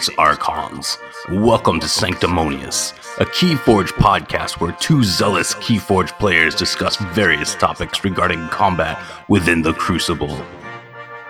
Greetings, 0.00 0.18
Archons. 0.18 0.98
Welcome 1.30 1.78
to 1.80 1.86
Sanctimonious, 1.86 2.92
a 3.18 3.26
Keyforge 3.26 3.88
podcast 3.88 4.58
where 4.58 4.72
two 4.72 5.04
zealous 5.04 5.52
Keyforge 5.56 6.18
players 6.18 6.54
discuss 6.54 6.96
various 6.96 7.54
topics 7.54 8.02
regarding 8.02 8.48
combat 8.48 8.98
within 9.28 9.60
the 9.60 9.74
Crucible. 9.74 10.42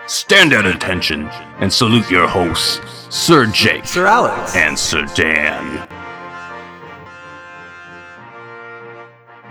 Stand 0.07 0.53
at 0.53 0.65
attention 0.65 1.27
and 1.59 1.73
salute 1.73 2.09
your 2.09 2.29
hosts, 2.29 2.79
Sir 3.13 3.45
Jake 3.47 3.83
Sir 3.83 4.05
Alex. 4.05 4.55
and 4.55 4.79
Sir 4.79 5.05
Dan. 5.15 5.89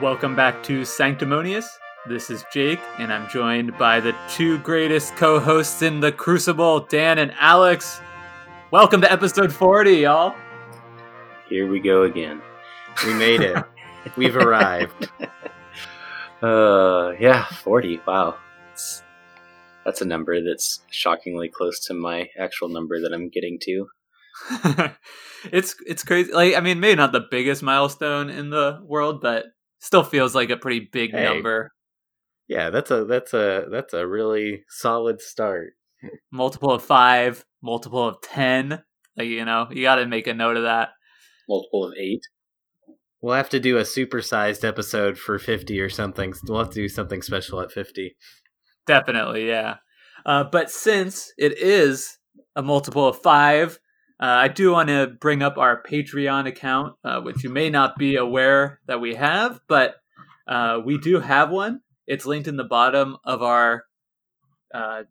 Welcome 0.01 0.35
back 0.35 0.63
to 0.63 0.87
Sanctimonious. 0.87 1.69
This 2.09 2.31
is 2.31 2.43
Jake, 2.51 2.81
and 2.99 3.13
I'm 3.13 3.29
joined 3.29 3.77
by 3.77 4.01
the 4.01 4.17
two 4.31 4.57
greatest 4.61 5.15
co 5.17 5.39
hosts 5.39 5.83
in 5.83 6.01
the 6.01 6.11
Crucible, 6.11 6.81
Dan 6.81 7.19
and 7.19 7.35
Alex. 7.39 8.01
Welcome 8.71 9.01
to 9.01 9.11
episode 9.11 9.53
40, 9.53 9.93
y'all. 9.97 10.35
Here 11.49 11.69
we 11.69 11.81
go 11.81 12.05
again. 12.05 12.41
We 13.05 13.15
made 13.15 13.41
it. 13.41 13.57
We've 14.17 14.37
arrived. 14.37 15.11
Uh, 16.43 17.13
yeah, 17.19 17.45
40. 17.47 18.01
Wow. 18.07 18.37
That's, 18.69 19.03
that's 19.85 20.01
a 20.03 20.05
number 20.05 20.41
that's 20.43 20.81
shockingly 20.91 21.49
close 21.49 21.81
to 21.87 21.95
my 21.95 22.29
actual 22.39 22.69
number 22.69 23.01
that 23.01 23.13
I'm 23.13 23.29
getting 23.29 23.59
to. 23.63 23.87
it's 25.53 25.75
it's 25.87 26.05
crazy. 26.05 26.33
Like, 26.33 26.55
I 26.55 26.61
mean, 26.61 26.81
maybe 26.81 26.97
not 26.97 27.13
the 27.13 27.27
biggest 27.31 27.63
milestone 27.63 28.31
in 28.31 28.51
the 28.51 28.81
world, 28.85 29.21
but 29.21 29.47
still 29.81 30.05
feels 30.05 30.35
like 30.35 30.51
a 30.51 30.57
pretty 30.57 30.89
big 30.93 31.11
Hey. 31.11 31.25
number. 31.25 31.73
Yeah, 32.49 32.71
that's 32.71 32.91
a 32.91 33.05
that's 33.05 33.35
a 33.35 33.67
that's 33.71 33.93
a 33.93 34.07
really 34.07 34.65
solid 34.69 35.21
start. 35.21 35.73
Multiple 36.33 36.71
of 36.73 36.83
five, 36.83 37.45
multiple 37.63 38.07
of 38.07 38.21
10. 38.23 38.83
Like, 39.17 39.29
you 39.29 39.45
know, 39.45 39.69
you 39.71 39.83
got 39.83 39.97
to 39.97 40.07
make 40.07 40.27
a 40.27 40.35
note 40.35 40.57
of 40.57 40.65
that. 40.65 40.91
Multiple 41.49 41.85
of 41.85 41.95
8. 41.99 42.21
We'll 43.23 43.35
have 43.35 43.51
to 43.51 43.61
do 43.61 43.77
a 43.77 43.83
supersized 43.83 44.67
episode 44.67 45.19
for 45.19 45.39
50 45.39 45.79
or 45.81 45.91
something. 45.91 46.33
We'll 46.49 46.61
have 46.61 46.71
to 46.71 46.81
do 46.81 46.89
something 46.89 47.21
special 47.21 47.61
at 47.61 47.71
50. 47.71 48.17
Definitely, 48.87 49.47
yeah. 49.47 49.77
Uh, 50.25 50.45
but 50.45 50.71
since 50.71 51.33
it 51.37 51.59
is 51.59 52.19
a 52.57 52.63
multiple 52.63 53.07
of 53.07 53.21
five, 53.21 53.79
uh, 54.21 54.27
I 54.27 54.49
do 54.49 54.73
want 54.73 54.89
to 54.89 55.07
bring 55.21 55.43
up 55.43 55.59
our 55.59 55.83
Patreon 55.83 56.47
account, 56.47 56.95
uh, 57.05 57.21
which 57.21 57.43
you 57.43 57.51
may 57.51 57.71
not 57.71 57.97
be 57.99 58.17
aware 58.17 58.81
that 58.87 59.01
we 59.01 59.15
have, 59.15 59.61
but 59.69 59.97
uh, 60.47 60.81
we 60.85 60.99
do 60.99 61.21
have 61.21 61.51
one. 61.51 61.81
It's 62.07 62.27
linked 62.27 62.49
in 62.49 62.57
the 62.57 62.65
bottom 62.65 63.17
of 63.25 63.43
our 63.43 63.85
uh, 64.75 65.03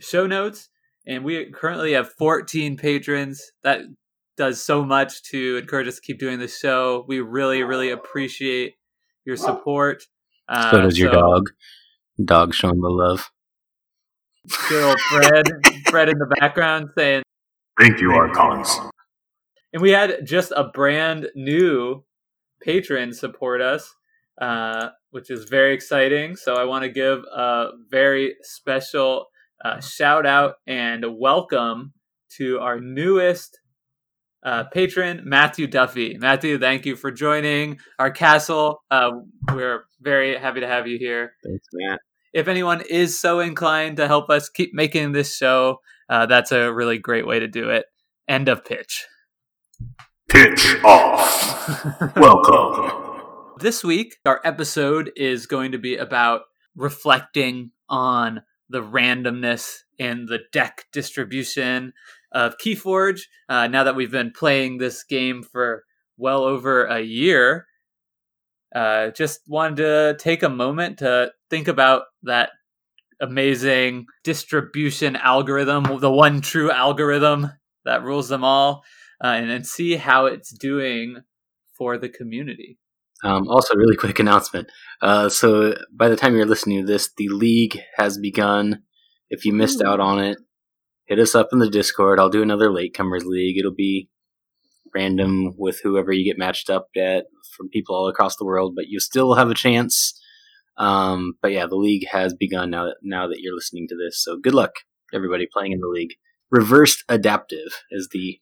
show 0.00 0.26
notes, 0.26 0.68
and 1.06 1.24
we 1.24 1.50
currently 1.50 1.92
have 1.92 2.12
14 2.12 2.76
patrons. 2.76 3.52
That 3.62 3.80
does 4.36 4.62
so 4.62 4.84
much 4.84 5.22
to 5.24 5.56
encourage 5.58 5.86
us 5.86 5.96
to 5.96 6.00
keep 6.00 6.18
doing 6.18 6.38
the 6.38 6.48
show. 6.48 7.04
We 7.06 7.20
really, 7.20 7.62
really 7.62 7.90
appreciate 7.90 8.74
your 9.24 9.36
support. 9.36 10.04
Uh, 10.48 10.70
so 10.70 10.80
does 10.82 10.98
your 10.98 11.12
dog. 11.12 11.50
Dog 12.22 12.54
showing 12.54 12.80
the 12.80 12.88
love. 12.90 13.30
Good 14.68 14.84
old 14.84 15.00
Fred, 15.00 15.46
Fred 15.88 16.08
in 16.08 16.18
the 16.18 16.26
background 16.38 16.90
saying, 16.96 17.22
Thank 17.80 18.00
you, 18.00 18.12
Archons. 18.12 18.78
and 19.72 19.82
we 19.82 19.90
had 19.90 20.24
just 20.24 20.52
a 20.54 20.64
brand 20.64 21.28
new 21.34 22.04
patron 22.60 23.12
support 23.12 23.60
us, 23.60 23.94
uh, 24.40 24.90
which 25.10 25.30
is 25.30 25.44
very 25.44 25.74
exciting. 25.74 26.36
So 26.36 26.54
I 26.54 26.64
want 26.64 26.84
to 26.84 26.90
give 26.90 27.24
a 27.34 27.70
very 27.90 28.36
special 28.42 29.26
uh, 29.62 29.80
shout 29.80 30.26
out 30.26 30.54
and 30.66 31.04
welcome 31.18 31.92
to 32.36 32.58
our 32.58 32.80
newest 32.80 33.60
uh, 34.44 34.64
patron, 34.64 35.22
Matthew 35.24 35.66
Duffy. 35.66 36.16
Matthew, 36.18 36.58
thank 36.58 36.84
you 36.84 36.96
for 36.96 37.10
joining 37.10 37.78
our 37.98 38.10
castle. 38.10 38.82
Uh, 38.90 39.10
we're 39.52 39.84
very 40.00 40.36
happy 40.36 40.60
to 40.60 40.66
have 40.66 40.86
you 40.86 40.98
here. 40.98 41.32
Thanks, 41.44 41.66
Matt. 41.72 42.00
if 42.32 42.48
anyone 42.48 42.82
is 42.90 43.18
so 43.18 43.40
inclined 43.40 43.96
to 43.96 44.06
help 44.06 44.28
us 44.28 44.48
keep 44.48 44.74
making 44.74 45.12
this 45.12 45.34
show, 45.36 45.78
uh, 46.08 46.26
that's 46.26 46.52
a 46.52 46.72
really 46.72 46.98
great 46.98 47.26
way 47.26 47.38
to 47.38 47.48
do 47.48 47.70
it. 47.70 47.86
End 48.28 48.48
of 48.48 48.64
pitch. 48.64 49.06
Pitch 50.28 50.76
off. 50.84 52.16
Welcome. 52.16 53.12
This 53.60 53.84
week, 53.84 54.16
our 54.26 54.40
episode 54.44 55.12
is 55.16 55.46
going 55.46 55.72
to 55.72 55.78
be 55.78 55.96
about 55.96 56.42
reflecting 56.76 57.70
on 57.88 58.42
the 58.74 58.82
randomness 58.82 59.82
and 60.00 60.26
the 60.26 60.40
deck 60.50 60.86
distribution 60.92 61.92
of 62.32 62.58
Keyforge. 62.58 63.20
Uh, 63.48 63.68
now 63.68 63.84
that 63.84 63.94
we've 63.94 64.10
been 64.10 64.32
playing 64.32 64.78
this 64.78 65.04
game 65.04 65.44
for 65.44 65.84
well 66.16 66.42
over 66.42 66.86
a 66.86 67.00
year, 67.00 67.66
uh, 68.74 69.10
just 69.10 69.42
wanted 69.46 69.76
to 69.76 70.16
take 70.18 70.42
a 70.42 70.48
moment 70.48 70.98
to 70.98 71.30
think 71.50 71.68
about 71.68 72.06
that 72.24 72.50
amazing 73.20 74.06
distribution 74.24 75.14
algorithm, 75.14 76.00
the 76.00 76.10
one 76.10 76.40
true 76.40 76.72
algorithm 76.72 77.52
that 77.84 78.02
rules 78.02 78.28
them 78.28 78.42
all, 78.42 78.82
uh, 79.22 79.28
and, 79.28 79.52
and 79.52 79.64
see 79.64 79.94
how 79.94 80.26
it's 80.26 80.50
doing 80.50 81.18
for 81.78 81.96
the 81.96 82.08
community. 82.08 82.76
Um, 83.24 83.48
also, 83.48 83.74
really 83.74 83.96
quick 83.96 84.18
announcement. 84.18 84.68
Uh, 85.00 85.28
so, 85.30 85.74
by 85.92 86.08
the 86.08 86.16
time 86.16 86.36
you're 86.36 86.44
listening 86.44 86.80
to 86.80 86.86
this, 86.86 87.10
the 87.16 87.28
league 87.28 87.80
has 87.96 88.18
begun. 88.18 88.82
If 89.30 89.44
you 89.46 89.52
missed 89.52 89.80
Ooh. 89.80 89.86
out 89.86 89.98
on 89.98 90.18
it, 90.18 90.38
hit 91.06 91.18
us 91.18 91.34
up 91.34 91.48
in 91.50 91.58
the 91.58 91.70
Discord. 91.70 92.20
I'll 92.20 92.28
do 92.28 92.42
another 92.42 92.68
latecomers 92.68 93.24
league. 93.24 93.58
It'll 93.58 93.74
be 93.74 94.10
random 94.94 95.54
with 95.56 95.80
whoever 95.82 96.12
you 96.12 96.24
get 96.24 96.38
matched 96.38 96.68
up 96.70 96.88
at 96.96 97.24
from 97.56 97.68
people 97.70 97.96
all 97.96 98.08
across 98.08 98.36
the 98.36 98.44
world, 98.44 98.74
but 98.76 98.88
you 98.88 99.00
still 99.00 99.34
have 99.34 99.50
a 99.50 99.54
chance. 99.54 100.20
Um, 100.76 101.34
but 101.40 101.52
yeah, 101.52 101.66
the 101.66 101.76
league 101.76 102.06
has 102.10 102.34
begun 102.34 102.70
now. 102.70 102.84
That, 102.84 102.96
now 103.02 103.26
that 103.26 103.40
you're 103.40 103.54
listening 103.54 103.86
to 103.88 103.96
this, 103.96 104.22
so 104.22 104.36
good 104.36 104.54
luck, 104.54 104.72
everybody 105.14 105.46
playing 105.50 105.72
in 105.72 105.80
the 105.80 105.88
league. 105.88 106.14
Reversed 106.50 107.04
adaptive 107.08 107.82
is 107.90 108.08
the 108.12 108.38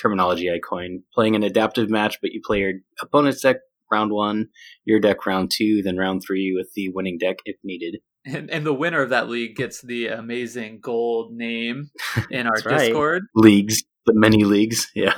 terminology 0.00 0.50
I 0.50 0.58
coined. 0.58 1.02
Playing 1.14 1.36
an 1.36 1.42
adaptive 1.42 1.88
match, 1.88 2.18
but 2.20 2.32
you 2.32 2.40
play 2.44 2.58
your 2.58 2.72
opponent's 3.00 3.40
deck 3.40 3.56
round 3.90 4.12
one, 4.12 4.48
your 4.84 5.00
deck 5.00 5.26
round 5.26 5.50
two, 5.50 5.82
then 5.82 5.96
round 5.96 6.22
three 6.26 6.54
with 6.56 6.70
the 6.74 6.88
winning 6.90 7.18
deck 7.18 7.38
if 7.44 7.56
needed. 7.64 7.98
And, 8.24 8.50
and 8.50 8.66
the 8.66 8.74
winner 8.74 9.00
of 9.00 9.10
that 9.10 9.28
league 9.28 9.56
gets 9.56 9.80
the 9.80 10.08
amazing 10.08 10.80
gold 10.80 11.32
name 11.32 11.90
in 12.30 12.46
our 12.46 12.56
right. 12.66 12.86
Discord. 12.86 13.22
Leagues, 13.34 13.82
the 14.06 14.12
many 14.14 14.44
leagues, 14.44 14.90
yeah. 14.94 15.14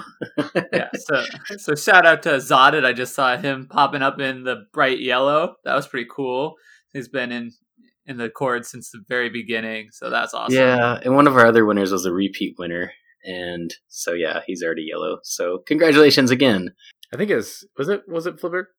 Yeah, 0.72 0.88
so 0.94 1.24
so 1.56 1.74
shout 1.74 2.06
out 2.06 2.22
to 2.22 2.30
Zodit. 2.30 2.84
I 2.84 2.92
just 2.92 3.14
saw 3.14 3.36
him 3.36 3.68
popping 3.68 4.02
up 4.02 4.20
in 4.20 4.44
the 4.44 4.64
bright 4.72 5.00
yellow. 5.00 5.56
That 5.64 5.74
was 5.74 5.88
pretty 5.88 6.08
cool. 6.10 6.54
He's 6.92 7.08
been 7.08 7.32
in 7.32 7.52
in 8.06 8.18
the 8.18 8.28
cord 8.30 8.66
since 8.66 8.90
the 8.90 9.00
very 9.08 9.30
beginning, 9.30 9.88
so 9.92 10.10
that's 10.10 10.34
awesome. 10.34 10.56
Yeah, 10.56 10.98
and 11.04 11.14
one 11.14 11.26
of 11.26 11.36
our 11.36 11.46
other 11.46 11.64
winners 11.64 11.92
was 11.92 12.04
a 12.04 12.12
repeat 12.12 12.56
winner, 12.58 12.92
and 13.24 13.72
so 13.88 14.12
yeah, 14.12 14.40
he's 14.46 14.62
already 14.62 14.86
yellow. 14.90 15.18
So 15.22 15.58
congratulations 15.66 16.30
again. 16.30 16.70
I 17.12 17.16
think 17.16 17.30
it 17.30 17.36
was 17.36 17.66
was 17.76 17.88
it 17.88 18.02
was 18.08 18.26
it 18.26 18.40
Flipper? 18.40 18.70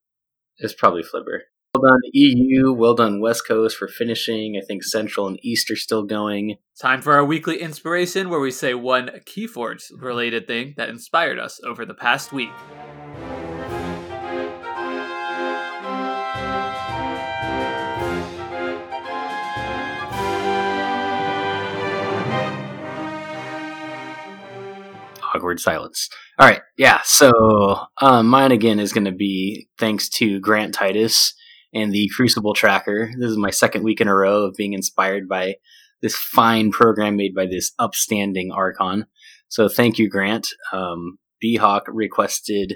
It's 0.58 0.74
probably 0.74 1.04
Flipper. 1.04 1.44
Well 1.76 1.92
done 1.92 2.02
EU. 2.14 2.72
Well 2.72 2.94
done 2.94 3.20
West 3.20 3.48
Coast 3.48 3.78
for 3.78 3.88
finishing. 3.88 4.60
I 4.62 4.66
think 4.66 4.84
Central 4.84 5.28
and 5.28 5.40
East 5.44 5.72
are 5.72 5.76
still 5.76 6.04
going. 6.04 6.58
Time 6.80 7.02
for 7.02 7.14
our 7.14 7.26
weekly 7.26 7.60
inspiration, 7.62 8.30
where 8.30 8.40
we 8.40 8.52
say 8.52 8.74
one 8.74 9.10
Keyforge 9.26 9.86
related 10.00 10.48
thing 10.48 10.76
that 10.78 10.90
inspired 10.90 11.40
us 11.40 11.60
over 11.63 11.86
the 11.86 11.96
past 11.96 12.31
week. 12.31 12.52
Awkward 25.44 25.60
silence. 25.60 26.10
All 26.40 26.48
right, 26.48 26.62
yeah. 26.78 27.01
So 27.04 27.78
um, 28.01 28.28
mine 28.28 28.51
again 28.51 28.80
is 28.80 28.94
going 28.94 29.06
to 29.06 29.12
be 29.12 29.68
thanks 29.78 30.07
to 30.10 30.40
Grant 30.40 30.74
Titus 30.74 31.34
and 31.74 31.92
the 31.92 32.10
Crucible 32.16 32.54
Tracker. 32.54 33.12
This 33.19 33.30
is 33.30 33.38
my 33.38 33.50
second 33.50 33.84
week 33.84 34.00
in 34.00 34.07
a 34.07 34.16
row 34.16 34.44
of 34.44 34.56
being 34.56 34.74
inspired 34.74 35.28
by 35.28 35.56
this 36.01 36.16
fine 36.16 36.72
program 36.72 37.18
made 37.18 37.36
by 37.36 37.45
this 37.45 37.74
upstanding 37.78 38.51
Archon. 38.54 39.06
So 39.50 39.68
thank 39.68 40.00
you, 40.00 40.10
Grant. 40.10 40.48
Um, 40.72 41.18
Hawk 41.60 41.84
requested. 41.90 42.75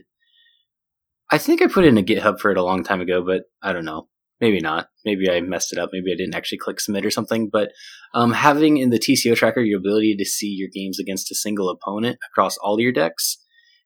I 1.31 1.37
think 1.37 1.61
I 1.61 1.67
put 1.67 1.85
in 1.85 1.97
a 1.97 2.03
GitHub 2.03 2.39
for 2.39 2.51
it 2.51 2.57
a 2.57 2.63
long 2.63 2.83
time 2.83 2.99
ago, 2.99 3.23
but 3.25 3.43
I 3.61 3.71
don't 3.71 3.85
know. 3.85 4.09
Maybe 4.39 4.59
not. 4.59 4.89
Maybe 5.03 5.29
I 5.29 5.41
messed 5.41 5.73
it 5.73 5.79
up. 5.79 5.89
Maybe 5.91 6.11
I 6.11 6.15
didn't 6.15 6.35
actually 6.35 6.59
click 6.59 6.79
submit 6.79 7.05
or 7.05 7.11
something. 7.11 7.49
But 7.51 7.71
um, 8.13 8.31
having 8.31 8.77
in 8.77 8.91
the 8.91 8.99
TCO 8.99 9.35
tracker 9.35 9.61
your 9.61 9.79
ability 9.79 10.15
to 10.17 10.25
see 10.25 10.47
your 10.47 10.69
games 10.71 10.99
against 10.99 11.31
a 11.31 11.35
single 11.35 11.69
opponent 11.69 12.19
across 12.31 12.57
all 12.57 12.79
your 12.79 12.91
decks, 12.91 13.37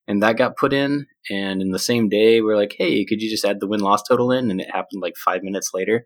and 0.08 0.22
that 0.22 0.38
got 0.38 0.58
put 0.58 0.74
in. 0.74 1.06
And 1.30 1.62
in 1.62 1.72
the 1.72 1.80
same 1.80 2.10
day, 2.10 2.42
we're 2.42 2.58
like, 2.58 2.76
hey, 2.78 3.06
could 3.06 3.22
you 3.22 3.30
just 3.30 3.46
add 3.46 3.60
the 3.60 3.68
win 3.68 3.80
loss 3.80 4.04
total 4.04 4.32
in? 4.32 4.52
And 4.52 4.60
it 4.60 4.72
happened 4.72 5.02
like 5.02 5.14
five 5.24 5.42
minutes 5.44 5.70
later. 5.74 6.06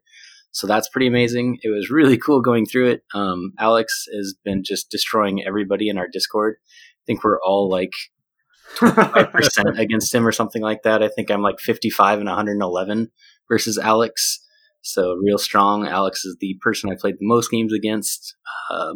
So 0.51 0.67
that's 0.67 0.89
pretty 0.89 1.07
amazing. 1.07 1.57
It 1.63 1.69
was 1.69 1.89
really 1.89 2.17
cool 2.17 2.41
going 2.41 2.65
through 2.65 2.89
it. 2.89 3.01
Um, 3.13 3.51
Alex 3.59 4.05
has 4.15 4.35
been 4.45 4.63
just 4.63 4.89
destroying 4.89 5.43
everybody 5.45 5.89
in 5.89 5.97
our 5.97 6.07
Discord 6.07 6.57
I 7.05 7.05
think 7.05 7.23
we're 7.23 7.39
all 7.41 7.69
like 7.69 7.93
25% 8.77 9.77
against 9.77 10.13
him 10.13 10.27
or 10.27 10.31
something 10.31 10.61
like 10.61 10.81
that. 10.83 11.03
I 11.03 11.07
think 11.07 11.29
I'm 11.29 11.43
like 11.43 11.59
55 11.59 12.17
and 12.19 12.27
111 12.27 13.11
versus 13.49 13.77
Alex. 13.77 14.39
So 14.81 15.13
real 15.13 15.37
strong. 15.37 15.87
Alex 15.87 16.25
is 16.25 16.37
the 16.39 16.57
person 16.61 16.91
I 16.91 16.95
played 16.99 17.15
the 17.15 17.27
most 17.27 17.49
games 17.49 17.73
against. 17.73 18.35
Uh, 18.69 18.93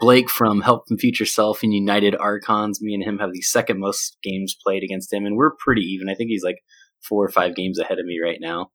Blake 0.00 0.28
from 0.28 0.60
Help 0.60 0.86
from 0.86 0.98
Future 0.98 1.24
Self 1.24 1.62
and 1.62 1.72
United 1.72 2.14
Archons. 2.16 2.80
Me 2.82 2.94
and 2.94 3.02
him 3.02 3.18
have 3.18 3.32
the 3.32 3.40
second 3.40 3.80
most 3.80 4.18
games 4.22 4.54
played 4.62 4.82
against 4.82 5.12
him, 5.12 5.24
and 5.24 5.36
we're 5.36 5.56
pretty 5.58 5.82
even. 5.82 6.08
I 6.08 6.14
think 6.14 6.28
he's 6.28 6.44
like 6.44 6.58
four 7.02 7.24
or 7.24 7.30
five 7.30 7.54
games 7.54 7.78
ahead 7.78 7.98
of 7.98 8.04
me 8.04 8.20
right 8.22 8.38
now. 8.40 8.70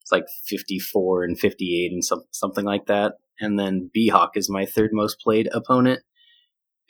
It's 0.00 0.12
like 0.12 0.24
54 0.48 1.24
and 1.24 1.38
58 1.38 1.92
and 1.92 2.04
some, 2.04 2.24
something 2.30 2.64
like 2.64 2.86
that. 2.86 3.14
And 3.40 3.58
then 3.58 3.90
B 3.92 4.08
Hawk 4.08 4.32
is 4.34 4.50
my 4.50 4.66
third 4.66 4.90
most 4.92 5.18
played 5.20 5.48
opponent. 5.52 6.00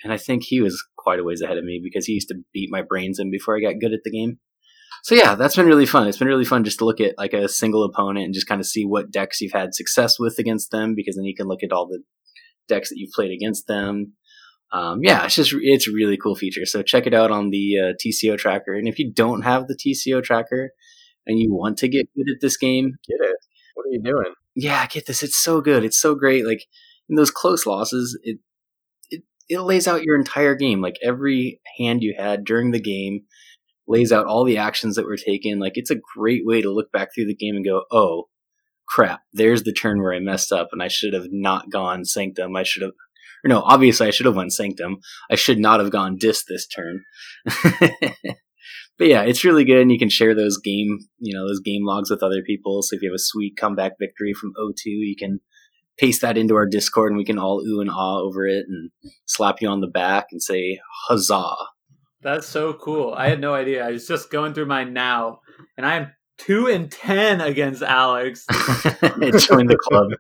And 0.03 0.13
I 0.13 0.17
think 0.17 0.43
he 0.43 0.61
was 0.61 0.85
quite 0.97 1.21
a 1.21 1.25
ways 1.25 1.41
ahead 1.41 1.59
of 1.59 1.65
me 1.65 1.81
because 1.83 2.07
he 2.07 2.15
used 2.15 2.29
to 2.29 2.43
beat 2.53 2.71
my 2.73 2.83
brains 2.83 3.19
in 3.19 3.31
before 3.31 3.57
I 3.57 3.61
got 3.61 3.81
good 3.81 3.93
at 3.93 4.01
the 4.05 4.11
game. 4.11 4.39
So 5.05 5.15
yeah, 5.15 5.35
that's 5.35 5.55
been 5.55 5.67
really 5.67 5.85
fun. 5.85 6.09
It's 6.09 6.17
been 6.17 6.29
really 6.29 6.47
fun 6.47 6.65
just 6.65 6.79
to 6.79 6.87
look 6.87 6.99
at 6.99 7.19
like 7.19 7.35
a 7.35 7.47
single 7.47 7.85
opponent 7.85 8.25
and 8.25 8.33
just 8.33 8.47
kind 8.47 8.59
of 8.59 8.67
see 8.67 8.87
what 8.87 9.11
decks 9.11 9.39
you've 9.43 9.53
had 9.53 9.75
success 9.75 10.19
with 10.19 10.39
against 10.39 10.71
them 10.71 10.95
because 10.95 11.17
then 11.17 11.27
you 11.27 11.35
can 11.37 11.47
look 11.47 11.63
at 11.63 11.73
all 11.73 11.87
the 11.87 12.03
decks 12.69 12.89
that 12.89 12.97
you've 12.97 13.13
played 13.13 13.31
against 13.31 13.67
them. 13.67 14.15
Um, 14.73 15.01
yeah, 15.03 15.27
it's 15.27 15.35
just 15.35 15.55
it's 15.61 15.87
a 15.87 15.93
really 15.93 16.17
cool 16.17 16.35
feature. 16.35 16.65
So 16.65 16.83
check 16.83 17.07
it 17.07 17.13
out 17.13 17.31
on 17.31 17.51
the 17.51 17.75
uh, 17.79 17.93
TCO 18.03 18.39
tracker. 18.39 18.73
And 18.73 18.89
if 18.89 18.99
you 18.99 19.13
don't 19.13 19.43
have 19.43 19.67
the 19.69 19.77
TCO 19.77 20.25
tracker 20.25 20.71
and 21.27 21.39
you 21.39 21.53
want 21.53 21.77
to 21.79 21.89
get 21.89 22.09
good 22.17 22.33
at 22.35 22.41
this 22.41 22.57
game, 22.57 22.93
get 23.07 23.29
it. 23.29 23.37
What 23.75 23.85
are 23.85 23.91
you 23.91 24.03
doing? 24.03 24.33
Yeah, 24.55 24.87
get 24.87 25.05
this. 25.05 25.23
It's 25.23 25.37
so 25.37 25.61
good. 25.61 25.85
It's 25.85 26.01
so 26.01 26.15
great. 26.15 26.47
Like 26.47 26.65
in 27.11 27.17
those 27.17 27.31
close 27.31 27.67
losses, 27.67 28.19
it 28.23 28.39
it 29.11 29.23
it 29.51 29.61
lays 29.61 29.87
out 29.87 30.03
your 30.03 30.17
entire 30.17 30.55
game. 30.55 30.81
Like 30.81 30.97
every 31.03 31.61
hand 31.79 32.03
you 32.03 32.15
had 32.19 32.47
during 32.47 32.71
the 32.71 32.81
game 32.81 33.25
lays 33.87 34.13
out 34.13 34.27
all 34.27 34.45
the 34.45 34.59
actions 34.59 34.97
that 34.97 35.07
were 35.07 35.17
taken. 35.17 35.59
Like 35.59 35.73
it's 35.77 35.91
a 35.91 36.01
great 36.17 36.43
way 36.45 36.63
to 36.63 36.73
look 36.73 36.91
back 36.93 37.09
through 37.15 37.27
the 37.27 37.35
game 37.35 37.57
and 37.57 37.65
go, 37.65 37.85
oh 37.91 38.29
crap, 38.87 39.23
there's 39.33 39.63
the 39.63 39.73
turn 39.73 40.01
where 40.01 40.15
I 40.15 40.21
messed 40.21 40.53
up 40.53 40.69
and 40.73 40.83
I 40.83 40.89
should 40.89 41.15
have 41.15 41.29
not 41.31 41.71
gone 41.71 42.05
Sanctum. 42.05 42.57
I 42.57 42.63
should 42.63 42.83
have, 42.83 42.93
or 43.45 43.49
no, 43.49 43.61
obviously 43.63 44.07
I 44.07 44.11
should 44.11 44.27
have 44.27 44.37
went 44.37 44.53
Sanctum. 44.53 44.99
I 45.31 45.35
should 45.35 45.59
not 45.59 45.81
have 45.81 45.91
gone 45.91 46.17
Dis 46.17 46.45
this 46.45 46.67
turn. 46.67 47.03
but 48.99 49.09
yeah, 49.09 49.23
it's 49.23 49.45
really 49.45 49.65
good 49.65 49.81
and 49.81 49.93
you 49.93 49.99
can 49.99 50.11
share 50.11 50.35
those 50.35 50.59
game, 50.59 50.99
you 51.19 51.35
know, 51.35 51.47
those 51.47 51.61
game 51.61 51.85
logs 51.85 52.11
with 52.11 52.23
other 52.23 52.43
people. 52.43 52.83
So 52.83 52.97
if 52.97 53.03
you 53.03 53.11
have 53.11 53.17
a 53.17 53.19
sweet 53.19 53.57
comeback 53.57 53.93
victory 53.99 54.33
from 54.35 54.53
O2, 54.59 54.85
you 54.85 55.17
can 55.19 55.41
paste 55.97 56.23
that 56.23 56.39
into 56.39 56.55
our 56.55 56.67
Discord 56.67 57.13
and 57.13 57.19
we 57.19 57.25
can 57.25 57.39
all 57.39 57.63
ooh 57.67 57.81
and 57.81 57.91
ah 57.91 58.19
over 58.19 58.47
it 58.47 58.67
and 58.69 58.91
slap 59.27 59.61
you 59.61 59.69
on 59.69 59.81
the 59.81 59.87
back 59.87 60.27
and 60.31 60.43
say 60.43 60.81
huzzah. 61.07 61.55
That's 62.25 62.49
so 62.49 62.73
cool. 62.73 63.15
I 63.15 63.29
had 63.29 63.41
no 63.41 63.55
idea. 63.55 63.87
I 63.87 63.93
was 63.93 64.09
just 64.09 64.31
going 64.31 64.55
through 64.55 64.67
mine 64.67 64.93
now 64.93 65.41
and 65.77 65.87
I 65.87 65.97
am 65.97 66.13
two 66.39 66.67
and 66.67 66.91
ten 66.91 67.41
against 67.41 67.83
Alex. 67.83 68.45
Join 68.51 69.67
the 69.67 69.79
club. 69.81 70.13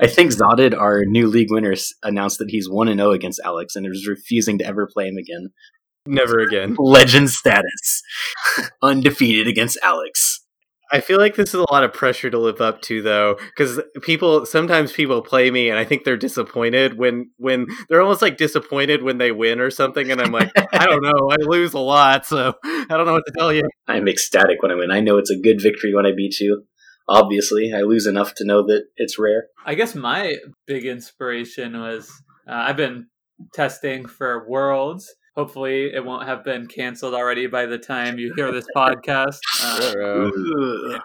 I 0.00 0.06
think 0.06 0.32
Zodid, 0.32 0.78
our 0.78 1.04
new 1.04 1.26
league 1.26 1.50
winner, 1.50 1.74
announced 2.02 2.38
that 2.38 2.50
he's 2.50 2.68
one 2.68 2.88
and 2.88 2.98
zero 2.98 3.10
oh 3.10 3.12
against 3.12 3.40
Alex, 3.44 3.76
and 3.76 3.86
is 3.86 4.06
refusing 4.06 4.58
to 4.58 4.66
ever 4.66 4.88
play 4.92 5.08
him 5.08 5.16
again. 5.16 5.50
Never 6.06 6.38
again. 6.38 6.76
Legend 6.78 7.30
status, 7.30 8.02
undefeated 8.82 9.46
against 9.46 9.78
Alex. 9.82 10.33
I 10.92 11.00
feel 11.00 11.18
like 11.18 11.34
this 11.34 11.50
is 11.50 11.54
a 11.54 11.72
lot 11.72 11.84
of 11.84 11.92
pressure 11.92 12.30
to 12.30 12.38
live 12.38 12.60
up 12.60 12.82
to 12.82 13.02
though 13.02 13.36
cuz 13.56 13.80
people 14.02 14.46
sometimes 14.46 14.92
people 14.92 15.22
play 15.22 15.50
me 15.50 15.70
and 15.70 15.78
I 15.78 15.84
think 15.84 16.04
they're 16.04 16.16
disappointed 16.16 16.98
when 16.98 17.30
when 17.38 17.66
they're 17.88 18.02
almost 18.02 18.22
like 18.22 18.36
disappointed 18.36 19.02
when 19.02 19.18
they 19.18 19.32
win 19.32 19.60
or 19.60 19.70
something 19.70 20.10
and 20.10 20.20
I'm 20.20 20.32
like 20.32 20.52
I 20.72 20.86
don't 20.86 21.02
know 21.08 21.30
I 21.30 21.36
lose 21.40 21.74
a 21.74 21.78
lot 21.78 22.26
so 22.26 22.54
I 22.64 22.86
don't 22.88 23.06
know 23.06 23.14
what 23.14 23.26
to 23.26 23.32
tell 23.36 23.52
you. 23.52 23.68
I'm 23.86 24.08
ecstatic 24.08 24.62
when 24.62 24.70
I 24.70 24.74
win. 24.74 24.90
I 24.90 25.00
know 25.00 25.18
it's 25.18 25.30
a 25.30 25.38
good 25.38 25.60
victory 25.60 25.94
when 25.94 26.06
I 26.06 26.12
beat 26.14 26.40
you. 26.40 26.64
Obviously, 27.06 27.72
I 27.74 27.82
lose 27.82 28.06
enough 28.06 28.34
to 28.36 28.46
know 28.46 28.66
that 28.66 28.84
it's 28.96 29.18
rare. 29.18 29.48
I 29.66 29.74
guess 29.74 29.94
my 29.94 30.36
big 30.66 30.86
inspiration 30.86 31.78
was 31.78 32.10
uh, 32.48 32.54
I've 32.54 32.78
been 32.78 33.08
testing 33.52 34.06
for 34.06 34.48
Worlds 34.48 35.14
Hopefully, 35.36 35.92
it 35.92 36.04
won't 36.04 36.28
have 36.28 36.44
been 36.44 36.66
canceled 36.66 37.14
already 37.14 37.48
by 37.48 37.66
the 37.66 37.78
time 37.78 38.18
you 38.18 38.32
hear 38.36 38.52
this 38.52 38.66
podcast. 38.76 39.38
Uh, 39.62 40.98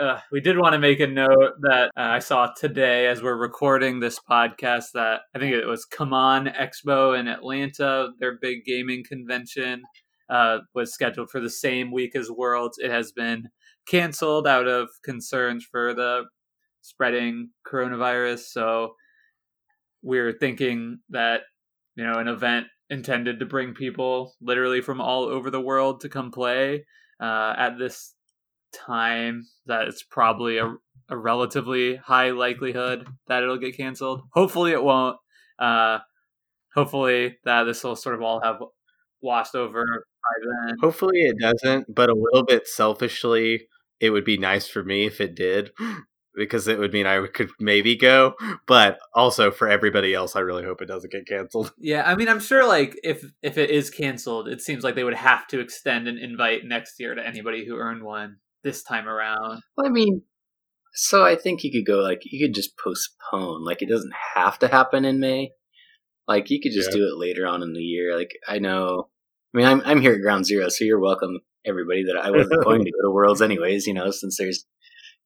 uh, 0.00 0.20
we 0.32 0.40
did 0.40 0.58
want 0.58 0.72
to 0.72 0.78
make 0.78 1.00
a 1.00 1.06
note 1.06 1.52
that 1.60 1.90
uh, 1.96 2.00
I 2.00 2.18
saw 2.20 2.50
today 2.56 3.06
as 3.06 3.22
we're 3.22 3.36
recording 3.36 4.00
this 4.00 4.18
podcast 4.18 4.92
that 4.94 5.20
I 5.34 5.38
think 5.38 5.54
it 5.54 5.66
was 5.66 5.84
Come 5.84 6.14
On 6.14 6.46
Expo 6.46 7.18
in 7.18 7.28
Atlanta, 7.28 8.08
their 8.20 8.38
big 8.40 8.64
gaming 8.64 9.04
convention, 9.06 9.82
uh, 10.30 10.58
was 10.74 10.94
scheduled 10.94 11.30
for 11.30 11.40
the 11.40 11.50
same 11.50 11.92
week 11.92 12.14
as 12.16 12.30
Worlds. 12.30 12.78
It 12.78 12.90
has 12.90 13.12
been 13.12 13.48
canceled 13.86 14.46
out 14.46 14.68
of 14.68 14.88
concerns 15.04 15.66
for 15.70 15.92
the 15.92 16.24
spreading 16.80 17.50
coronavirus. 17.70 18.40
So 18.50 18.94
we're 20.02 20.32
thinking 20.32 21.00
that 21.10 21.42
you 21.96 22.04
know 22.06 22.18
an 22.18 22.28
event 22.28 22.66
intended 22.90 23.40
to 23.40 23.46
bring 23.46 23.74
people 23.74 24.34
literally 24.40 24.80
from 24.80 25.00
all 25.00 25.24
over 25.24 25.50
the 25.50 25.60
world 25.60 26.00
to 26.00 26.08
come 26.08 26.30
play 26.30 26.84
uh, 27.20 27.54
at 27.56 27.78
this 27.78 28.14
time 28.72 29.46
that 29.66 29.88
it's 29.88 30.02
probably 30.02 30.58
a, 30.58 30.74
a, 31.08 31.16
relatively 31.16 31.96
high 31.96 32.30
likelihood 32.30 33.06
that 33.26 33.42
it'll 33.42 33.58
get 33.58 33.76
canceled. 33.76 34.22
Hopefully 34.32 34.72
it 34.72 34.82
won't. 34.82 35.16
Uh, 35.58 35.98
hopefully 36.74 37.36
that 37.44 37.64
this 37.64 37.82
will 37.82 37.96
sort 37.96 38.14
of 38.14 38.22
all 38.22 38.40
have 38.42 38.56
washed 39.20 39.54
over 39.54 39.84
by 39.84 40.66
then. 40.66 40.76
Hopefully 40.80 41.20
it 41.20 41.36
doesn't 41.40 41.92
but 41.92 42.08
a 42.08 42.14
little 42.14 42.44
bit 42.44 42.66
selfishly 42.66 43.66
it 44.00 44.10
would 44.10 44.24
be 44.24 44.38
nice 44.38 44.68
for 44.68 44.84
me 44.84 45.06
if 45.06 45.20
it 45.20 45.34
did 45.34 45.72
because 46.38 46.68
it 46.68 46.78
would 46.78 46.92
mean 46.92 47.06
I 47.06 47.26
could 47.26 47.50
maybe 47.60 47.96
go. 47.96 48.34
But 48.66 48.98
also 49.14 49.50
for 49.50 49.68
everybody 49.68 50.14
else, 50.14 50.36
I 50.36 50.40
really 50.40 50.64
hope 50.64 50.80
it 50.80 50.86
doesn't 50.86 51.12
get 51.12 51.26
canceled. 51.26 51.72
Yeah, 51.80 52.02
I 52.06 52.16
mean, 52.16 52.28
I'm 52.28 52.40
sure 52.40 52.66
like 52.66 52.98
if 53.02 53.24
if 53.42 53.56
it 53.56 53.70
is 53.70 53.90
canceled, 53.90 54.48
it 54.48 54.60
seems 54.60 54.84
like 54.84 54.94
they 54.94 55.04
would 55.04 55.14
have 55.14 55.46
to 55.48 55.60
extend 55.60 56.06
an 56.06 56.18
invite 56.18 56.64
next 56.64 57.00
year 57.00 57.14
to 57.14 57.26
anybody 57.26 57.66
who 57.66 57.76
earned 57.76 58.02
one 58.02 58.36
this 58.62 58.82
time 58.82 59.08
around. 59.08 59.62
Well, 59.76 59.86
I 59.86 59.90
mean, 59.90 60.22
so 60.92 61.24
I 61.24 61.36
think 61.36 61.62
you 61.62 61.70
could 61.70 61.86
go 61.86 62.00
like 62.00 62.22
you 62.24 62.44
could 62.44 62.54
just 62.54 62.76
postpone. 62.78 63.64
Like 63.64 63.82
it 63.82 63.88
doesn't 63.88 64.12
have 64.34 64.58
to 64.60 64.68
happen 64.68 65.04
in 65.04 65.20
May. 65.20 65.52
Like 66.26 66.50
you 66.50 66.60
could 66.60 66.72
just 66.72 66.90
yeah. 66.90 66.98
do 66.98 67.04
it 67.04 67.18
later 67.18 67.46
on 67.46 67.62
in 67.62 67.72
the 67.72 67.80
year. 67.80 68.16
Like 68.16 68.32
I 68.46 68.58
know. 68.58 69.08
I 69.54 69.58
mean, 69.58 69.66
I'm 69.66 69.82
I'm 69.84 70.00
here 70.00 70.14
at 70.14 70.20
Ground 70.20 70.44
Zero, 70.44 70.68
so 70.68 70.84
you're 70.84 71.00
welcome, 71.00 71.38
everybody. 71.64 72.04
That 72.04 72.20
I 72.22 72.30
wasn't 72.30 72.64
going 72.64 72.84
to 72.84 72.90
go 72.90 73.08
to 73.08 73.14
Worlds 73.14 73.40
anyways. 73.40 73.86
You 73.86 73.94
know, 73.94 74.10
since 74.10 74.36
there's 74.36 74.66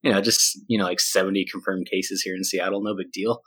you 0.03 0.11
know, 0.11 0.21
just, 0.21 0.59
you 0.67 0.77
know, 0.77 0.83
like 0.83 0.99
70 0.99 1.45
confirmed 1.49 1.87
cases 1.89 2.21
here 2.21 2.35
in 2.35 2.43
Seattle. 2.43 2.83
No 2.83 2.95
big 2.95 3.11
deal. 3.11 3.41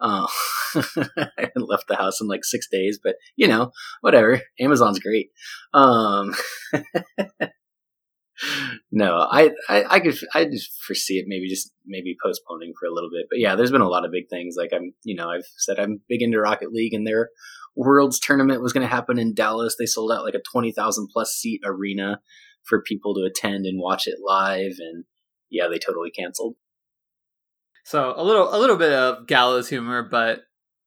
Uh, 0.00 0.26
I 0.74 1.48
left 1.56 1.88
the 1.88 1.96
house 1.96 2.20
in 2.20 2.28
like 2.28 2.44
six 2.44 2.68
days, 2.70 3.00
but 3.02 3.16
you 3.34 3.48
know, 3.48 3.72
whatever. 4.02 4.42
Amazon's 4.60 4.98
great. 4.98 5.30
Um, 5.72 6.34
no, 8.92 9.26
I, 9.30 9.52
I, 9.68 9.84
I 9.88 10.00
could, 10.00 10.16
I 10.34 10.44
just 10.44 10.70
foresee 10.84 11.14
it 11.14 11.24
maybe 11.26 11.48
just 11.48 11.72
maybe 11.86 12.14
postponing 12.22 12.74
for 12.78 12.86
a 12.86 12.92
little 12.92 13.10
bit. 13.10 13.26
But 13.30 13.38
yeah, 13.38 13.56
there's 13.56 13.72
been 13.72 13.80
a 13.80 13.88
lot 13.88 14.04
of 14.04 14.12
big 14.12 14.28
things. 14.28 14.54
Like 14.56 14.70
I'm, 14.74 14.92
you 15.04 15.16
know, 15.16 15.30
I've 15.30 15.46
said 15.56 15.78
I'm 15.80 16.02
big 16.08 16.20
into 16.20 16.40
Rocket 16.40 16.72
League 16.72 16.92
and 16.92 17.06
their 17.06 17.30
Worlds 17.74 18.20
tournament 18.20 18.60
was 18.60 18.74
going 18.74 18.86
to 18.86 18.94
happen 18.94 19.18
in 19.18 19.34
Dallas. 19.34 19.76
They 19.78 19.86
sold 19.86 20.12
out 20.12 20.24
like 20.24 20.34
a 20.34 20.42
20,000 20.42 21.08
plus 21.10 21.30
seat 21.30 21.62
arena 21.64 22.20
for 22.64 22.82
people 22.82 23.14
to 23.14 23.24
attend 23.24 23.64
and 23.64 23.80
watch 23.80 24.06
it 24.06 24.18
live. 24.22 24.72
And, 24.78 25.04
yeah, 25.52 25.68
they 25.68 25.78
totally 25.78 26.10
canceled. 26.10 26.56
So 27.84 28.14
a 28.16 28.24
little 28.24 28.54
a 28.54 28.58
little 28.58 28.76
bit 28.76 28.92
of 28.92 29.26
gallows 29.26 29.68
humor, 29.68 30.02
but 30.02 30.40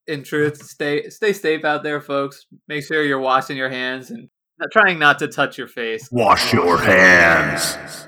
in 0.08 0.24
truth, 0.24 0.62
stay 0.64 1.10
stay 1.10 1.34
safe 1.34 1.64
out 1.64 1.84
there, 1.84 2.02
folks. 2.02 2.46
Make 2.68 2.86
sure 2.86 3.04
you're 3.04 3.20
washing 3.20 3.58
your 3.58 3.70
hands 3.70 4.12
and 4.12 4.30
trying 4.72 5.00
not 5.00 5.20
to 5.20 5.28
touch 5.28 5.58
your 5.58 5.68
face. 5.68 6.10
Wash 6.12 6.54
your 6.54 6.78
hands. 6.78 8.08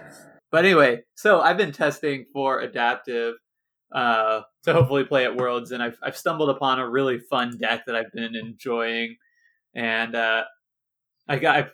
But 0.52 0.66
anyway, 0.66 1.04
so 1.16 1.42
I've 1.42 1.58
been 1.58 1.74
testing 1.74 2.26
for 2.34 2.62
adaptive 2.62 3.36
uh, 3.94 4.42
to 4.64 4.74
hopefully 4.74 5.04
play 5.04 5.26
at 5.26 5.36
Worlds, 5.36 5.72
and 5.72 5.84
I've 5.84 5.98
I've 6.02 6.18
stumbled 6.18 6.50
upon 6.50 6.80
a 6.80 6.90
really 6.90 7.20
fun 7.20 7.58
deck 7.58 7.86
that 7.86 7.96
I've 7.96 8.12
been 8.14 8.36
enjoying, 8.36 9.18
and 9.76 10.16
uh, 10.16 10.44
I 11.28 11.38
got 11.38 11.56
I've 11.58 11.72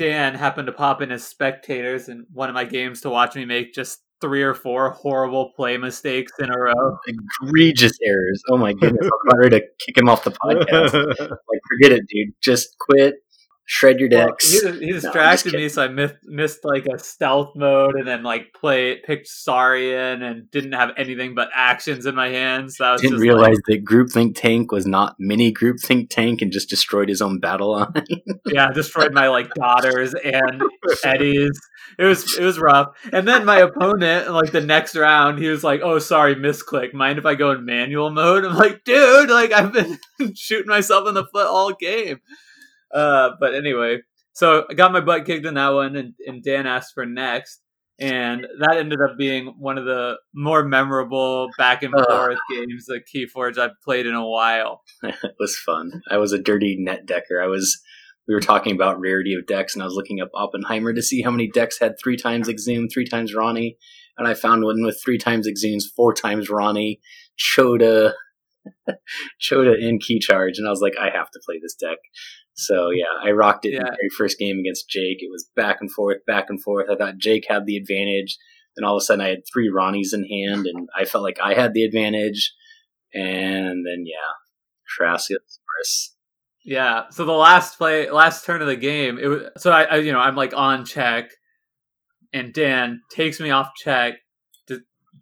Dan 0.00 0.34
happened 0.34 0.64
to 0.64 0.72
pop 0.72 1.02
in 1.02 1.12
as 1.12 1.22
spectators 1.22 2.08
in 2.08 2.24
one 2.32 2.48
of 2.48 2.54
my 2.54 2.64
games 2.64 3.02
to 3.02 3.10
watch 3.10 3.34
me 3.34 3.44
make 3.44 3.74
just 3.74 3.98
three 4.22 4.42
or 4.42 4.54
four 4.54 4.92
horrible 4.92 5.52
play 5.54 5.76
mistakes 5.76 6.32
in 6.38 6.50
a 6.50 6.58
row. 6.58 6.96
Egregious 7.42 7.92
errors. 8.02 8.42
Oh 8.48 8.56
my 8.56 8.72
goodness. 8.72 9.06
I'm 9.30 9.38
ready 9.38 9.60
to 9.60 9.66
kick 9.84 9.98
him 9.98 10.08
off 10.08 10.24
the 10.24 10.30
podcast. 10.30 10.94
like, 11.20 11.60
forget 11.68 11.92
it, 11.92 12.06
dude. 12.08 12.32
Just 12.40 12.78
quit. 12.78 13.16
Shred 13.70 14.00
your 14.00 14.08
decks. 14.08 14.64
Well, 14.64 14.72
he, 14.72 14.86
he, 14.86 14.92
distracted 14.92 15.52
no, 15.52 15.60
me, 15.60 15.68
so 15.68 15.84
I 15.84 15.88
missed, 15.88 16.16
missed 16.24 16.64
like 16.64 16.86
a 16.86 16.98
stealth 16.98 17.54
mode, 17.54 17.94
and 17.94 18.06
then 18.06 18.24
like 18.24 18.52
play 18.52 18.96
picked 18.96 19.28
Saurian 19.28 20.24
and 20.24 20.50
didn't 20.50 20.72
have 20.72 20.90
anything 20.96 21.36
but 21.36 21.50
actions 21.54 22.04
in 22.04 22.16
my 22.16 22.30
hands. 22.30 22.76
So 22.76 22.84
I 22.84 22.96
didn't 22.96 23.20
realize 23.20 23.54
like, 23.54 23.64
that 23.66 23.84
Groupthink 23.84 24.32
Tank 24.34 24.72
was 24.72 24.86
not 24.86 25.14
mini 25.20 25.54
Groupthink 25.54 26.10
Tank 26.10 26.42
and 26.42 26.50
just 26.50 26.68
destroyed 26.68 27.08
his 27.08 27.22
own 27.22 27.38
battle 27.38 27.70
line. 27.70 27.92
yeah, 28.46 28.72
destroyed 28.72 29.14
my 29.14 29.28
like 29.28 29.54
daughters 29.54 30.14
and 30.14 30.62
Eddie's. 31.04 31.60
It 31.96 32.04
was 32.04 32.36
it 32.36 32.44
was 32.44 32.58
rough. 32.58 32.88
And 33.12 33.26
then 33.26 33.44
my 33.44 33.60
opponent, 33.60 34.32
like 34.32 34.50
the 34.50 34.60
next 34.60 34.96
round, 34.96 35.38
he 35.38 35.48
was 35.48 35.62
like, 35.62 35.80
"Oh, 35.84 36.00
sorry, 36.00 36.34
misclick. 36.34 36.92
Mind 36.92 37.20
if 37.20 37.26
I 37.26 37.36
go 37.36 37.52
in 37.52 37.64
manual 37.64 38.10
mode?" 38.10 38.44
I'm 38.44 38.56
like, 38.56 38.82
"Dude, 38.82 39.30
like 39.30 39.52
I've 39.52 39.72
been 39.72 39.98
shooting 40.34 40.68
myself 40.68 41.06
in 41.06 41.14
the 41.14 41.24
foot 41.24 41.46
all 41.46 41.72
game." 41.72 42.18
Uh, 42.92 43.30
but 43.38 43.54
anyway, 43.54 43.98
so 44.32 44.64
I 44.68 44.74
got 44.74 44.92
my 44.92 45.00
butt 45.00 45.26
kicked 45.26 45.46
in 45.46 45.54
that 45.54 45.68
one, 45.70 45.96
and, 45.96 46.14
and 46.26 46.42
Dan 46.42 46.66
asked 46.66 46.94
for 46.94 47.06
next, 47.06 47.60
and 47.98 48.46
that 48.60 48.76
ended 48.76 49.00
up 49.00 49.18
being 49.18 49.54
one 49.58 49.76
of 49.76 49.84
the 49.84 50.16
more 50.34 50.64
memorable 50.64 51.50
back 51.58 51.82
and 51.82 51.92
forth 51.92 52.38
uh, 52.38 52.54
games 52.54 52.88
of 52.88 53.02
Keyforge 53.14 53.58
I've 53.58 53.78
played 53.84 54.06
in 54.06 54.14
a 54.14 54.26
while. 54.26 54.82
it 55.02 55.34
was 55.38 55.58
fun. 55.58 56.02
I 56.10 56.16
was 56.16 56.32
a 56.32 56.42
dirty 56.42 56.76
net 56.78 57.06
decker. 57.06 57.42
I 57.42 57.46
was. 57.46 57.80
We 58.28 58.34
were 58.34 58.40
talking 58.40 58.74
about 58.74 59.00
rarity 59.00 59.34
of 59.34 59.46
decks, 59.46 59.74
and 59.74 59.82
I 59.82 59.86
was 59.86 59.94
looking 59.94 60.20
up 60.20 60.30
Oppenheimer 60.34 60.92
to 60.92 61.02
see 61.02 61.20
how 61.20 61.32
many 61.32 61.48
decks 61.48 61.80
had 61.80 61.98
three 61.98 62.16
times 62.16 62.48
Exhume, 62.48 62.88
three 62.88 63.04
times 63.04 63.34
Ronnie, 63.34 63.76
and 64.16 64.28
I 64.28 64.34
found 64.34 64.62
one 64.62 64.84
with 64.84 65.00
three 65.04 65.18
times 65.18 65.48
Exhumes, 65.48 65.84
four 65.96 66.14
times 66.14 66.48
Ronnie, 66.48 67.00
Chota, 67.36 68.14
Chota, 69.40 69.72
and 69.72 70.00
Key 70.00 70.20
Charge, 70.20 70.58
and 70.58 70.66
I 70.68 70.70
was 70.70 70.80
like, 70.80 70.94
I 70.96 71.10
have 71.10 71.30
to 71.32 71.40
play 71.44 71.58
this 71.60 71.74
deck. 71.74 71.98
So 72.60 72.90
yeah, 72.90 73.06
I 73.24 73.30
rocked 73.30 73.64
it 73.64 73.72
yeah. 73.72 73.80
in 73.80 73.84
the 73.84 73.90
very 73.90 74.10
first 74.16 74.38
game 74.38 74.58
against 74.58 74.88
Jake. 74.88 75.18
It 75.20 75.30
was 75.30 75.48
back 75.56 75.78
and 75.80 75.90
forth, 75.90 76.18
back 76.26 76.46
and 76.48 76.62
forth. 76.62 76.88
I 76.90 76.96
thought 76.96 77.18
Jake 77.18 77.46
had 77.48 77.66
the 77.66 77.76
advantage. 77.76 78.36
Then 78.76 78.84
all 78.84 78.96
of 78.96 79.00
a 79.00 79.04
sudden, 79.04 79.24
I 79.24 79.30
had 79.30 79.42
three 79.52 79.70
Ronnies 79.70 80.12
in 80.12 80.24
hand, 80.24 80.66
and 80.66 80.88
I 80.96 81.04
felt 81.04 81.24
like 81.24 81.38
I 81.42 81.54
had 81.54 81.74
the 81.74 81.84
advantage. 81.84 82.52
And 83.12 83.84
then 83.86 84.04
yeah, 84.06 84.34
Crassisaurus. 84.98 86.10
Yeah. 86.64 87.04
So 87.10 87.24
the 87.24 87.32
last 87.32 87.78
play, 87.78 88.10
last 88.10 88.44
turn 88.44 88.60
of 88.60 88.68
the 88.68 88.76
game, 88.76 89.18
it 89.18 89.26
was 89.26 89.42
so 89.56 89.72
I, 89.72 89.84
I 89.84 89.96
you 89.96 90.12
know 90.12 90.20
I'm 90.20 90.36
like 90.36 90.54
on 90.54 90.84
check, 90.84 91.30
and 92.32 92.52
Dan 92.52 93.00
takes 93.10 93.40
me 93.40 93.50
off 93.50 93.70
check, 93.74 94.14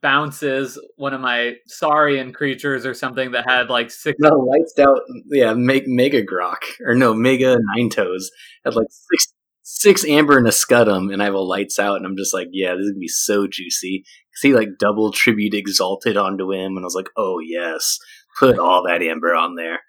bounces 0.01 0.79
one 0.97 1.15
of 1.15 1.21
my 1.21 1.55
saurian 1.67 2.33
creatures 2.33 2.87
or 2.87 2.95
something 2.95 3.33
that 3.33 3.49
had 3.49 3.69
like 3.69 3.91
six 3.91 4.17
no 4.21 4.31
lights 4.31 4.79
out 4.79 5.01
yeah 5.31 5.53
make 5.55 5.85
mega 5.87 6.23
grok 6.23 6.63
or 6.87 6.95
no 6.95 7.15
mega 7.15 7.57
nine 7.77 7.91
toes 7.91 8.31
had 8.65 8.75
like 8.75 8.87
six 8.91 9.33
six 9.63 10.05
amber 10.07 10.39
and 10.39 10.47
a 10.47 10.51
scudam 10.51 11.13
and 11.13 11.21
i 11.21 11.25
have 11.25 11.35
a 11.35 11.39
lights 11.39 11.79
out 11.79 11.97
and 11.97 12.07
i'm 12.07 12.17
just 12.17 12.33
like 12.33 12.49
yeah 12.53 12.73
this 12.75 12.85
is 12.85 12.91
gonna 12.91 12.99
be 12.99 13.09
so 13.09 13.47
juicy. 13.47 14.05
See 14.35 14.55
like 14.55 14.79
double 14.79 15.11
tribute 15.11 15.53
exalted 15.53 16.17
onto 16.17 16.53
him 16.53 16.77
and 16.77 16.81
i 16.81 16.85
was 16.85 16.95
like 16.95 17.11
oh 17.17 17.41
yes. 17.41 17.99
Put 18.39 18.59
all 18.59 18.85
that 18.85 19.03
amber 19.03 19.35
on 19.35 19.57
there. 19.57 19.81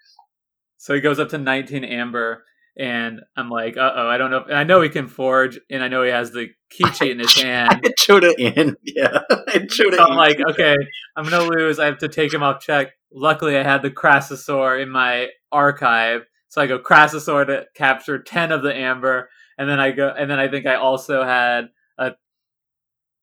So 0.76 0.94
he 0.94 1.00
goes 1.00 1.20
up 1.20 1.28
to 1.28 1.38
19 1.38 1.84
amber 1.84 2.44
and 2.80 3.20
I'm 3.36 3.50
like, 3.50 3.76
uh 3.76 3.92
oh, 3.94 4.08
I 4.08 4.16
don't 4.16 4.30
know. 4.30 4.44
I 4.50 4.64
know 4.64 4.80
he 4.80 4.88
can 4.88 5.06
forge, 5.06 5.60
and 5.68 5.84
I 5.84 5.88
know 5.88 6.02
he 6.02 6.10
has 6.10 6.30
the 6.30 6.48
key 6.70 6.90
cheat 6.92 7.10
in 7.10 7.18
his 7.18 7.34
hand. 7.42 7.82
I 7.84 7.92
chewed 7.98 8.24
it 8.24 8.38
in, 8.38 8.74
yeah. 8.82 9.20
I 9.48 9.66
chewed 9.68 9.94
so 9.94 10.02
I'm 10.02 10.16
like, 10.16 10.40
okay, 10.40 10.74
I'm 11.14 11.24
gonna 11.24 11.44
lose. 11.44 11.78
I 11.78 11.84
have 11.84 11.98
to 11.98 12.08
take 12.08 12.32
him 12.32 12.42
off 12.42 12.62
check. 12.62 12.92
Luckily, 13.12 13.58
I 13.58 13.62
had 13.62 13.82
the 13.82 13.90
Crassosaur 13.90 14.82
in 14.82 14.88
my 14.88 15.28
archive, 15.52 16.22
so 16.48 16.62
I 16.62 16.66
go 16.66 16.78
Crassosaur 16.78 17.46
to 17.48 17.66
capture 17.74 18.18
ten 18.18 18.50
of 18.50 18.62
the 18.62 18.74
amber, 18.74 19.28
and 19.58 19.68
then 19.68 19.78
I 19.78 19.90
go, 19.90 20.08
and 20.08 20.30
then 20.30 20.38
I 20.38 20.48
think 20.48 20.64
I 20.64 20.76
also 20.76 21.22
had 21.22 21.66
a 21.98 22.12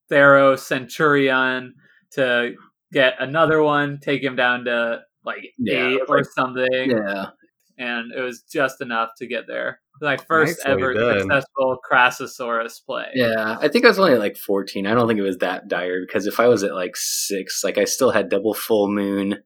Thero 0.07 0.55
Centurion 0.55 1.73
to 2.11 2.53
get 2.93 3.15
another 3.19 3.63
one, 3.63 3.99
take 3.99 4.21
him 4.21 4.35
down 4.35 4.65
to 4.65 5.01
like 5.25 5.51
yeah, 5.57 5.87
eight 5.87 6.01
or 6.07 6.23
something. 6.23 6.91
Yeah, 6.91 7.29
and 7.77 8.11
it 8.11 8.21
was 8.21 8.41
just 8.41 8.81
enough 8.81 9.09
to 9.17 9.27
get 9.27 9.45
there. 9.47 9.79
My 10.01 10.17
first 10.17 10.59
ever 10.65 10.93
done. 10.93 11.21
successful 11.21 11.77
Crassosaurus 11.89 12.85
play. 12.85 13.07
Yeah, 13.15 13.57
I 13.59 13.67
think 13.67 13.85
I 13.85 13.89
was 13.89 13.99
only 13.99 14.17
like 14.17 14.37
14. 14.37 14.85
I 14.85 14.93
don't 14.93 15.07
think 15.07 15.19
it 15.19 15.23
was 15.23 15.37
that 15.37 15.67
dire 15.67 16.01
because 16.05 16.27
if 16.27 16.39
I 16.39 16.47
was 16.47 16.63
at 16.63 16.73
like 16.73 16.95
six, 16.95 17.63
like 17.63 17.77
I 17.77 17.85
still 17.85 18.11
had 18.11 18.29
double 18.29 18.53
full 18.53 18.91
moon, 18.91 19.37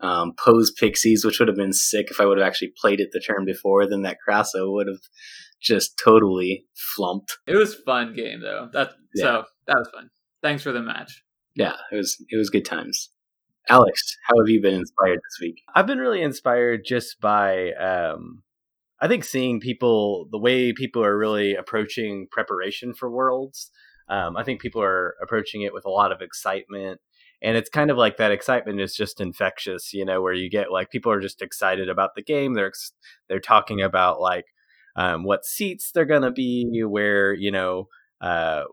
um, 0.00 0.32
pose 0.36 0.70
pixies, 0.70 1.24
which 1.24 1.38
would 1.38 1.48
have 1.48 1.56
been 1.56 1.72
sick 1.72 2.10
if 2.10 2.20
I 2.20 2.26
would 2.26 2.38
have 2.38 2.46
actually 2.46 2.72
played 2.76 3.00
it 3.00 3.10
the 3.12 3.20
turn 3.20 3.44
before. 3.44 3.88
Then 3.88 4.02
that 4.02 4.18
Crasso 4.26 4.72
would 4.72 4.88
have 4.88 5.00
just 5.62 5.98
totally 6.02 6.66
flumped. 6.74 7.38
It 7.46 7.56
was 7.56 7.74
fun 7.74 8.14
game 8.14 8.40
though. 8.40 8.68
That 8.72 8.92
yeah. 9.14 9.24
so 9.24 9.44
that 9.66 9.76
was 9.78 9.88
fun. 9.94 10.10
Thanks 10.42 10.62
for 10.62 10.72
the 10.72 10.82
match. 10.82 11.22
Yeah, 11.56 11.76
it 11.90 11.96
was 11.96 12.22
it 12.28 12.36
was 12.36 12.50
good 12.50 12.64
times. 12.64 13.10
Alex, 13.68 14.16
how 14.28 14.36
have 14.38 14.48
you 14.48 14.60
been 14.60 14.74
inspired 14.74 15.18
this 15.18 15.38
week? 15.40 15.62
I've 15.74 15.86
been 15.86 15.98
really 15.98 16.22
inspired 16.22 16.82
just 16.84 17.20
by, 17.20 17.72
um, 17.72 18.42
I 19.00 19.08
think, 19.08 19.24
seeing 19.24 19.58
people, 19.60 20.26
the 20.30 20.38
way 20.38 20.72
people 20.72 21.02
are 21.02 21.16
really 21.16 21.54
approaching 21.54 22.26
preparation 22.30 22.92
for 22.92 23.10
Worlds. 23.10 23.70
Um, 24.08 24.36
I 24.36 24.44
think 24.44 24.60
people 24.60 24.82
are 24.82 25.14
approaching 25.22 25.62
it 25.62 25.72
with 25.72 25.86
a 25.86 25.90
lot 25.90 26.12
of 26.12 26.20
excitement. 26.20 27.00
And 27.42 27.56
it's 27.56 27.70
kind 27.70 27.90
of 27.90 27.96
like 27.96 28.18
that 28.18 28.32
excitement 28.32 28.80
is 28.80 28.94
just 28.94 29.20
infectious, 29.20 29.92
you 29.92 30.04
know, 30.04 30.20
where 30.22 30.34
you 30.34 30.50
get 30.50 30.70
like 30.70 30.90
people 30.90 31.12
are 31.12 31.20
just 31.20 31.42
excited 31.42 31.88
about 31.88 32.14
the 32.14 32.22
game. 32.22 32.54
They're 32.54 32.72
they're 33.28 33.40
talking 33.40 33.82
about 33.82 34.20
like 34.20 34.46
um, 34.96 35.24
what 35.24 35.44
seats 35.44 35.90
they're 35.92 36.04
gonna 36.04 36.30
be, 36.30 36.82
where 36.86 37.34
you 37.34 37.50
know 37.50 37.88
uh, 38.20 38.64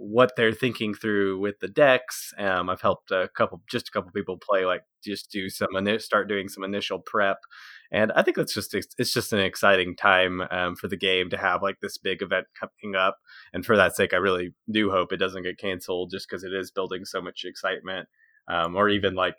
what 0.00 0.36
they're 0.36 0.52
thinking 0.52 0.94
through 0.94 1.40
with 1.40 1.58
the 1.60 1.66
decks. 1.68 2.32
Um, 2.38 2.70
I've 2.70 2.80
helped 2.80 3.10
a 3.10 3.28
couple, 3.36 3.60
just 3.68 3.88
a 3.88 3.90
couple 3.90 4.12
people 4.12 4.38
play, 4.38 4.64
like 4.64 4.82
just 5.04 5.30
do 5.32 5.48
some, 5.50 5.68
start 5.98 6.28
doing 6.28 6.48
some 6.48 6.62
initial 6.64 7.00
prep, 7.00 7.38
and 7.90 8.12
I 8.12 8.22
think 8.22 8.36
that's 8.36 8.54
just 8.54 8.74
it's 8.74 9.12
just 9.12 9.32
an 9.32 9.40
exciting 9.40 9.96
time 9.96 10.42
um, 10.50 10.76
for 10.76 10.88
the 10.88 10.96
game 10.96 11.30
to 11.30 11.36
have 11.36 11.62
like 11.62 11.80
this 11.80 11.98
big 11.98 12.22
event 12.22 12.46
coming 12.58 12.94
up. 12.96 13.16
And 13.52 13.64
for 13.66 13.76
that 13.76 13.96
sake, 13.96 14.12
I 14.14 14.18
really 14.18 14.54
do 14.70 14.90
hope 14.90 15.12
it 15.12 15.16
doesn't 15.18 15.42
get 15.42 15.58
canceled, 15.58 16.10
just 16.12 16.28
because 16.28 16.44
it 16.44 16.52
is 16.52 16.70
building 16.70 17.04
so 17.04 17.20
much 17.20 17.44
excitement, 17.44 18.08
um, 18.48 18.76
or 18.76 18.88
even 18.88 19.14
like 19.14 19.34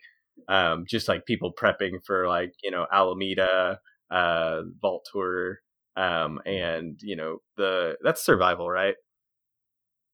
um, 0.48 0.86
just 0.88 1.08
like 1.08 1.26
people 1.26 1.54
prepping 1.54 2.04
for 2.06 2.28
like 2.28 2.54
you 2.64 2.72
know 2.72 2.86
Alameda, 2.92 3.80
uh, 4.12 4.62
Vault 4.82 5.08
Tour, 5.12 5.60
um, 5.96 6.42
and 6.46 7.00
you 7.02 7.16
know 7.16 7.38
the 7.58 7.96
that's 8.04 8.24
survival, 8.26 8.70
right? 8.70 8.96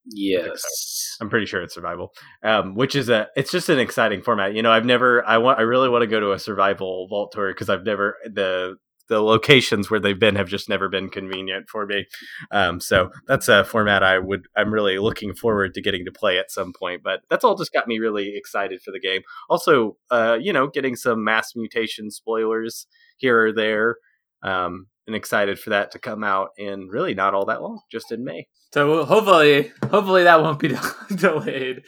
Yes, 0.07 1.17
I'm 1.19 1.29
pretty 1.29 1.47
sure 1.47 1.63
it's 1.63 1.73
survival. 1.73 2.13
Um, 2.43 2.75
which 2.75 2.95
is 2.95 3.09
a 3.09 3.27
it's 3.35 3.51
just 3.51 3.69
an 3.69 3.79
exciting 3.79 4.21
format. 4.21 4.53
You 4.53 4.61
know, 4.61 4.71
I've 4.71 4.85
never 4.85 5.25
I 5.25 5.37
want 5.39 5.57
I 5.57 5.63
really 5.63 5.89
want 5.89 6.03
to 6.03 6.07
go 6.07 6.19
to 6.19 6.31
a 6.31 6.39
survival 6.39 7.07
vault 7.09 7.31
tour 7.31 7.51
because 7.51 7.69
I've 7.69 7.83
never 7.83 8.17
the 8.25 8.75
the 9.07 9.21
locations 9.21 9.89
where 9.89 9.99
they've 9.99 10.19
been 10.19 10.35
have 10.35 10.47
just 10.47 10.69
never 10.69 10.89
been 10.89 11.09
convenient 11.09 11.69
for 11.69 11.85
me. 11.85 12.05
Um, 12.51 12.79
so 12.79 13.11
that's 13.27 13.47
a 13.47 13.63
format 13.63 14.03
I 14.03 14.19
would 14.19 14.47
I'm 14.55 14.71
really 14.71 14.99
looking 14.99 15.33
forward 15.33 15.73
to 15.73 15.81
getting 15.81 16.05
to 16.05 16.11
play 16.11 16.37
at 16.37 16.51
some 16.51 16.71
point. 16.77 17.01
But 17.03 17.21
that's 17.29 17.43
all 17.43 17.55
just 17.55 17.73
got 17.73 17.87
me 17.87 17.97
really 17.99 18.33
excited 18.35 18.81
for 18.83 18.91
the 18.91 18.99
game. 18.99 19.21
Also, 19.49 19.97
uh, 20.11 20.37
you 20.39 20.53
know, 20.53 20.67
getting 20.67 20.95
some 20.95 21.23
mass 21.23 21.55
mutation 21.55 22.11
spoilers 22.11 22.85
here 23.17 23.47
or 23.47 23.53
there. 23.53 23.97
Um, 24.43 24.87
and 25.07 25.15
excited 25.15 25.59
for 25.59 25.69
that 25.71 25.91
to 25.91 25.99
come 25.99 26.23
out 26.23 26.49
in 26.57 26.87
really 26.87 27.13
not 27.13 27.33
all 27.33 27.45
that 27.45 27.61
long, 27.61 27.81
just 27.91 28.11
in 28.11 28.23
May. 28.23 28.47
So 28.73 29.05
hopefully, 29.05 29.71
hopefully 29.89 30.23
that 30.23 30.41
won't 30.41 30.59
be 30.59 30.75
delayed 31.15 31.83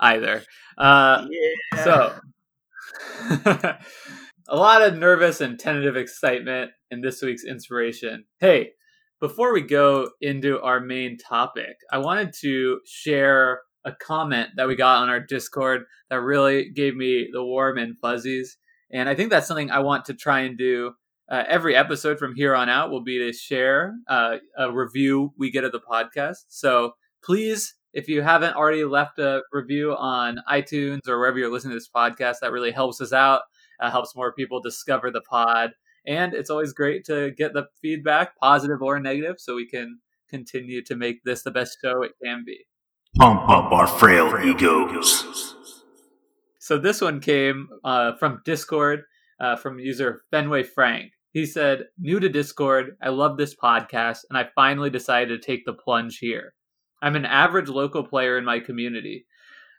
either. 0.00 0.42
Uh, 0.78 1.26
yeah. 1.30 1.84
So 1.84 2.18
a 4.48 4.56
lot 4.56 4.82
of 4.82 4.96
nervous 4.96 5.40
and 5.40 5.58
tentative 5.58 5.96
excitement 5.96 6.72
in 6.90 7.00
this 7.00 7.22
week's 7.22 7.44
inspiration. 7.44 8.24
Hey, 8.38 8.72
before 9.20 9.52
we 9.52 9.60
go 9.60 10.10
into 10.20 10.60
our 10.60 10.80
main 10.80 11.16
topic, 11.16 11.76
I 11.90 11.98
wanted 11.98 12.34
to 12.40 12.80
share 12.84 13.60
a 13.84 13.92
comment 13.92 14.50
that 14.56 14.68
we 14.68 14.76
got 14.76 15.02
on 15.02 15.08
our 15.08 15.20
Discord 15.20 15.82
that 16.10 16.20
really 16.20 16.70
gave 16.70 16.94
me 16.96 17.28
the 17.32 17.44
warm 17.44 17.78
and 17.78 17.96
fuzzies. 18.00 18.58
And 18.92 19.08
I 19.08 19.14
think 19.14 19.30
that's 19.30 19.46
something 19.46 19.70
I 19.70 19.80
want 19.80 20.06
to 20.06 20.14
try 20.14 20.40
and 20.40 20.58
do 20.58 20.92
uh, 21.30 21.44
every 21.48 21.74
episode 21.74 22.18
from 22.18 22.34
here 22.34 22.54
on 22.54 22.68
out 22.68 22.90
will 22.90 23.02
be 23.02 23.18
to 23.18 23.32
share 23.32 23.94
uh, 24.08 24.36
a 24.56 24.70
review 24.70 25.32
we 25.38 25.50
get 25.50 25.64
of 25.64 25.72
the 25.72 25.80
podcast. 25.80 26.44
So 26.48 26.92
please, 27.24 27.74
if 27.92 28.08
you 28.08 28.22
haven't 28.22 28.54
already 28.54 28.84
left 28.84 29.18
a 29.18 29.42
review 29.52 29.94
on 29.96 30.40
iTunes 30.50 31.06
or 31.08 31.18
wherever 31.18 31.38
you're 31.38 31.52
listening 31.52 31.72
to 31.72 31.76
this 31.76 31.90
podcast, 31.94 32.36
that 32.40 32.52
really 32.52 32.70
helps 32.70 33.00
us 33.00 33.12
out. 33.12 33.42
Uh, 33.80 33.90
helps 33.90 34.14
more 34.14 34.32
people 34.32 34.60
discover 34.60 35.10
the 35.10 35.22
pod. 35.22 35.70
And 36.06 36.34
it's 36.34 36.50
always 36.50 36.72
great 36.72 37.04
to 37.06 37.30
get 37.32 37.52
the 37.52 37.66
feedback, 37.80 38.36
positive 38.38 38.82
or 38.82 38.98
negative, 38.98 39.36
so 39.38 39.54
we 39.54 39.68
can 39.68 40.00
continue 40.28 40.82
to 40.84 40.96
make 40.96 41.22
this 41.24 41.42
the 41.42 41.50
best 41.50 41.78
show 41.82 42.02
it 42.02 42.12
can 42.22 42.44
be. 42.44 42.66
Pump 43.16 43.42
up 43.48 43.72
our 43.72 43.86
frail 43.86 44.38
egos. 44.42 45.54
So 46.58 46.78
this 46.78 47.00
one 47.00 47.20
came 47.20 47.68
uh, 47.84 48.14
from 48.16 48.40
Discord 48.44 49.02
uh, 49.42 49.56
from 49.56 49.78
user 49.78 50.22
Fenway 50.30 50.62
Frank 50.62 51.12
He 51.32 51.44
said, 51.44 51.86
New 51.98 52.20
to 52.20 52.28
Discord, 52.28 52.96
I 53.02 53.08
love 53.08 53.36
this 53.36 53.54
podcast, 53.54 54.20
and 54.30 54.38
I 54.38 54.48
finally 54.54 54.88
decided 54.88 55.28
to 55.28 55.46
take 55.46 55.64
the 55.66 55.74
plunge 55.74 56.18
here. 56.18 56.54
I'm 57.02 57.16
an 57.16 57.26
average 57.26 57.68
local 57.68 58.04
player 58.04 58.38
in 58.38 58.44
my 58.44 58.60
community. 58.60 59.26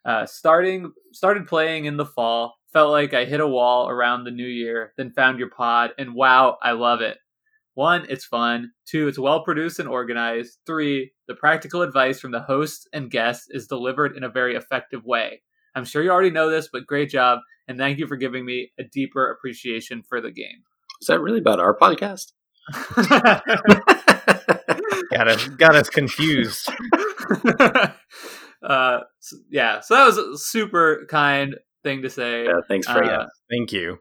Uh, 0.05 0.25
starting 0.25 0.91
started 1.13 1.47
playing 1.47 1.85
in 1.85 1.95
the 1.95 2.05
fall, 2.05 2.55
felt 2.73 2.91
like 2.91 3.13
I 3.13 3.23
hit 3.23 3.39
a 3.39 3.47
wall 3.47 3.87
around 3.87 4.25
the 4.25 4.31
new 4.31 4.45
year, 4.45 4.91
then 4.97 5.13
found 5.13 5.39
your 5.39 5.49
pod, 5.49 5.91
and 5.97 6.13
wow, 6.13 6.57
I 6.61 6.73
love 6.73 6.99
it. 6.99 7.17
One, 7.75 8.05
it's 8.09 8.25
fun. 8.25 8.71
Two, 8.85 9.07
it's 9.07 9.17
well 9.17 9.43
produced 9.43 9.79
and 9.79 9.87
organized. 9.87 10.59
Three, 10.67 11.13
the 11.27 11.35
practical 11.35 11.81
advice 11.81 12.19
from 12.19 12.31
the 12.31 12.41
hosts 12.41 12.85
and 12.93 13.09
guests 13.09 13.47
is 13.49 13.67
delivered 13.67 14.17
in 14.17 14.23
a 14.23 14.29
very 14.29 14.55
effective 14.55 15.05
way. 15.05 15.41
I'm 15.75 15.85
sure 15.85 16.03
you 16.03 16.09
already 16.11 16.29
know 16.31 16.49
this, 16.49 16.69
but 16.71 16.85
great 16.85 17.09
job, 17.09 17.39
and 17.67 17.77
thank 17.77 17.99
you 17.99 18.07
for 18.07 18.15
giving 18.15 18.45
me 18.45 18.71
a 18.79 18.83
deeper 18.83 19.29
appreciation 19.31 20.03
for 20.07 20.21
the 20.21 20.31
game. 20.31 20.63
Is 21.01 21.07
that 21.07 21.19
really 21.19 21.39
about 21.39 21.59
our 21.59 21.75
podcast? 21.77 22.31
got 25.11 25.27
us 25.27 25.47
got 25.49 25.75
us 25.75 25.89
confused. 25.89 26.69
uh, 28.63 28.99
so- 29.19 29.37
yeah, 29.49 29.79
so 29.81 29.95
that 29.95 30.05
was 30.05 30.17
a 30.17 30.37
super 30.37 31.05
kind 31.09 31.55
thing 31.83 32.01
to 32.03 32.09
say. 32.09 32.45
Yeah, 32.45 32.61
thanks 32.67 32.87
for 32.87 33.03
Uh, 33.03 33.07
that. 33.07 33.29
Thank 33.51 33.71
you. 33.73 33.99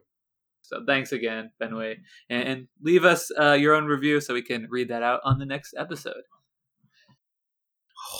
So 0.61 0.79
thanks 0.87 1.11
again, 1.11 1.51
Fenway, 1.59 1.97
and, 2.29 2.47
and 2.47 2.67
leave 2.81 3.03
us 3.03 3.29
uh, 3.39 3.51
your 3.51 3.75
own 3.75 3.85
review 3.85 4.21
so 4.21 4.33
we 4.33 4.41
can 4.41 4.67
read 4.69 4.87
that 4.89 5.03
out 5.03 5.19
on 5.25 5.37
the 5.37 5.45
next 5.45 5.73
episode. 5.77 6.23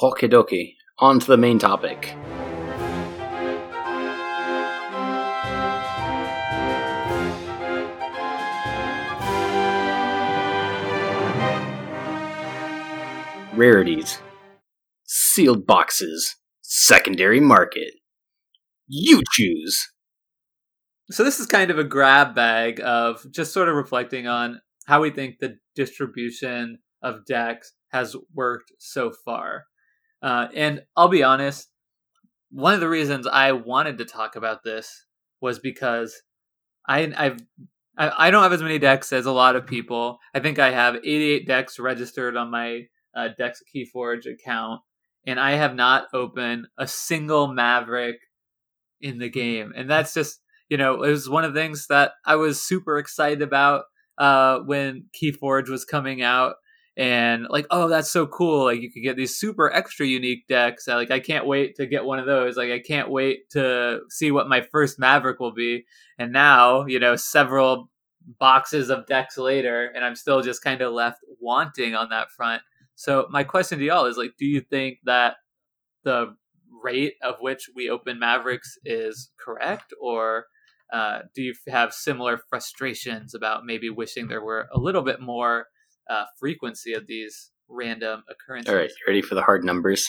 Okie 0.02 0.30
dokie. 0.30 0.76
On 1.00 1.20
to 1.20 1.26
the 1.26 1.38
main 1.38 1.58
topic. 1.58 2.14
Rarities. 13.56 14.18
Sealed 15.06 15.68
boxes. 15.68 16.38
Secondary 16.62 17.40
market. 17.40 17.94
You 18.88 19.22
choose. 19.32 19.90
So 21.12 21.24
this 21.24 21.40
is 21.40 21.46
kind 21.46 21.70
of 21.70 21.78
a 21.78 21.84
grab 21.84 22.34
bag 22.34 22.82
of 22.84 23.24
just 23.32 23.54
sort 23.54 23.70
of 23.70 23.76
reflecting 23.76 24.26
on 24.26 24.60
how 24.88 25.02
we 25.02 25.12
think 25.12 25.36
the 25.40 25.58
distribution 25.76 26.80
of 27.04 27.26
decks 27.28 27.74
has 27.92 28.16
worked 28.34 28.72
so 28.80 29.12
far. 29.24 29.66
Uh, 30.24 30.48
and 30.56 30.82
I'll 30.96 31.08
be 31.08 31.22
honest, 31.22 31.70
one 32.50 32.74
of 32.74 32.80
the 32.80 32.90
reasons 32.90 33.28
I 33.28 33.52
wanted 33.52 34.00
to 34.00 34.06
talk 34.06 34.36
about 34.36 34.64
this 34.64 35.06
was 35.42 35.60
because 35.60 36.20
I 36.88 37.14
I've 37.16 37.38
I, 37.98 38.28
I 38.28 38.32
don't 38.32 38.42
have 38.42 38.54
as 38.54 38.64
many 38.64 38.80
decks 38.80 39.14
as 39.14 39.28
a 39.28 39.32
lot 39.32 39.56
of 39.56 39.68
people. 39.68 40.18
I 40.34 40.40
think 40.40 40.58
I 40.58 40.72
have 40.72 40.96
88 40.96 41.46
decks 41.46 41.78
registered 41.78 42.36
on 42.36 42.50
my 42.50 42.88
uh, 43.16 43.30
Decks 43.38 43.62
Keyforge 43.74 44.26
account, 44.26 44.82
and 45.26 45.40
I 45.40 45.52
have 45.52 45.76
not 45.76 46.08
opened 46.14 46.68
a 46.78 46.88
single 46.88 47.48
Maverick 47.48 48.18
in 49.02 49.20
the 49.20 49.30
game, 49.30 49.74
and 49.76 49.90
that's 49.90 50.14
just 50.14 50.40
you 50.70 50.78
know, 50.78 51.04
it 51.04 51.10
was 51.10 51.30
one 51.30 51.44
of 51.44 51.54
the 51.54 51.60
things 51.60 51.86
that 51.88 52.14
I 52.26 52.36
was 52.36 52.60
super 52.60 52.98
excited 52.98 53.44
about 53.44 53.84
uh, 54.18 54.60
when 54.60 55.06
Keyforge 55.14 55.70
was 55.70 55.86
coming 55.86 56.24
out. 56.24 56.56
And 56.96 57.48
like, 57.50 57.66
oh, 57.72 57.88
that's 57.88 58.12
so 58.12 58.28
cool! 58.28 58.66
Like, 58.66 58.82
you 58.82 58.92
could 58.92 59.02
get 59.02 59.16
these 59.16 59.36
super 59.36 59.72
extra 59.72 60.06
unique 60.06 60.48
decks. 60.48 60.88
Like, 60.88 61.10
I 61.10 61.20
can't 61.20 61.48
wait 61.48 61.76
to 61.78 61.88
get 61.88 62.06
one 62.06 62.20
of 62.20 62.28
those. 62.28 62.56
Like, 62.56 62.72
I 62.72 62.80
can't 62.80 63.10
wait 63.10 63.50
to 63.52 64.02
see 64.10 64.32
what 64.32 64.48
my 64.48 64.62
first 64.62 65.00
Maverick 65.00 65.40
will 65.40 65.54
be. 65.54 65.86
And 66.20 66.32
now, 66.32 66.86
you 66.86 67.00
know, 67.00 67.16
several 67.16 67.90
boxes 68.40 68.92
of 68.92 69.08
decks 69.08 69.40
later, 69.40 69.92
and 69.96 70.06
I'm 70.06 70.16
still 70.16 70.42
just 70.42 70.64
kind 70.64 70.82
of 70.82 70.94
left 70.94 71.20
wanting 71.40 71.96
on 71.96 72.10
that 72.10 72.32
front. 72.32 72.62
So, 72.96 73.28
my 73.30 73.44
question 73.44 73.80
to 73.80 73.86
y'all 73.86 74.06
is 74.06 74.18
like, 74.18 74.34
do 74.38 74.46
you 74.46 74.62
think 74.62 75.00
that 75.06 75.36
the 76.04 76.36
rate 76.84 77.16
of 77.22 77.36
which 77.40 77.70
we 77.76 77.90
open 77.90 78.20
Mavericks 78.20 78.78
is 78.86 79.32
correct, 79.44 79.94
or 80.02 80.46
uh, 80.92 81.20
do 81.34 81.42
you 81.42 81.54
have 81.68 81.94
similar 81.94 82.40
frustrations 82.50 83.34
about 83.34 83.66
maybe 83.66 83.90
wishing 83.90 84.28
there 84.28 84.44
were 84.44 84.68
a 84.74 84.80
little 84.80 85.02
bit 85.02 85.22
more 85.22 85.68
uh, 86.10 86.26
frequency 86.40 86.94
of 86.94 87.08
these 87.08 87.52
random 87.68 88.24
occurrences? 88.30 88.72
All 88.72 88.80
right, 88.80 88.92
ready 89.08 89.22
for 89.22 89.36
the 89.36 89.42
hard 89.42 89.64
numbers? 89.64 90.08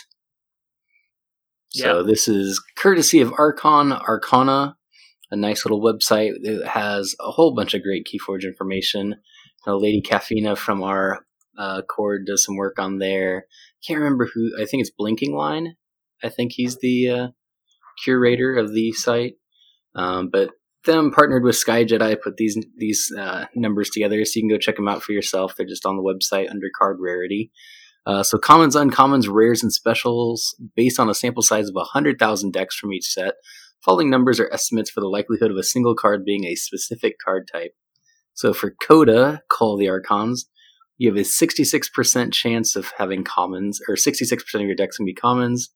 So 1.76 2.04
this 2.04 2.28
is 2.28 2.62
courtesy 2.76 3.20
of 3.20 3.32
Archon 3.36 3.92
Arcana, 3.92 4.76
a 5.32 5.36
nice 5.36 5.64
little 5.64 5.80
website 5.80 6.34
that 6.42 6.68
has 6.68 7.16
a 7.18 7.32
whole 7.32 7.52
bunch 7.52 7.74
of 7.74 7.82
great 7.82 8.06
Keyforge 8.06 8.44
information. 8.44 9.16
Uh, 9.66 9.74
Lady 9.74 10.00
Caffeina 10.00 10.56
from 10.56 10.84
our 10.84 11.26
uh, 11.58 11.82
cord 11.82 12.26
does 12.26 12.44
some 12.44 12.56
work 12.56 12.78
on 12.78 12.98
there. 12.98 13.46
Can't 13.86 14.00
remember 14.00 14.28
who. 14.32 14.52
I 14.60 14.64
think 14.64 14.80
it's 14.80 14.90
Blinking 14.90 15.34
Line. 15.34 15.76
I 16.22 16.28
think 16.28 16.52
he's 16.52 16.78
the 16.78 17.10
uh, 17.10 17.28
curator 18.02 18.56
of 18.56 18.72
the 18.72 18.92
site. 18.92 19.34
Um, 19.94 20.30
but 20.30 20.50
them 20.84 21.10
partnered 21.10 21.44
with 21.44 21.56
Sky 21.56 21.84
Jedi 21.84 22.20
put 22.20 22.36
these 22.36 22.58
these 22.76 23.12
uh, 23.16 23.46
numbers 23.54 23.90
together, 23.90 24.24
so 24.24 24.32
you 24.36 24.42
can 24.42 24.50
go 24.50 24.58
check 24.58 24.76
them 24.76 24.88
out 24.88 25.02
for 25.02 25.12
yourself. 25.12 25.54
They're 25.56 25.66
just 25.66 25.86
on 25.86 25.96
the 25.96 26.02
website 26.02 26.50
under 26.50 26.68
card 26.76 26.98
rarity. 27.00 27.50
Uh, 28.06 28.22
so 28.22 28.36
commons, 28.36 28.76
uncommons, 28.76 29.26
rares, 29.30 29.62
and 29.62 29.72
specials 29.72 30.54
based 30.76 31.00
on 31.00 31.08
a 31.08 31.14
sample 31.14 31.42
size 31.42 31.68
of 31.68 31.74
100,000 31.74 32.52
decks 32.52 32.76
from 32.76 32.92
each 32.92 33.06
set. 33.06 33.34
Following 33.82 34.10
numbers 34.10 34.38
are 34.40 34.52
estimates 34.52 34.90
for 34.90 35.00
the 35.00 35.08
likelihood 35.08 35.50
of 35.50 35.56
a 35.56 35.62
single 35.62 35.94
card 35.94 36.24
being 36.24 36.44
a 36.44 36.54
specific 36.54 37.16
card 37.24 37.48
type. 37.50 37.72
So 38.34 38.52
for 38.52 38.74
Coda, 38.82 39.42
Call 39.50 39.76
the 39.76 39.88
Archons, 39.88 40.46
you 40.96 41.08
have 41.10 41.16
a 41.16 41.20
66% 41.20 42.32
chance 42.32 42.76
of 42.76 42.92
having 42.98 43.24
commons, 43.24 43.80
or 43.88 43.96
66% 43.96 44.54
of 44.54 44.60
your 44.62 44.74
decks 44.74 44.96
can 44.96 45.06
be 45.06 45.14
commons, 45.14 45.70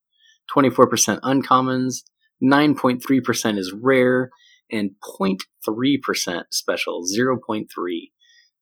24% 0.54 1.20
uncommons, 1.20 2.02
9.3% 2.42 3.58
is 3.58 3.72
rare, 3.72 4.30
and 4.70 4.90
0.3% 5.02 6.42
special, 6.50 7.02
0.3. 7.04 7.66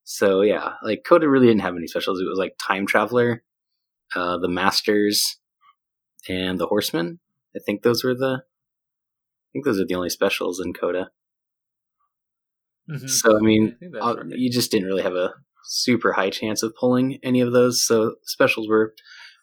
So 0.04 0.42
yeah, 0.42 0.74
like 0.82 1.02
Coda 1.06 1.28
really 1.28 1.48
didn't 1.48 1.62
have 1.62 1.76
any 1.76 1.88
specials. 1.88 2.20
It 2.20 2.28
was 2.28 2.38
like 2.38 2.54
Time 2.64 2.86
Traveler, 2.86 3.42
uh, 4.14 4.38
the 4.38 4.48
Masters, 4.48 5.38
and 6.28 6.58
the 6.58 6.66
Horsemen. 6.66 7.18
I 7.54 7.58
think 7.64 7.82
those 7.82 8.04
were 8.04 8.14
the. 8.14 8.42
I 8.42 9.48
think 9.52 9.64
those 9.64 9.80
are 9.80 9.86
the 9.86 9.94
only 9.94 10.10
specials 10.10 10.60
in 10.60 10.74
Coda. 10.74 11.10
Mhm. 12.88 13.10
So 13.10 13.36
I 13.36 13.40
mean, 13.40 13.76
I 13.82 13.98
uh, 13.98 14.14
right. 14.14 14.38
you 14.38 14.50
just 14.50 14.70
didn't 14.70 14.86
really 14.86 15.02
have 15.02 15.14
a 15.14 15.34
super 15.66 16.12
high 16.12 16.30
chance 16.30 16.62
of 16.62 16.74
pulling 16.78 17.18
any 17.22 17.40
of 17.40 17.52
those. 17.52 17.84
So 17.84 18.16
specials 18.24 18.68
were 18.68 18.94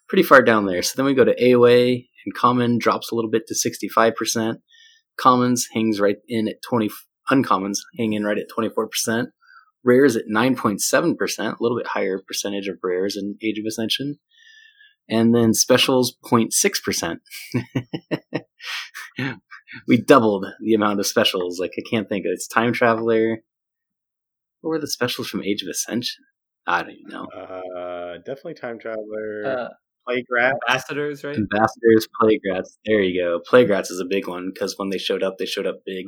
pretty 0.08 0.22
far 0.22 0.42
down 0.42 0.66
there. 0.66 0.82
So 0.82 0.94
then 0.96 1.06
we 1.06 1.14
go 1.14 1.24
to 1.24 1.34
AOA, 1.34 2.06
and 2.24 2.34
common 2.34 2.78
drops 2.78 3.10
a 3.10 3.14
little 3.14 3.30
bit 3.30 3.46
to 3.48 3.54
sixty 3.54 3.88
five 3.88 4.14
percent. 4.16 4.60
Commons 5.16 5.68
hangs 5.72 6.00
right 6.00 6.16
in 6.28 6.48
at 6.48 6.62
twenty. 6.62 6.90
Uncommons 7.30 7.78
hang 7.98 8.12
in 8.12 8.24
right 8.24 8.38
at 8.38 8.48
twenty 8.52 8.68
four 8.68 8.88
percent. 8.88 9.30
Rares 9.82 10.16
at 10.16 10.24
nine 10.26 10.56
point 10.56 10.80
seven 10.80 11.16
percent, 11.16 11.56
a 11.58 11.62
little 11.62 11.78
bit 11.78 11.88
higher 11.88 12.20
percentage 12.26 12.68
of 12.68 12.78
rares 12.82 13.16
in 13.16 13.36
Age 13.42 13.58
of 13.58 13.64
Ascension. 13.66 14.18
And 15.06 15.34
then 15.34 15.52
specials 15.52 16.16
0.6 16.24 16.82
percent. 16.82 17.20
we 19.86 20.00
doubled 20.00 20.46
the 20.62 20.72
amount 20.72 20.98
of 20.98 21.06
specials. 21.06 21.58
Like 21.60 21.72
I 21.78 21.82
can't 21.90 22.08
think 22.08 22.24
of 22.24 22.30
it's 22.32 22.48
time 22.48 22.72
traveler. 22.72 23.40
What 24.64 24.70
were 24.70 24.80
the 24.80 24.88
specials 24.88 25.28
from 25.28 25.42
Age 25.42 25.60
of 25.60 25.68
Ascension? 25.68 26.24
I 26.66 26.82
don't 26.82 26.92
even 26.92 27.12
know. 27.12 27.26
Uh, 27.26 28.16
definitely 28.24 28.54
time 28.54 28.78
traveler. 28.78 29.44
Uh, 29.44 29.68
Playgraph. 30.08 30.52
ambassadors, 30.66 31.22
right? 31.22 31.36
Ambassadors, 31.36 32.08
Plague 32.18 32.40
Rats. 32.50 32.78
There 32.86 33.02
you 33.02 33.22
go. 33.22 33.40
Plague 33.46 33.68
Rats 33.68 33.90
is 33.90 34.00
a 34.00 34.06
big 34.08 34.26
one 34.26 34.52
because 34.54 34.72
when 34.78 34.88
they 34.88 34.96
showed 34.96 35.22
up, 35.22 35.36
they 35.38 35.44
showed 35.44 35.66
up 35.66 35.80
big, 35.84 36.06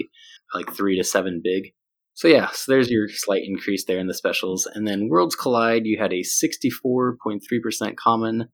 like 0.55 0.73
three 0.73 0.97
to 0.97 1.05
seven 1.05 1.43
big. 1.45 1.75
So 2.15 2.29
yeah, 2.29 2.49
so 2.55 2.73
there's 2.73 2.91
your 2.91 3.11
slight 3.11 3.43
increase 3.45 3.85
there 3.85 3.99
in 3.99 4.07
the 4.07 4.15
specials. 4.15 4.65
And 4.65 4.89
then 4.89 5.11
Worlds 5.11 5.37
Collide, 5.37 5.85
you 5.85 5.99
had 5.99 6.15
a 6.15 6.23
64.3% 6.23 7.97
common, 7.97 8.49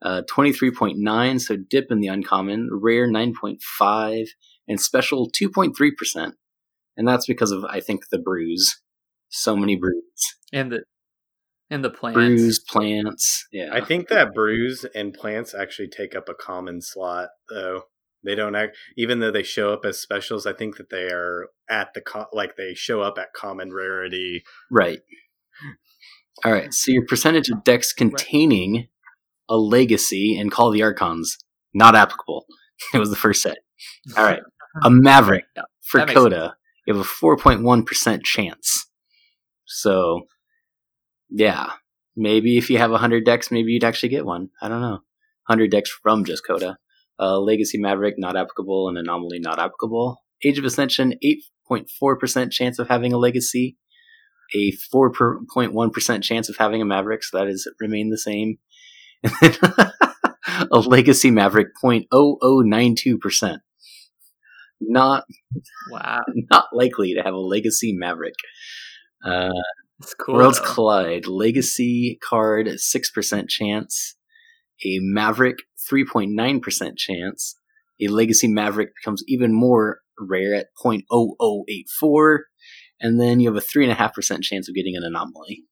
uh, 0.00 0.22
23.9, 0.30 1.40
so 1.42 1.56
dip 1.68 1.88
in 1.90 2.00
the 2.00 2.08
uncommon, 2.08 2.70
rare 2.72 3.06
9.5, 3.06 4.28
and 4.68 4.80
special 4.80 5.30
2.3%. 5.30 6.32
And 6.96 7.06
that's 7.06 7.26
because 7.26 7.50
of, 7.50 7.62
I 7.66 7.80
think, 7.80 8.04
the 8.10 8.18
bruise. 8.18 8.80
So 9.34 9.56
many 9.56 9.74
bruise. 9.74 10.36
And 10.52 10.70
the 10.70 10.84
and 11.70 11.84
the 11.84 11.90
plants. 11.90 12.16
Bruise, 12.16 12.58
plants. 12.60 13.46
Yeah. 13.52 13.70
I 13.72 13.80
think 13.80 14.08
that 14.08 14.32
bruise 14.32 14.86
and 14.94 15.12
plants 15.12 15.54
actually 15.54 15.88
take 15.88 16.14
up 16.14 16.28
a 16.28 16.34
common 16.34 16.80
slot, 16.80 17.30
though. 17.48 17.84
They 18.24 18.34
don't 18.34 18.54
act, 18.54 18.76
even 18.96 19.18
though 19.18 19.32
they 19.32 19.42
show 19.42 19.72
up 19.72 19.84
as 19.84 20.00
specials. 20.00 20.46
I 20.46 20.52
think 20.52 20.76
that 20.76 20.88
they 20.88 21.10
are 21.10 21.48
at 21.68 21.92
the 21.94 22.00
co- 22.00 22.28
like 22.32 22.56
they 22.56 22.74
show 22.74 23.02
up 23.02 23.18
at 23.18 23.34
common 23.34 23.72
rarity. 23.74 24.44
Right. 24.70 25.00
All 26.44 26.52
right. 26.52 26.72
So 26.72 26.92
your 26.92 27.04
percentage 27.04 27.50
of 27.50 27.64
decks 27.64 27.92
containing 27.92 28.88
a 29.48 29.56
legacy 29.56 30.38
and 30.38 30.50
Call 30.50 30.70
the 30.70 30.82
Archons 30.82 31.36
not 31.74 31.94
applicable. 31.94 32.46
It 32.92 32.98
was 32.98 33.08
the 33.08 33.16
first 33.16 33.40
set. 33.40 33.58
All 34.16 34.24
right. 34.24 34.40
A 34.82 34.90
Maverick 34.90 35.44
for 35.80 35.98
that 35.98 36.08
makes 36.08 36.18
Coda, 36.18 36.56
you 36.86 36.94
have 36.94 37.04
a 37.04 37.08
4.1% 37.08 38.24
chance. 38.24 38.86
So, 39.66 40.22
yeah, 41.30 41.72
maybe 42.16 42.58
if 42.58 42.70
you 42.70 42.78
have 42.78 42.90
100 42.90 43.24
decks, 43.24 43.50
maybe 43.50 43.72
you'd 43.72 43.84
actually 43.84 44.10
get 44.10 44.26
one. 44.26 44.50
I 44.60 44.68
don't 44.68 44.80
know. 44.80 45.00
100 45.46 45.70
decks 45.70 45.90
from 45.90 46.24
just 46.24 46.46
Coda. 46.46 46.78
Uh, 47.18 47.38
Legacy 47.38 47.78
Maverick, 47.78 48.14
not 48.18 48.36
applicable, 48.36 48.88
and 48.88 48.98
Anomaly, 48.98 49.38
not 49.38 49.58
applicable. 49.58 50.22
Age 50.44 50.58
of 50.58 50.64
Ascension, 50.64 51.14
8.4% 51.70 52.50
chance 52.50 52.78
of 52.78 52.88
having 52.88 53.12
a 53.12 53.18
Legacy, 53.18 53.76
a 54.54 54.72
4.1% 54.72 56.22
chance 56.22 56.48
of 56.48 56.56
having 56.56 56.82
a 56.82 56.84
Maverick, 56.84 57.22
so 57.22 57.38
that 57.38 57.46
has 57.46 57.66
remained 57.80 58.12
the 58.12 58.18
same. 58.18 58.58
a 60.72 60.78
Legacy 60.78 61.30
Maverick, 61.30 61.68
0.0092%. 61.82 63.58
Not, 64.80 65.24
wow, 65.90 66.20
not 66.50 66.66
likely 66.72 67.14
to 67.14 67.22
have 67.22 67.34
a 67.34 67.38
Legacy 67.38 67.92
Maverick. 67.92 68.34
Uh, 69.24 69.50
cool. 70.20 70.36
Worlds 70.36 70.60
though. 70.60 70.74
Collide, 70.74 71.26
Legacy 71.26 72.18
card, 72.22 72.66
6% 72.66 73.48
chance. 73.48 74.16
A 74.84 74.98
Maverick, 75.00 75.58
3.9% 75.90 76.96
chance. 76.96 77.56
A 78.00 78.08
Legacy 78.08 78.48
Maverick 78.48 78.90
becomes 79.00 79.22
even 79.28 79.54
more 79.54 80.00
rare 80.18 80.54
at 80.54 80.66
0.0084. 80.84 82.38
And 83.00 83.20
then 83.20 83.40
you 83.40 83.52
have 83.52 83.62
a 83.62 83.66
3.5% 83.66 84.42
chance 84.42 84.68
of 84.68 84.74
getting 84.74 84.96
an 84.96 85.04
anomaly. 85.04 85.64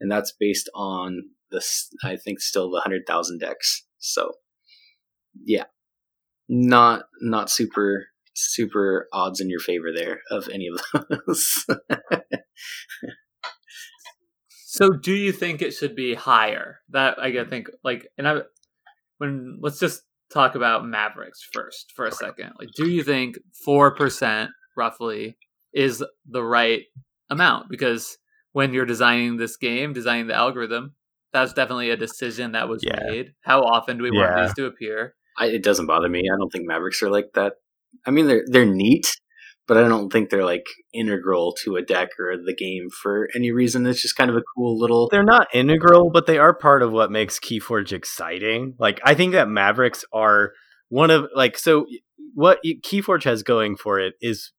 And 0.00 0.10
that's 0.10 0.32
based 0.38 0.68
on 0.74 1.22
this, 1.50 1.88
I 2.02 2.16
think, 2.16 2.40
still 2.40 2.68
the 2.68 2.76
100,000 2.76 3.40
decks. 3.40 3.86
So, 3.98 4.32
yeah. 5.44 5.64
Not, 6.48 7.04
not 7.20 7.50
super, 7.50 8.06
super 8.34 9.08
odds 9.12 9.40
in 9.40 9.48
your 9.48 9.60
favor 9.60 9.92
there 9.94 10.20
of 10.30 10.48
any 10.48 10.68
of 10.68 11.06
those. 11.26 11.66
So, 14.66 14.90
do 14.90 15.12
you 15.14 15.30
think 15.30 15.62
it 15.62 15.72
should 15.72 15.94
be 15.94 16.14
higher? 16.14 16.80
That 16.90 17.18
I 17.18 17.44
think 17.44 17.68
like, 17.84 18.08
and 18.18 18.26
I 18.26 18.40
when 19.18 19.58
let's 19.60 19.78
just 19.78 20.02
talk 20.32 20.54
about 20.56 20.84
Mavericks 20.84 21.46
first 21.52 21.92
for 21.94 22.06
a 22.06 22.12
second. 22.12 22.52
Like, 22.58 22.70
do 22.76 22.88
you 22.88 23.04
think 23.04 23.38
four 23.64 23.94
percent 23.94 24.50
roughly 24.76 25.36
is 25.72 26.02
the 26.28 26.42
right 26.42 26.82
amount? 27.30 27.68
Because 27.70 28.18
when 28.52 28.72
you're 28.72 28.86
designing 28.86 29.36
this 29.36 29.56
game, 29.56 29.92
designing 29.92 30.26
the 30.26 30.34
algorithm, 30.34 30.94
that's 31.32 31.52
definitely 31.52 31.90
a 31.90 31.96
decision 31.96 32.52
that 32.52 32.68
was 32.68 32.82
Yeah. 32.84 32.98
made. 33.06 33.32
How 33.42 33.62
often 33.62 33.98
do 33.98 34.02
we 34.04 34.10
want 34.10 34.36
these 34.36 34.54
to 34.54 34.66
appear? 34.66 35.14
I, 35.38 35.46
it 35.46 35.62
doesn't 35.64 35.86
bother 35.86 36.08
me. 36.08 36.20
I 36.32 36.36
don't 36.36 36.50
think 36.50 36.66
Mavericks 36.66 37.02
are 37.02 37.10
like 37.10 37.32
that. 37.34 37.54
I 38.06 38.10
mean, 38.10 38.26
they're 38.26 38.44
they're 38.48 38.64
neat, 38.66 39.12
but 39.66 39.76
I 39.76 39.88
don't 39.88 40.10
think 40.10 40.30
they're 40.30 40.44
like 40.44 40.66
integral 40.92 41.54
to 41.64 41.76
a 41.76 41.82
deck 41.82 42.10
or 42.18 42.36
the 42.36 42.54
game 42.54 42.88
for 42.90 43.28
any 43.34 43.50
reason. 43.50 43.86
It's 43.86 44.02
just 44.02 44.16
kind 44.16 44.30
of 44.30 44.36
a 44.36 44.42
cool 44.54 44.78
little. 44.78 45.08
They're 45.08 45.22
not 45.22 45.48
integral, 45.54 46.10
but 46.10 46.26
they 46.26 46.38
are 46.38 46.54
part 46.54 46.82
of 46.82 46.92
what 46.92 47.10
makes 47.10 47.38
Keyforge 47.38 47.92
exciting. 47.92 48.74
Like 48.78 49.00
I 49.04 49.14
think 49.14 49.32
that 49.32 49.48
Mavericks 49.48 50.04
are 50.12 50.52
one 50.88 51.10
of 51.10 51.28
like 51.34 51.56
so 51.56 51.86
what 52.34 52.60
Keyforge 52.64 53.24
has 53.24 53.42
going 53.42 53.76
for 53.76 53.98
it 53.98 54.14
is 54.20 54.52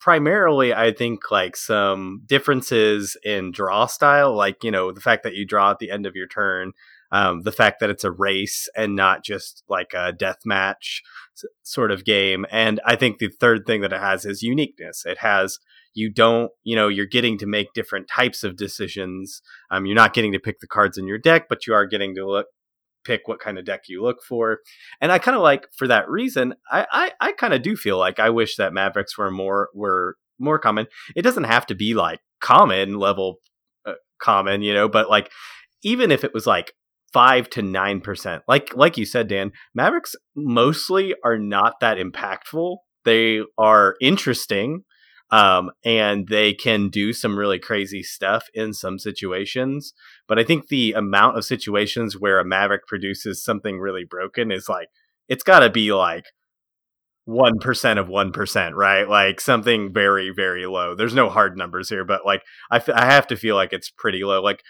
primarily 0.00 0.74
I 0.74 0.92
think 0.92 1.30
like 1.30 1.56
some 1.56 2.22
differences 2.26 3.16
in 3.22 3.52
draw 3.52 3.86
style, 3.86 4.34
like 4.34 4.64
you 4.64 4.70
know 4.70 4.92
the 4.92 5.00
fact 5.00 5.24
that 5.24 5.34
you 5.34 5.46
draw 5.46 5.70
at 5.70 5.78
the 5.78 5.90
end 5.90 6.06
of 6.06 6.16
your 6.16 6.26
turn, 6.26 6.72
um, 7.12 7.42
the 7.42 7.52
fact 7.52 7.78
that 7.80 7.90
it's 7.90 8.04
a 8.04 8.10
race 8.10 8.68
and 8.74 8.96
not 8.96 9.22
just 9.22 9.62
like 9.68 9.92
a 9.94 10.12
death 10.12 10.38
match 10.44 11.02
sort 11.62 11.92
of 11.92 12.04
game, 12.04 12.46
and 12.50 12.80
I 12.84 12.96
think 12.96 13.18
the 13.18 13.28
third 13.28 13.66
thing 13.66 13.82
that 13.82 13.92
it 13.92 14.00
has 14.00 14.24
is 14.24 14.42
uniqueness. 14.42 15.04
It 15.06 15.18
has 15.18 15.58
you 15.94 16.10
don't 16.10 16.50
you 16.64 16.74
know 16.74 16.88
you're 16.88 17.06
getting 17.06 17.38
to 17.38 17.46
make 17.46 17.74
different 17.74 18.08
types 18.08 18.42
of 18.42 18.56
decisions. 18.56 19.42
Um, 19.70 19.86
you're 19.86 19.94
not 19.94 20.14
getting 20.14 20.32
to 20.32 20.40
pick 20.40 20.60
the 20.60 20.66
cards 20.66 20.98
in 20.98 21.06
your 21.06 21.18
deck, 21.18 21.48
but 21.48 21.66
you 21.66 21.74
are 21.74 21.86
getting 21.86 22.14
to 22.16 22.26
look 22.26 22.46
pick 23.04 23.26
what 23.26 23.40
kind 23.40 23.58
of 23.58 23.64
deck 23.64 23.82
you 23.88 24.02
look 24.02 24.22
for. 24.22 24.60
And 25.00 25.10
I 25.10 25.18
kind 25.18 25.36
of 25.36 25.42
like 25.42 25.66
for 25.76 25.86
that 25.88 26.08
reason, 26.08 26.54
I 26.70 26.86
I, 26.90 27.12
I 27.20 27.32
kind 27.32 27.54
of 27.54 27.62
do 27.62 27.76
feel 27.76 27.98
like 27.98 28.18
I 28.18 28.30
wish 28.30 28.56
that 28.56 28.72
Mavericks 28.72 29.18
were 29.18 29.30
more 29.30 29.68
were 29.74 30.16
more 30.38 30.58
common. 30.58 30.86
It 31.14 31.22
doesn't 31.22 31.44
have 31.44 31.66
to 31.66 31.74
be 31.74 31.94
like 31.94 32.20
common 32.40 32.98
level 32.98 33.36
uh, 33.86 33.94
common, 34.18 34.62
you 34.62 34.74
know, 34.74 34.88
but 34.88 35.10
like 35.10 35.30
even 35.82 36.10
if 36.10 36.24
it 36.24 36.34
was 36.34 36.46
like 36.46 36.72
5 37.12 37.50
to 37.50 37.62
9%. 37.62 38.40
Like 38.48 38.74
like 38.74 38.96
you 38.96 39.04
said 39.04 39.28
Dan, 39.28 39.52
Mavericks 39.74 40.14
mostly 40.34 41.14
are 41.24 41.38
not 41.38 41.80
that 41.80 41.98
impactful. 41.98 42.78
They 43.04 43.42
are 43.58 43.96
interesting. 44.00 44.84
Um, 45.30 45.70
and 45.82 46.28
they 46.28 46.52
can 46.52 46.90
do 46.90 47.14
some 47.14 47.38
really 47.38 47.58
crazy 47.58 48.02
stuff 48.02 48.48
in 48.52 48.74
some 48.74 48.98
situations. 48.98 49.94
But 50.28 50.38
I 50.38 50.44
think 50.44 50.68
the 50.68 50.92
amount 50.92 51.38
of 51.38 51.44
situations 51.46 52.18
where 52.18 52.38
a 52.38 52.44
Maverick 52.44 52.86
produces 52.86 53.42
something 53.42 53.78
really 53.80 54.04
broken 54.04 54.52
is 54.52 54.68
like, 54.68 54.88
it's 55.28 55.42
got 55.42 55.60
to 55.60 55.70
be 55.70 55.90
like 55.94 56.26
1% 57.26 57.98
of 57.98 58.08
1%, 58.08 58.74
right? 58.74 59.08
Like 59.08 59.40
something 59.40 59.90
very, 59.90 60.30
very 60.30 60.66
low. 60.66 60.94
There's 60.94 61.14
no 61.14 61.30
hard 61.30 61.56
numbers 61.56 61.88
here, 61.88 62.04
but 62.04 62.26
like, 62.26 62.42
I, 62.70 62.76
f- 62.76 62.90
I 62.90 63.06
have 63.06 63.26
to 63.28 63.36
feel 63.36 63.56
like 63.56 63.72
it's 63.72 63.88
pretty 63.88 64.24
low. 64.24 64.42
Like, 64.42 64.62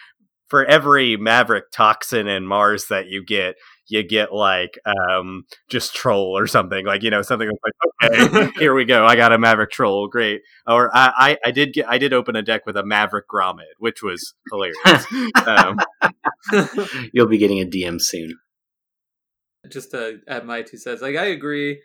for 0.53 0.67
every 0.67 1.17
Maverick 1.17 1.71
toxin 1.73 2.29
and 2.29 2.47
Mars 2.47 2.89
that 2.91 3.07
you 3.07 3.25
get, 3.25 3.55
you 3.89 4.03
get 4.03 4.35
like 4.35 4.79
um 4.87 5.45
just 5.71 5.95
troll 5.95 6.37
or 6.37 6.47
something 6.47 6.85
like 6.85 7.03
you 7.03 7.09
know 7.09 7.23
something 7.23 7.49
like 7.49 8.11
okay 8.11 8.51
here 8.59 8.75
we 8.75 8.85
go 8.85 9.07
I 9.07 9.17
got 9.17 9.33
a 9.33 9.39
Maverick 9.39 9.71
troll 9.71 10.09
great 10.09 10.43
or 10.67 10.95
I, 10.95 11.13
I 11.17 11.39
I 11.47 11.51
did 11.53 11.73
get 11.73 11.89
I 11.89 11.97
did 11.97 12.13
open 12.13 12.37
a 12.37 12.43
deck 12.43 12.67
with 12.67 12.77
a 12.77 12.85
Maverick 12.85 13.25
Grommet 13.29 13.73
which 13.79 14.03
was 14.03 14.35
hilarious 14.51 15.07
um, 15.47 15.79
You'll 17.15 17.29
be 17.29 17.39
getting 17.39 17.61
a 17.61 17.65
DM 17.65 17.99
soon. 17.99 18.39
just 19.71 19.93
to 19.93 20.21
add 20.29 20.45
my 20.45 20.61
two 20.61 20.77
cents, 20.77 21.01
like 21.01 21.17
I 21.17 21.27
agree 21.27 21.81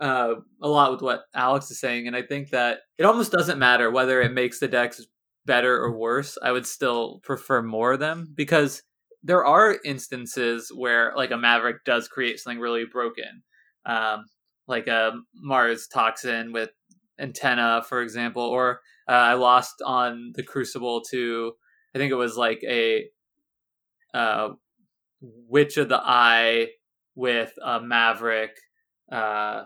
uh, 0.00 0.34
a 0.60 0.68
lot 0.68 0.92
with 0.92 1.02
what 1.02 1.24
Alex 1.34 1.70
is 1.70 1.80
saying, 1.80 2.06
and 2.06 2.16
I 2.16 2.22
think 2.22 2.50
that 2.50 2.78
it 2.98 3.04
almost 3.04 3.32
doesn't 3.32 3.58
matter 3.58 3.90
whether 3.90 4.20
it 4.20 4.32
makes 4.32 4.58
the 4.58 4.68
decks 4.68 5.04
better 5.46 5.76
or 5.76 5.96
worse. 5.96 6.38
I 6.42 6.52
would 6.52 6.66
still 6.66 7.20
prefer 7.24 7.62
more 7.62 7.92
of 7.92 8.00
them 8.00 8.32
because 8.34 8.82
there 9.22 9.44
are 9.44 9.78
instances 9.84 10.70
where 10.74 11.12
like 11.16 11.30
a 11.30 11.36
Maverick 11.36 11.84
does 11.84 12.08
create 12.08 12.38
something 12.38 12.60
really 12.60 12.84
broken, 12.84 13.42
um, 13.86 14.24
like 14.66 14.86
a 14.86 15.12
Mars 15.34 15.86
Toxin 15.92 16.52
with 16.52 16.70
antenna, 17.18 17.82
for 17.88 18.02
example, 18.02 18.42
or 18.42 18.80
uh, 19.08 19.12
I 19.12 19.34
lost 19.34 19.74
on 19.84 20.32
the 20.34 20.42
Crucible 20.42 21.02
to 21.10 21.52
I 21.94 21.98
think 21.98 22.10
it 22.10 22.16
was 22.16 22.36
like 22.36 22.60
a 22.66 23.04
uh, 24.14 24.50
Witch 25.20 25.76
of 25.76 25.88
the 25.88 26.00
Eye 26.00 26.68
with 27.14 27.52
a 27.62 27.80
Maverick. 27.80 28.56
Uh, 29.10 29.64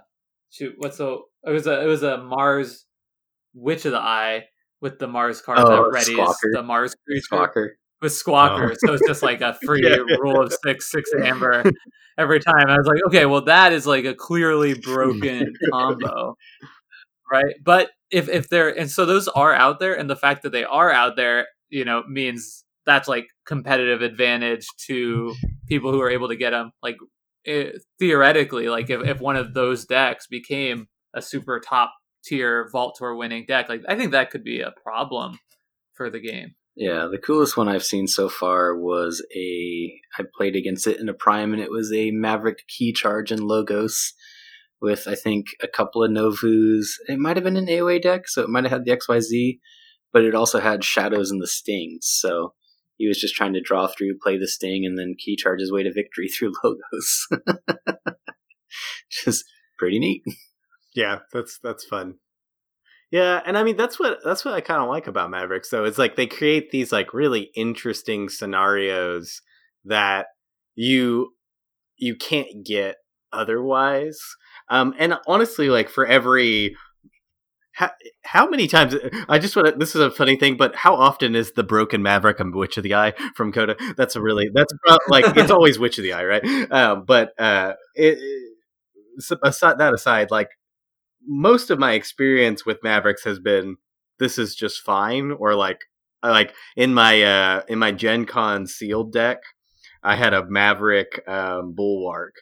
shoot, 0.51 0.75
what's 0.79 0.99
the? 0.99 1.19
It 1.45 1.51
was 1.51 1.67
a 1.67 1.83
it 1.83 1.87
was 1.87 2.03
a 2.03 2.19
Mars 2.19 2.87
Witch 3.55 3.85
of 3.85 3.93
the 3.93 4.01
Eye 4.01 4.45
with 4.87 4.99
the 5.01 5.09
Mars 5.09 5.41
card 5.43 5.59
Oh, 5.59 5.69
that 5.69 5.99
readies 5.99 6.17
Squawker. 6.17 6.53
the 6.53 6.63
Mars 6.63 6.95
creature 7.05 7.23
Squawker. 7.29 7.69
with 8.01 8.13
Squawker. 8.13 8.71
Oh. 8.73 8.77
So 8.87 8.95
it's 8.95 9.07
just 9.07 9.23
like 9.23 9.41
a 9.41 9.55
free 9.67 9.83
Yeah. 9.83 9.97
rule 10.21 10.41
of 10.41 10.53
six, 10.65 10.91
six 10.91 11.11
amber 11.21 11.65
every 12.17 12.39
time. 12.41 12.69
I 12.69 12.77
was 12.79 12.87
like, 12.87 13.01
okay, 13.09 13.27
well 13.27 13.43
that 13.47 13.73
is 13.73 13.87
like 13.87 14.05
a 14.05 14.15
clearly 14.15 14.75
broken 14.75 15.53
combo, 15.73 16.37
right? 17.31 17.55
But 17.65 17.91
if 18.11 18.29
if 18.29 18.49
they're 18.49 18.69
and 18.79 18.91
so 18.91 19.05
those 19.05 19.27
are 19.29 19.53
out 19.53 19.81
there, 19.81 19.99
and 19.99 20.09
the 20.09 20.17
fact 20.17 20.43
that 20.45 20.53
they 20.53 20.65
are 20.65 20.91
out 20.93 21.17
there, 21.17 21.47
you 21.71 21.85
know, 21.85 22.05
means 22.09 22.65
that's 22.85 23.09
like 23.09 23.27
competitive 23.47 24.01
advantage 24.03 24.67
to 24.87 25.35
people 25.69 25.91
who 25.91 26.01
are 26.01 26.11
able 26.11 26.29
to 26.29 26.37
get 26.37 26.51
them. 26.51 26.71
Like 26.83 26.97
eh, 27.47 27.71
theoretically, 27.99 28.69
like 28.69 28.91
if 28.91 29.01
if 29.05 29.21
one 29.21 29.37
of 29.37 29.55
those 29.55 29.85
decks 29.87 30.27
became 30.29 30.87
a 31.15 31.21
super 31.23 31.59
top 31.61 31.93
tier 32.27 32.69
vault 32.71 32.97
tour 32.99 33.15
winning 33.15 33.45
deck, 33.47 33.69
like 33.69 33.83
I 33.89 33.97
think 33.97 34.13
that 34.13 34.31
could 34.31 34.45
be 34.45 34.61
a 34.61 34.73
problem 34.83 35.39
for 35.95 36.11
the 36.11 36.21
game. 36.21 36.55
Yeah, 36.77 37.09
the 37.11 37.19
coolest 37.19 37.57
one 37.57 37.69
I've 37.69 37.85
seen 37.85 38.07
so 38.07 38.29
far 38.29 38.77
was 38.77 39.25
a. 39.35 39.93
I 40.19 40.25
played 40.37 40.57
against 40.57 40.87
it 40.87 41.01
in 41.01 41.09
a 41.09 41.15
prime, 41.15 41.55
and 41.55 41.63
it 41.63 41.71
was 41.71 41.91
a 41.93 42.11
Maverick 42.11 42.67
key 42.69 42.93
charge 42.93 43.31
and 43.31 43.41
logos 43.41 44.13
with 44.81 45.09
I 45.09 45.15
think 45.15 45.47
a 45.63 45.69
couple 45.69 46.05
of 46.05 46.11
Novus. 46.11 46.99
It 47.09 47.19
might 47.19 47.37
have 47.37 47.45
been 47.45 47.57
an 47.57 47.67
AOA 47.67 48.03
deck, 48.03 48.29
so 48.29 48.43
it 48.43 48.51
might 48.51 48.65
have 48.65 48.73
had 48.73 48.85
the 48.85 48.97
XYZ, 48.97 49.59
but 50.13 50.23
it 50.23 50.35
also 50.35 50.61
had 50.61 50.85
shadows 50.85 51.31
and 51.31 51.41
the 51.41 51.47
stings. 51.47 52.01
So 52.03 52.53
he 52.97 53.09
was 53.09 53.19
just 53.19 53.35
trying 53.35 53.55
to 53.55 53.61
draw 53.61 53.87
through, 53.87 54.19
play 54.23 54.39
the 54.39 54.49
sting, 54.49 54.85
and 54.85 54.99
then 54.99 55.15
key 55.19 55.37
charge 55.37 55.61
his 55.61 55.73
way 55.73 55.83
to 55.83 55.93
victory 55.93 56.29
through 56.39 56.53
logos. 56.63 57.29
just 59.11 59.45
pretty 59.79 59.99
neat. 59.99 60.23
Yeah 60.97 61.19
that's 61.33 61.59
that's 61.63 61.85
fun 61.85 62.15
yeah 63.13 63.41
and 63.47 63.57
i 63.57 63.63
mean 63.63 63.77
that's 63.77 64.01
what 64.01 64.19
that's 64.25 64.45
what 64.45 64.55
i 64.55 64.61
kind 64.61 64.83
of 64.83 64.89
like 64.89 65.07
about 65.07 65.31
mavericks 65.31 65.71
So 65.71 65.85
it's 65.85 65.99
like 65.99 66.17
they 66.17 66.27
create 66.27 66.71
these 66.71 66.91
like 66.91 67.15
really 67.15 67.51
interesting 67.55 68.29
scenarios 68.29 69.43
that 69.85 70.27
you 70.75 71.35
you 71.97 72.17
can't 72.17 72.65
get 72.65 72.97
otherwise 73.33 74.19
um 74.71 74.95
and 74.99 75.15
honestly 75.27 75.69
like 75.69 75.89
for 75.89 76.07
every 76.07 76.75
how, 77.77 77.91
how 78.25 78.49
many 78.49 78.69
times 78.69 78.95
I 79.29 79.39
just 79.39 79.55
want 79.55 79.69
to 79.69 79.75
this 79.77 79.95
is 79.95 80.01
a 80.01 80.11
funny 80.11 80.37
thing, 80.37 80.57
but 80.57 80.75
how 80.75 80.95
often 80.95 81.37
is 81.37 81.53
the 81.53 81.63
broken 81.63 82.03
Maverick 82.03 82.41
a 82.41 82.45
Witch 82.51 82.79
of 82.79 82.85
the 82.85 82.95
Eye 82.95 83.13
from 83.35 83.53
Coda? 83.53 83.77
That's 83.99 84.17
a 84.17 84.23
really 84.23 84.49
that's 84.55 84.73
like 85.09 85.37
it's 85.37 85.51
always 85.51 85.79
Witch 85.79 85.99
of 85.99 86.05
the 86.05 86.15
Eye, 86.15 86.25
right? 86.25 86.73
Um, 86.73 87.05
but 87.07 87.39
uh, 87.39 87.75
it, 87.95 88.19
aside, 89.43 89.79
that 89.79 89.93
aside, 89.93 90.31
like 90.31 90.49
most 91.27 91.71
of 91.71 91.79
my 91.79 91.93
experience 91.93 92.65
with 92.65 92.83
Mavericks 92.83 93.25
has 93.25 93.39
been 93.39 93.77
this 94.19 94.39
is 94.39 94.55
just 94.55 94.81
fine, 94.81 95.33
or 95.33 95.55
like 95.55 95.81
like 96.23 96.55
in 96.77 96.95
my 96.95 97.23
uh 97.23 97.63
in 97.69 97.79
my 97.79 97.93
Gen 97.93 98.27
Con 98.27 98.67
sealed 98.67 99.13
deck, 99.13 99.39
I 100.03 100.17
had 100.17 100.35
a 100.35 100.47
Maverick 100.49 101.23
um, 101.29 101.75
Bulwark, 101.75 102.37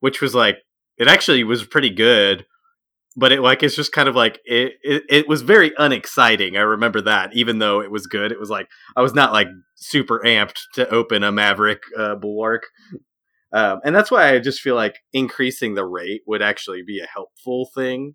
which 0.00 0.20
was 0.20 0.34
like 0.34 0.58
it 0.98 1.08
actually 1.08 1.44
was 1.44 1.64
pretty 1.64 1.90
good 1.90 2.46
but 3.16 3.32
it 3.32 3.40
like 3.40 3.62
it's 3.62 3.76
just 3.76 3.92
kind 3.92 4.08
of 4.08 4.16
like 4.16 4.40
it, 4.44 4.74
it, 4.82 5.04
it 5.08 5.28
was 5.28 5.42
very 5.42 5.72
unexciting. 5.78 6.56
I 6.56 6.60
remember 6.60 7.00
that, 7.02 7.34
even 7.34 7.58
though 7.58 7.80
it 7.80 7.90
was 7.90 8.06
good, 8.06 8.32
it 8.32 8.40
was 8.40 8.50
like 8.50 8.68
I 8.96 9.02
was 9.02 9.14
not 9.14 9.32
like 9.32 9.48
super 9.76 10.20
amped 10.24 10.58
to 10.74 10.88
open 10.88 11.22
a 11.22 11.32
Maverick 11.32 11.82
uh, 11.96 12.16
bulwark, 12.16 12.64
um, 13.52 13.80
and 13.84 13.94
that's 13.94 14.10
why 14.10 14.34
I 14.34 14.38
just 14.40 14.60
feel 14.60 14.74
like 14.74 14.96
increasing 15.12 15.74
the 15.74 15.84
rate 15.84 16.22
would 16.26 16.42
actually 16.42 16.82
be 16.82 17.00
a 17.00 17.06
helpful 17.06 17.70
thing, 17.74 18.14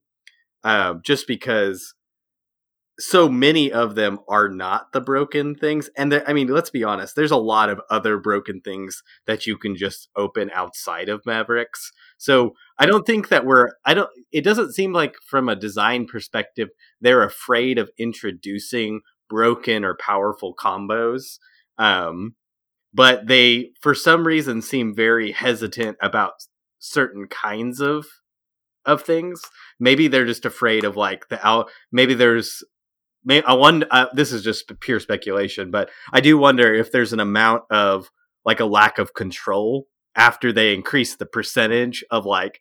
um, 0.63 1.01
just 1.03 1.27
because 1.27 1.93
so 2.99 3.29
many 3.29 3.71
of 3.71 3.95
them 3.95 4.19
are 4.27 4.49
not 4.49 4.91
the 4.91 4.99
broken 4.99 5.55
things 5.55 5.89
and 5.97 6.21
i 6.27 6.33
mean 6.33 6.47
let's 6.47 6.69
be 6.69 6.83
honest 6.83 7.15
there's 7.15 7.31
a 7.31 7.37
lot 7.37 7.69
of 7.69 7.79
other 7.89 8.17
broken 8.17 8.59
things 8.59 9.01
that 9.25 9.47
you 9.47 9.57
can 9.57 9.75
just 9.75 10.09
open 10.17 10.51
outside 10.53 11.07
of 11.07 11.25
mavericks. 11.25 11.91
So 12.17 12.55
i 12.77 12.85
don't 12.85 13.07
think 13.07 13.29
that 13.29 13.45
we're 13.45 13.69
i 13.85 13.93
don't 13.93 14.09
it 14.33 14.43
doesn't 14.43 14.73
seem 14.73 14.91
like 14.91 15.15
from 15.25 15.47
a 15.47 15.55
design 15.55 16.07
perspective 16.07 16.69
they're 16.99 17.23
afraid 17.23 17.77
of 17.77 17.89
introducing 17.97 18.99
broken 19.29 19.85
or 19.85 19.95
powerful 19.95 20.53
combos 20.53 21.37
um 21.77 22.35
but 22.93 23.27
they 23.27 23.71
for 23.79 23.95
some 23.95 24.27
reason 24.27 24.61
seem 24.61 24.93
very 24.93 25.31
hesitant 25.31 25.97
about 26.01 26.33
certain 26.79 27.27
kinds 27.27 27.79
of 27.79 28.05
of 28.85 29.01
things 29.03 29.41
maybe 29.79 30.07
they're 30.07 30.25
just 30.25 30.45
afraid 30.45 30.83
of 30.83 30.95
like 30.95 31.29
the 31.29 31.45
out 31.45 31.69
maybe 31.91 32.13
there's 32.13 32.63
I 33.29 33.53
wonder. 33.53 33.85
Uh, 33.91 34.07
this 34.13 34.31
is 34.31 34.43
just 34.43 34.71
pure 34.79 34.99
speculation, 34.99 35.71
but 35.71 35.89
I 36.13 36.21
do 36.21 36.37
wonder 36.37 36.73
if 36.73 36.91
there's 36.91 37.13
an 37.13 37.19
amount 37.19 37.63
of 37.69 38.09
like 38.45 38.59
a 38.59 38.65
lack 38.65 38.97
of 38.97 39.13
control 39.13 39.87
after 40.15 40.51
they 40.51 40.73
increase 40.73 41.15
the 41.15 41.25
percentage 41.25 42.03
of 42.11 42.25
like 42.25 42.59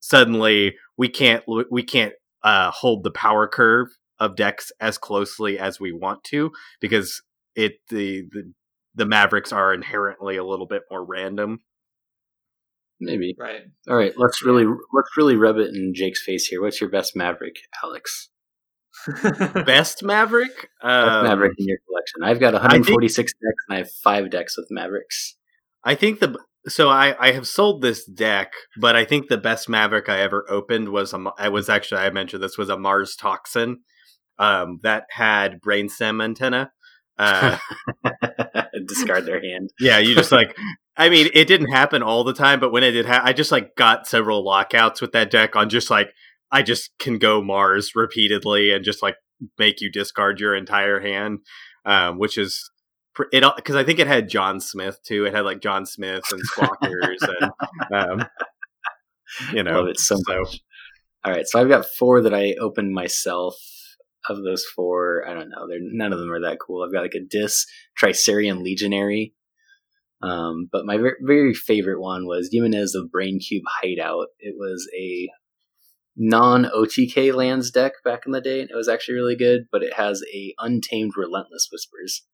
suddenly 0.00 0.76
we 0.96 1.08
can't 1.08 1.44
we 1.70 1.82
can't 1.82 2.12
uh, 2.42 2.70
hold 2.70 3.04
the 3.04 3.10
power 3.10 3.48
curve 3.48 3.88
of 4.18 4.36
decks 4.36 4.70
as 4.80 4.98
closely 4.98 5.58
as 5.58 5.80
we 5.80 5.92
want 5.92 6.22
to 6.24 6.52
because 6.80 7.22
it 7.54 7.74
the 7.88 8.22
the 8.30 8.52
the 8.94 9.06
Mavericks 9.06 9.52
are 9.52 9.74
inherently 9.74 10.36
a 10.36 10.44
little 10.44 10.66
bit 10.66 10.82
more 10.90 11.04
random. 11.04 11.60
Maybe. 13.00 13.34
Right. 13.38 13.62
All 13.88 13.96
right. 13.96 14.12
Let's 14.16 14.42
really 14.42 14.64
let's 14.64 15.16
really 15.16 15.36
rub 15.36 15.56
it 15.58 15.74
in 15.74 15.92
Jake's 15.94 16.22
face 16.22 16.46
here. 16.46 16.62
What's 16.62 16.80
your 16.80 16.90
best 16.90 17.14
Maverick, 17.14 17.56
Alex? 17.84 18.30
Best 19.66 20.02
Maverick? 20.02 20.70
Um, 20.82 21.24
Maverick 21.24 21.52
in 21.58 21.66
your 21.68 21.78
collection. 21.86 22.22
I've 22.22 22.40
got 22.40 22.54
146 22.54 23.14
think, 23.14 23.26
decks 23.26 23.64
and 23.68 23.74
I 23.74 23.78
have 23.78 23.90
five 24.02 24.30
decks 24.30 24.56
with 24.56 24.66
Mavericks. 24.70 25.36
I 25.84 25.94
think 25.94 26.20
the 26.20 26.38
so 26.68 26.88
I, 26.88 27.14
I 27.20 27.32
have 27.32 27.46
sold 27.46 27.82
this 27.82 28.04
deck, 28.04 28.52
but 28.80 28.96
I 28.96 29.04
think 29.04 29.28
the 29.28 29.38
best 29.38 29.68
Maverick 29.68 30.08
I 30.08 30.20
ever 30.20 30.44
opened 30.48 30.88
was 30.88 31.12
a, 31.12 31.24
I 31.38 31.48
was 31.48 31.68
actually 31.68 32.00
I 32.00 32.10
mentioned 32.10 32.42
this 32.42 32.58
was 32.58 32.68
a 32.68 32.78
Mars 32.78 33.14
Toxin 33.14 33.80
um, 34.38 34.80
that 34.82 35.04
had 35.10 35.60
brainstem 35.60 36.22
antenna. 36.22 36.72
Uh, 37.18 37.58
Discard 38.86 39.26
their 39.26 39.40
hand. 39.40 39.70
Yeah, 39.80 39.98
you 39.98 40.14
just 40.14 40.32
like 40.32 40.56
I 40.96 41.08
mean, 41.10 41.28
it 41.34 41.46
didn't 41.46 41.72
happen 41.72 42.02
all 42.02 42.24
the 42.24 42.32
time, 42.32 42.58
but 42.58 42.72
when 42.72 42.82
it 42.82 42.92
did, 42.92 43.06
ha- 43.06 43.22
I 43.22 43.32
just 43.32 43.52
like 43.52 43.76
got 43.76 44.06
several 44.06 44.44
lockouts 44.44 45.00
with 45.00 45.12
that 45.12 45.30
deck 45.30 45.54
on 45.54 45.68
just 45.68 45.90
like 45.90 46.14
I 46.50 46.62
just 46.62 46.90
can 46.98 47.18
go 47.18 47.42
Mars 47.42 47.92
repeatedly 47.94 48.72
and 48.72 48.84
just 48.84 49.02
like 49.02 49.16
make 49.58 49.80
you 49.80 49.90
discard 49.90 50.40
your 50.40 50.54
entire 50.54 51.00
hand, 51.00 51.40
um, 51.84 52.18
which 52.18 52.38
is 52.38 52.70
it 53.32 53.44
because 53.56 53.76
I 53.76 53.84
think 53.84 53.98
it 53.98 54.06
had 54.06 54.28
John 54.28 54.60
Smyth 54.60 55.02
too. 55.02 55.24
It 55.26 55.34
had 55.34 55.44
like 55.44 55.60
John 55.60 55.86
Smyth 55.86 56.24
and 56.32 56.42
Squawkers 56.48 57.28
and 57.40 57.50
um, 57.94 58.26
you 59.52 59.62
know 59.62 59.80
Love 59.80 59.88
it 59.88 60.00
so, 60.00 60.16
so 60.16 60.38
much. 60.40 60.60
All 61.24 61.32
right, 61.32 61.46
so 61.46 61.60
I've 61.60 61.68
got 61.68 61.86
four 61.86 62.22
that 62.22 62.34
I 62.34 62.54
opened 62.60 62.92
myself. 62.92 63.56
Of 64.28 64.42
those 64.42 64.64
four, 64.64 65.24
I 65.28 65.34
don't 65.34 65.50
know. 65.50 65.68
They're 65.68 65.78
none 65.80 66.12
of 66.12 66.18
them 66.18 66.32
are 66.32 66.40
that 66.40 66.58
cool. 66.58 66.82
I've 66.82 66.92
got 66.92 67.02
like 67.02 67.14
a 67.14 67.20
Dis 67.20 67.64
Tricerian 67.96 68.60
Legionary, 68.60 69.34
um, 70.26 70.68
but 70.72 70.84
my 70.84 70.96
very, 70.96 71.16
very 71.20 71.54
favorite 71.54 72.00
one 72.00 72.26
was 72.26 72.48
Jimenez 72.52 72.94
of 72.94 73.10
Braincube 73.14 73.62
Hideout. 73.80 74.28
It 74.38 74.54
was 74.58 74.88
a 74.98 75.28
non 76.16 76.64
OTK 76.64 77.34
lands 77.34 77.70
deck 77.70 77.92
back 78.04 78.22
in 78.26 78.32
the 78.32 78.40
day, 78.40 78.60
and 78.60 78.70
it 78.70 78.76
was 78.76 78.88
actually 78.88 79.14
really 79.14 79.36
good. 79.36 79.66
But 79.70 79.82
it 79.82 79.94
has 79.94 80.22
a 80.34 80.54
untamed 80.58 81.12
Relentless 81.16 81.68
Whispers, 81.70 82.24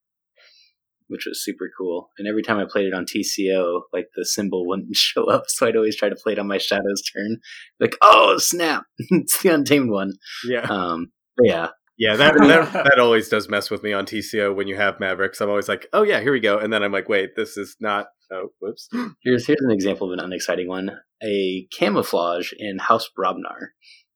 which 1.07 1.25
was 1.27 1.43
super 1.43 1.69
cool. 1.77 2.09
And 2.17 2.27
every 2.27 2.41
time 2.41 2.57
I 2.57 2.65
played 2.65 2.87
it 2.87 2.93
on 2.93 3.05
TCO, 3.05 3.81
like 3.91 4.07
the 4.15 4.25
symbol 4.25 4.67
wouldn't 4.67 4.95
show 4.95 5.25
up, 5.25 5.43
so 5.47 5.67
I'd 5.67 5.75
always 5.75 5.97
try 5.97 6.09
to 6.09 6.15
play 6.15 6.33
it 6.33 6.39
on 6.39 6.47
my 6.47 6.57
Shadows 6.57 7.03
turn. 7.13 7.37
Like, 7.79 7.95
oh 8.01 8.37
snap, 8.37 8.85
it's 8.97 9.41
the 9.41 9.53
untamed 9.53 9.91
one. 9.91 10.13
Yeah. 10.47 10.61
Um. 10.61 11.11
yeah. 11.41 11.69
Yeah, 11.97 12.15
that, 12.15 12.33
that 12.35 12.73
that 12.73 12.99
always 12.99 13.29
does 13.29 13.49
mess 13.49 13.69
with 13.69 13.83
me 13.83 13.93
on 13.93 14.05
TCO 14.05 14.55
when 14.55 14.67
you 14.67 14.75
have 14.75 14.99
Mavericks. 14.99 15.39
I'm 15.41 15.49
always 15.49 15.69
like, 15.69 15.87
oh 15.93 16.01
yeah, 16.03 16.21
here 16.21 16.31
we 16.31 16.39
go, 16.39 16.57
and 16.57 16.73
then 16.73 16.81
I'm 16.81 16.91
like, 16.91 17.07
wait, 17.07 17.35
this 17.35 17.55
is 17.55 17.75
not. 17.79 18.07
Oh, 18.31 18.49
whoops. 18.59 18.89
Here's 19.23 19.45
here's 19.45 19.61
an 19.61 19.69
example 19.69 20.07
of 20.07 20.13
an 20.13 20.19
unexciting 20.25 20.67
one 20.67 20.89
a 21.23 21.67
camouflage 21.71 22.51
in 22.57 22.79
House 22.79 23.07
Brobnar. 23.17 23.67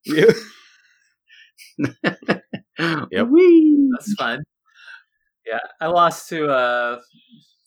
Yeah. 0.04 0.32
yep. 3.10 3.28
Whee! 3.28 3.88
That's 3.92 4.14
fun. 4.14 4.42
Yeah, 5.46 5.60
I 5.80 5.86
lost 5.86 6.28
to 6.30 6.48
uh, 6.48 7.00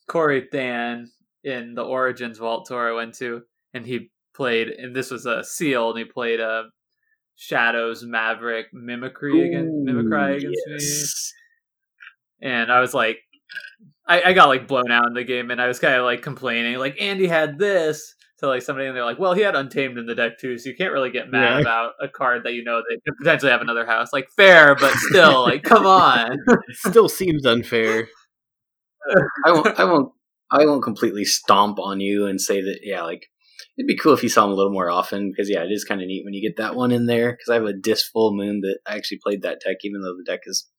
Corey 0.08 0.48
Than 0.52 1.10
in 1.44 1.74
the 1.74 1.84
Origins 1.84 2.38
Vault 2.38 2.68
tour 2.68 2.90
I 2.90 2.96
went 2.96 3.16
to, 3.16 3.42
and 3.74 3.86
he 3.86 4.12
played, 4.36 4.68
and 4.68 4.96
this 4.96 5.10
was 5.10 5.26
a 5.26 5.44
seal, 5.44 5.90
and 5.90 5.98
he 6.00 6.06
played 6.06 6.40
a 6.40 6.66
Shadows 7.36 8.04
Maverick 8.04 8.68
Mimicry 8.74 9.48
against 9.48 9.74
Mimicry 9.74 10.38
against 10.38 10.62
yes. 10.68 11.34
me, 12.42 12.50
and 12.50 12.72
I 12.72 12.80
was 12.80 12.94
like, 12.94 13.18
I, 14.08 14.22
I 14.24 14.34
got 14.34 14.50
like 14.50 14.68
blown 14.68 14.92
out 14.92 15.08
in 15.08 15.14
the 15.14 15.24
game, 15.24 15.52
and 15.52 15.62
I 15.62 15.68
was 15.68 15.80
kind 15.80 15.96
of 15.96 16.04
like 16.04 16.22
complaining, 16.22 16.78
like 16.78 17.02
Andy 17.02 17.28
had 17.28 17.58
this, 17.58 18.16
to 18.42 18.48
like 18.48 18.62
somebody 18.64 18.88
and 18.88 18.96
they're 18.96 19.06
like, 19.06 19.20
well, 19.20 19.34
he 19.34 19.42
had 19.42 19.56
Untamed 19.56 19.98
in 19.98 20.06
the 20.06 20.16
deck 20.16 20.40
too, 20.40 20.58
so 20.58 20.70
you 20.70 20.76
can't 20.76 20.92
really 20.92 21.12
get 21.12 21.30
mad 21.30 21.56
yeah. 21.56 21.60
about 21.62 21.94
a 22.02 22.08
card 22.08 22.44
that 22.44 22.54
you 22.54 22.64
know 22.64 22.78
that 22.78 23.00
could 23.06 23.16
potentially 23.18 23.52
have 23.52 23.62
another 23.62 23.86
house. 23.86 24.12
Like 24.12 24.30
fair, 24.36 24.76
but 24.76 24.94
still, 24.96 25.44
like 25.44 25.64
come 25.64 25.86
on. 25.86 26.38
still 26.72 27.08
seems 27.08 27.46
unfair. 27.46 28.08
I 29.46 29.52
won't. 29.52 29.80
I 29.80 29.84
won't. 29.86 30.12
I 30.52 30.66
won't 30.66 30.84
completely 30.84 31.24
stomp 31.24 31.80
on 31.80 32.02
you 32.02 32.26
and 32.26 32.42
say 32.42 32.62
that. 32.62 32.80
Yeah, 32.84 33.04
like 33.04 33.28
it'd 33.78 33.88
be 33.88 33.98
cool 33.98 34.14
if 34.14 34.24
you 34.24 34.30
saw 34.30 34.46
him 34.46 34.52
a 34.52 34.56
little 34.56 34.72
more 34.72 34.90
often 34.90 35.32
because 35.32 35.50
yeah, 35.50 35.64
it 35.64 35.72
is 35.72 35.84
kind 35.84 36.02
of 36.02 36.08
neat 36.08 36.24
when 36.24 36.34
you 36.34 36.48
get 36.48 36.58
that 36.58 36.76
one 36.76 36.92
in 36.92 37.06
there. 37.06 37.32
Because 37.32 37.50
I 37.50 37.56
have 37.56 37.66
a 37.66 37.74
Dis 37.74 38.04
Full 38.04 38.36
Moon 38.36 38.62
that 38.62 38.80
I 38.88 38.96
actually 38.96 39.20
played 39.24 39.42
that 39.42 39.62
deck, 39.66 39.78
even 39.84 40.02
though 40.02 40.16
the 40.18 40.30
deck 40.30 40.42
is 40.46 40.70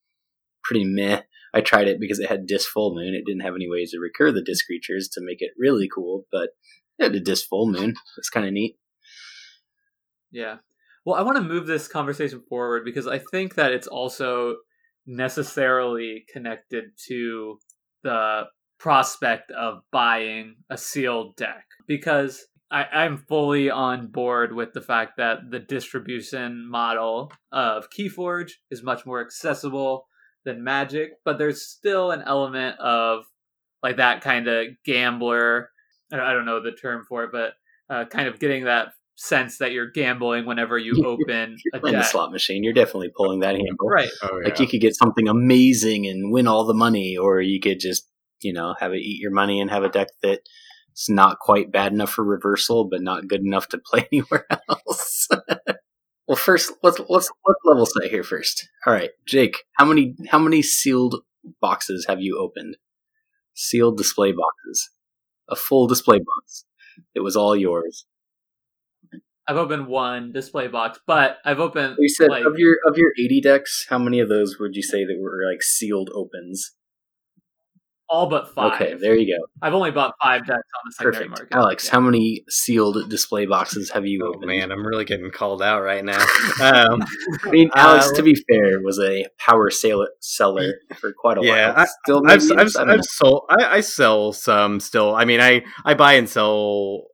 pretty 0.63 0.85
meh. 0.85 1.21
I 1.53 1.61
tried 1.61 1.87
it 1.87 1.99
because 1.99 2.19
it 2.19 2.29
had 2.29 2.47
Dis 2.47 2.65
Full 2.65 2.95
Moon. 2.95 3.13
It 3.13 3.25
didn't 3.25 3.43
have 3.43 3.55
any 3.55 3.69
ways 3.69 3.91
to 3.91 3.99
recur 3.99 4.31
the 4.31 4.43
Dis 4.43 4.63
creatures 4.63 5.07
to 5.13 5.21
make 5.23 5.41
it 5.41 5.51
really 5.57 5.87
cool, 5.93 6.25
but 6.31 6.49
yeah, 6.97 7.09
the 7.09 7.19
Dis 7.19 7.43
Full 7.43 7.71
Moon. 7.71 7.93
It's 8.17 8.29
kind 8.29 8.45
of 8.45 8.53
neat. 8.53 8.77
Yeah. 10.31 10.57
Well, 11.05 11.15
I 11.15 11.21
want 11.21 11.37
to 11.37 11.43
move 11.43 11.67
this 11.67 11.87
conversation 11.87 12.41
forward 12.47 12.83
because 12.85 13.07
I 13.07 13.19
think 13.19 13.55
that 13.55 13.71
it's 13.71 13.87
also 13.87 14.55
necessarily 15.05 16.25
connected 16.31 16.85
to 17.07 17.59
the 18.03 18.43
prospect 18.79 19.51
of 19.51 19.79
buying 19.91 20.55
a 20.69 20.77
sealed 20.77 21.35
deck 21.35 21.65
because 21.87 22.45
I, 22.73 22.85
I'm 22.91 23.17
fully 23.17 23.69
on 23.69 24.07
board 24.07 24.53
with 24.53 24.73
the 24.73 24.81
fact 24.81 25.17
that 25.17 25.51
the 25.51 25.59
distribution 25.59 26.67
model 26.69 27.31
of 27.51 27.89
Keyforge 27.89 28.51
is 28.71 28.83
much 28.83 29.05
more 29.05 29.21
accessible 29.21 30.07
than 30.43 30.63
Magic, 30.63 31.11
but 31.23 31.37
there's 31.37 31.61
still 31.61 32.11
an 32.11 32.23
element 32.25 32.79
of 32.79 33.23
like 33.81 33.97
that 33.97 34.21
kind 34.21 34.47
of 34.47 34.67
gambler 34.85 35.69
I 36.21 36.33
don't 36.33 36.45
know 36.45 36.61
the 36.61 36.71
term 36.71 37.05
for 37.07 37.23
it, 37.23 37.31
but 37.31 37.53
uh, 37.89 38.05
kind 38.05 38.27
of 38.27 38.39
getting 38.39 38.65
that 38.65 38.89
sense 39.15 39.57
that 39.59 39.71
you're 39.71 39.89
gambling 39.89 40.45
whenever 40.45 40.77
you 40.77 41.03
open 41.05 41.57
a 41.73 41.79
deck. 41.79 42.05
slot 42.05 42.31
machine. 42.31 42.63
You're 42.63 42.73
definitely 42.73 43.11
pulling 43.15 43.39
that 43.39 43.55
handle, 43.55 43.87
right? 43.87 44.09
Oh, 44.23 44.39
yeah. 44.39 44.49
Like 44.49 44.59
you 44.59 44.67
could 44.67 44.81
get 44.81 44.95
something 44.95 45.27
amazing 45.27 46.07
and 46.07 46.31
win 46.31 46.47
all 46.47 46.65
the 46.65 46.73
money, 46.73 47.17
or 47.17 47.41
you 47.41 47.59
could 47.59 47.79
just 47.79 48.07
you 48.41 48.53
know 48.53 48.75
have 48.79 48.93
it 48.93 48.97
eat 48.97 49.21
your 49.21 49.31
money 49.31 49.61
and 49.61 49.69
have 49.69 49.83
a 49.83 49.89
deck 49.89 50.07
that's 50.93 51.09
not 51.09 51.39
quite 51.39 51.71
bad 51.71 51.91
enough 51.91 52.11
for 52.11 52.23
reversal, 52.23 52.85
but 52.85 53.01
not 53.01 53.27
good 53.27 53.41
enough 53.41 53.67
to 53.69 53.79
play 53.79 54.07
anywhere 54.11 54.45
else. 54.69 55.27
Well, 56.25 56.37
first 56.37 56.71
let's 56.81 57.01
let's 57.09 57.29
let's 57.45 57.59
level 57.65 57.85
set 57.85 58.09
here 58.09 58.23
first. 58.23 58.69
All 58.87 58.93
right, 58.93 59.09
Jake, 59.27 59.57
how 59.73 59.83
many 59.83 60.15
how 60.29 60.39
many 60.39 60.61
sealed 60.61 61.17
boxes 61.59 62.05
have 62.07 62.21
you 62.21 62.39
opened? 62.39 62.77
Sealed 63.55 63.97
display 63.97 64.31
boxes, 64.31 64.89
a 65.49 65.55
full 65.57 65.85
display 65.85 66.19
box. 66.19 66.63
It 67.13 67.19
was 67.19 67.35
all 67.35 67.57
yours. 67.57 68.05
I've 69.45 69.57
opened 69.57 69.87
one 69.87 70.31
display 70.31 70.69
box, 70.69 70.97
but 71.05 71.39
I've 71.43 71.59
opened. 71.59 71.97
You 71.99 72.07
said 72.07 72.29
like, 72.29 72.45
of 72.45 72.57
your 72.57 72.77
of 72.87 72.97
your 72.97 73.11
eighty 73.19 73.41
decks, 73.41 73.85
how 73.89 73.99
many 73.99 74.21
of 74.21 74.29
those 74.29 74.57
would 74.61 74.77
you 74.77 74.81
say 74.81 75.03
that 75.03 75.19
were 75.19 75.43
like 75.51 75.61
sealed 75.61 76.09
opens? 76.15 76.71
All 78.13 78.27
but 78.27 78.53
five. 78.53 78.73
Okay, 78.79 78.93
there 78.93 79.15
you 79.15 79.35
go. 79.35 79.43
I've 79.61 79.73
only 79.73 79.89
bought 79.89 80.13
five 80.21 80.41
decks 80.41 80.51
on 80.51 80.81
the 80.85 80.91
secondary 80.91 81.29
Perfect. 81.29 81.51
market. 81.51 81.55
Alex, 81.65 81.85
Yeah. 81.85 81.91
how 81.93 81.99
many 82.01 82.43
sealed 82.47 83.09
display 83.09 83.47
boxes 83.47 83.89
have 83.89 84.05
you 84.05 84.21
Oh 84.23 84.29
opened? 84.35 84.45
man, 84.45 84.71
I'm 84.71 84.85
really 84.85 85.03
getting 85.03 85.31
called 85.31 85.63
out 85.63 85.81
right 85.81 86.05
now. 86.05 86.23
Um, 86.61 87.01
I 87.43 87.49
mean, 87.49 87.71
Alex, 87.73 88.09
Uh, 88.09 88.13
to 88.17 88.21
be 88.23 88.35
fair, 88.35 88.79
was 88.81 88.99
a 88.99 89.25
power 89.39 89.71
sale- 89.71 90.05
seller 90.19 90.75
for 90.95 91.11
quite 91.17 91.39
a 91.39 91.41
Yeah, 91.43 91.73
while. 91.75 91.87
Still, 92.03 92.21
I've, 92.27 92.41
I've. 92.51 92.75
I 92.77 92.79
don't 92.85 92.89
I've 92.91 93.03
sold 93.05 93.43
I, 93.49 93.77
I 93.77 93.79
sell 93.81 94.31
some 94.31 94.79
still. 94.79 95.15
I 95.15 95.25
mean, 95.25 95.41
I 95.41 95.63
I 95.83 95.95
buy 95.95 96.13
and 96.13 96.29
sell. 96.29 97.05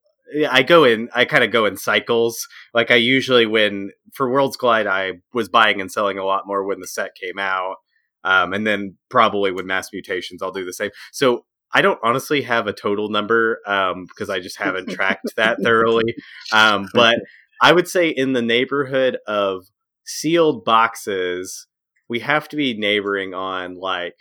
I 0.51 0.61
go 0.63 0.83
in. 0.83 1.09
I 1.15 1.23
kind 1.25 1.43
of 1.45 1.51
go 1.51 1.65
in 1.65 1.77
cycles. 1.77 2.45
Like 2.73 2.91
I 2.91 2.95
usually 2.95 3.45
when 3.45 3.91
for 4.13 4.29
Worlds 4.29 4.57
Collide, 4.57 4.85
I 4.85 5.13
was 5.33 5.47
buying 5.47 5.79
and 5.81 5.89
selling 5.91 6.17
a 6.17 6.25
lot 6.25 6.43
more 6.45 6.65
when 6.67 6.81
the 6.81 6.87
set 6.87 7.11
came 7.15 7.39
out, 7.39 7.75
um, 8.23 8.53
and 8.53 8.65
then 8.65 8.95
probably 9.09 9.51
with 9.51 9.65
Mass 9.65 9.89
Mutations, 9.93 10.41
I'll 10.41 10.51
do 10.51 10.65
the 10.65 10.73
same. 10.73 10.91
So 11.11 11.45
I 11.73 11.81
don't 11.81 11.99
honestly 12.03 12.41
have 12.41 12.67
a 12.67 12.73
total 12.73 13.09
number 13.09 13.59
um, 13.67 14.05
because 14.05 14.29
I 14.29 14.39
just 14.39 14.57
haven't 14.57 14.89
tracked 14.89 15.35
that 15.37 15.57
thoroughly. 15.63 16.15
Um, 16.51 16.87
but 16.93 17.19
I 17.61 17.71
would 17.71 17.87
say 17.87 18.09
in 18.09 18.33
the 18.33 18.41
neighborhood 18.41 19.17
of 19.27 19.65
sealed 20.05 20.65
boxes, 20.65 21.67
we 22.07 22.19
have 22.19 22.49
to 22.49 22.55
be 22.55 22.77
neighboring 22.77 23.33
on 23.33 23.75
like 23.75 24.15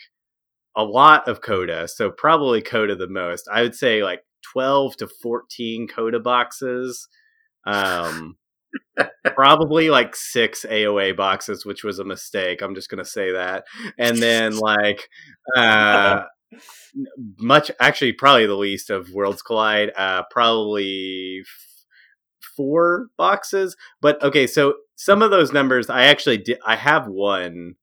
a 0.77 0.85
lot 0.85 1.27
of 1.27 1.41
Coda. 1.41 1.89
So 1.89 2.11
probably 2.11 2.61
Coda 2.61 2.95
the 2.95 3.09
most. 3.09 3.49
I 3.51 3.63
would 3.63 3.75
say 3.75 4.03
like 4.03 4.21
12 4.53 4.97
to 4.99 5.09
14 5.09 5.89
Coda 5.89 6.21
boxes. 6.21 7.09
Um, 7.67 8.37
probably 9.25 9.91
like 9.91 10.17
six 10.17 10.65
AOA 10.69 11.17
boxes, 11.17 11.65
which 11.65 11.85
was 11.85 11.99
a 11.99 12.05
mistake. 12.05 12.63
I'm 12.63 12.75
just 12.75 12.91
going 12.91 13.03
to 13.03 13.09
say 13.09 13.33
that. 13.33 13.65
And 13.99 14.19
then 14.19 14.57
like, 14.59 15.09
uh, 15.57 16.23
much 17.39 17.71
actually 17.81 18.13
probably 18.13 18.47
the 18.47 18.55
least 18.55 18.91
of 18.91 19.11
Worlds 19.11 19.43
Collide. 19.43 19.93
Uh, 19.97 20.23
probably 20.31 21.43
f- 21.43 21.85
four 22.57 23.09
boxes. 23.17 23.77
But 24.01 24.23
okay, 24.23 24.47
so 24.47 24.75
some 24.97 25.23
of 25.23 25.31
those 25.31 25.53
numbers 25.53 25.91
I 25.91 26.05
actually 26.05 26.39
did. 26.39 26.59
I 26.67 26.77
have 26.77 27.07
won 27.07 27.77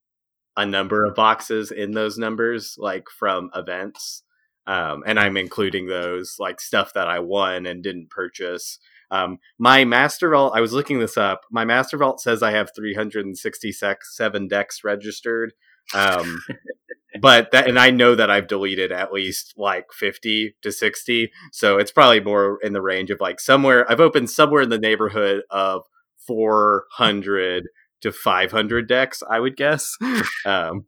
a 0.58 0.66
number 0.66 1.06
of 1.06 1.16
boxes 1.16 1.72
in 1.72 1.92
those 1.92 2.18
numbers, 2.18 2.76
like 2.78 3.06
from 3.10 3.50
events. 3.56 4.24
Um, 4.68 5.04
and 5.06 5.20
I'm 5.20 5.38
including 5.38 5.88
those 5.88 6.38
like 6.40 6.60
stuff 6.60 6.94
that 6.94 7.08
I 7.08 7.20
won 7.20 7.66
and 7.66 7.84
didn't 7.84 8.10
purchase. 8.10 8.80
Um, 9.12 9.40
my 9.58 9.86
master 9.86 10.30
vault, 10.30 10.54
I 10.56 10.62
was 10.62 10.74
looking 10.74 11.00
this 11.00 11.18
up. 11.18 11.42
My 11.52 11.66
master 11.66 11.98
vault 11.98 12.20
says 12.22 12.42
I 12.44 12.52
have 12.52 12.72
367 12.76 14.48
decks 14.48 14.84
registered. 14.84 15.54
Um, 15.94 16.42
but 17.22 17.52
that, 17.52 17.68
and 17.68 17.80
I 17.80 17.92
know 17.92 18.16
that 18.16 18.30
I've 18.32 18.48
deleted 18.48 18.92
at 18.92 19.14
least 19.14 19.54
like 19.58 19.86
50 19.94 20.56
to 20.62 20.72
60. 20.72 21.32
So 21.52 21.78
it's 21.78 21.92
probably 21.92 22.20
more 22.20 22.60
in 22.64 22.74
the 22.74 22.82
range 22.82 23.12
of 23.12 23.22
like 23.22 23.40
somewhere, 23.40 23.90
I've 23.90 24.00
opened 24.00 24.30
somewhere 24.30 24.62
in 24.62 24.70
the 24.70 24.80
neighborhood 24.80 25.44
of 25.50 25.84
400 26.28 27.68
to 28.02 28.12
500 28.12 28.88
decks, 28.88 29.24
I 29.30 29.40
would 29.40 29.56
guess. 29.58 29.96
Um, 30.46 30.86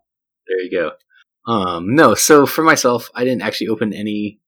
There 0.48 0.62
you 0.62 0.72
go. 0.72 0.92
Um, 1.52 1.96
no, 1.96 2.14
so 2.14 2.46
for 2.46 2.64
myself, 2.64 3.10
I 3.16 3.24
didn't 3.24 3.42
actually 3.42 3.70
open 3.70 3.94
any. 3.94 4.40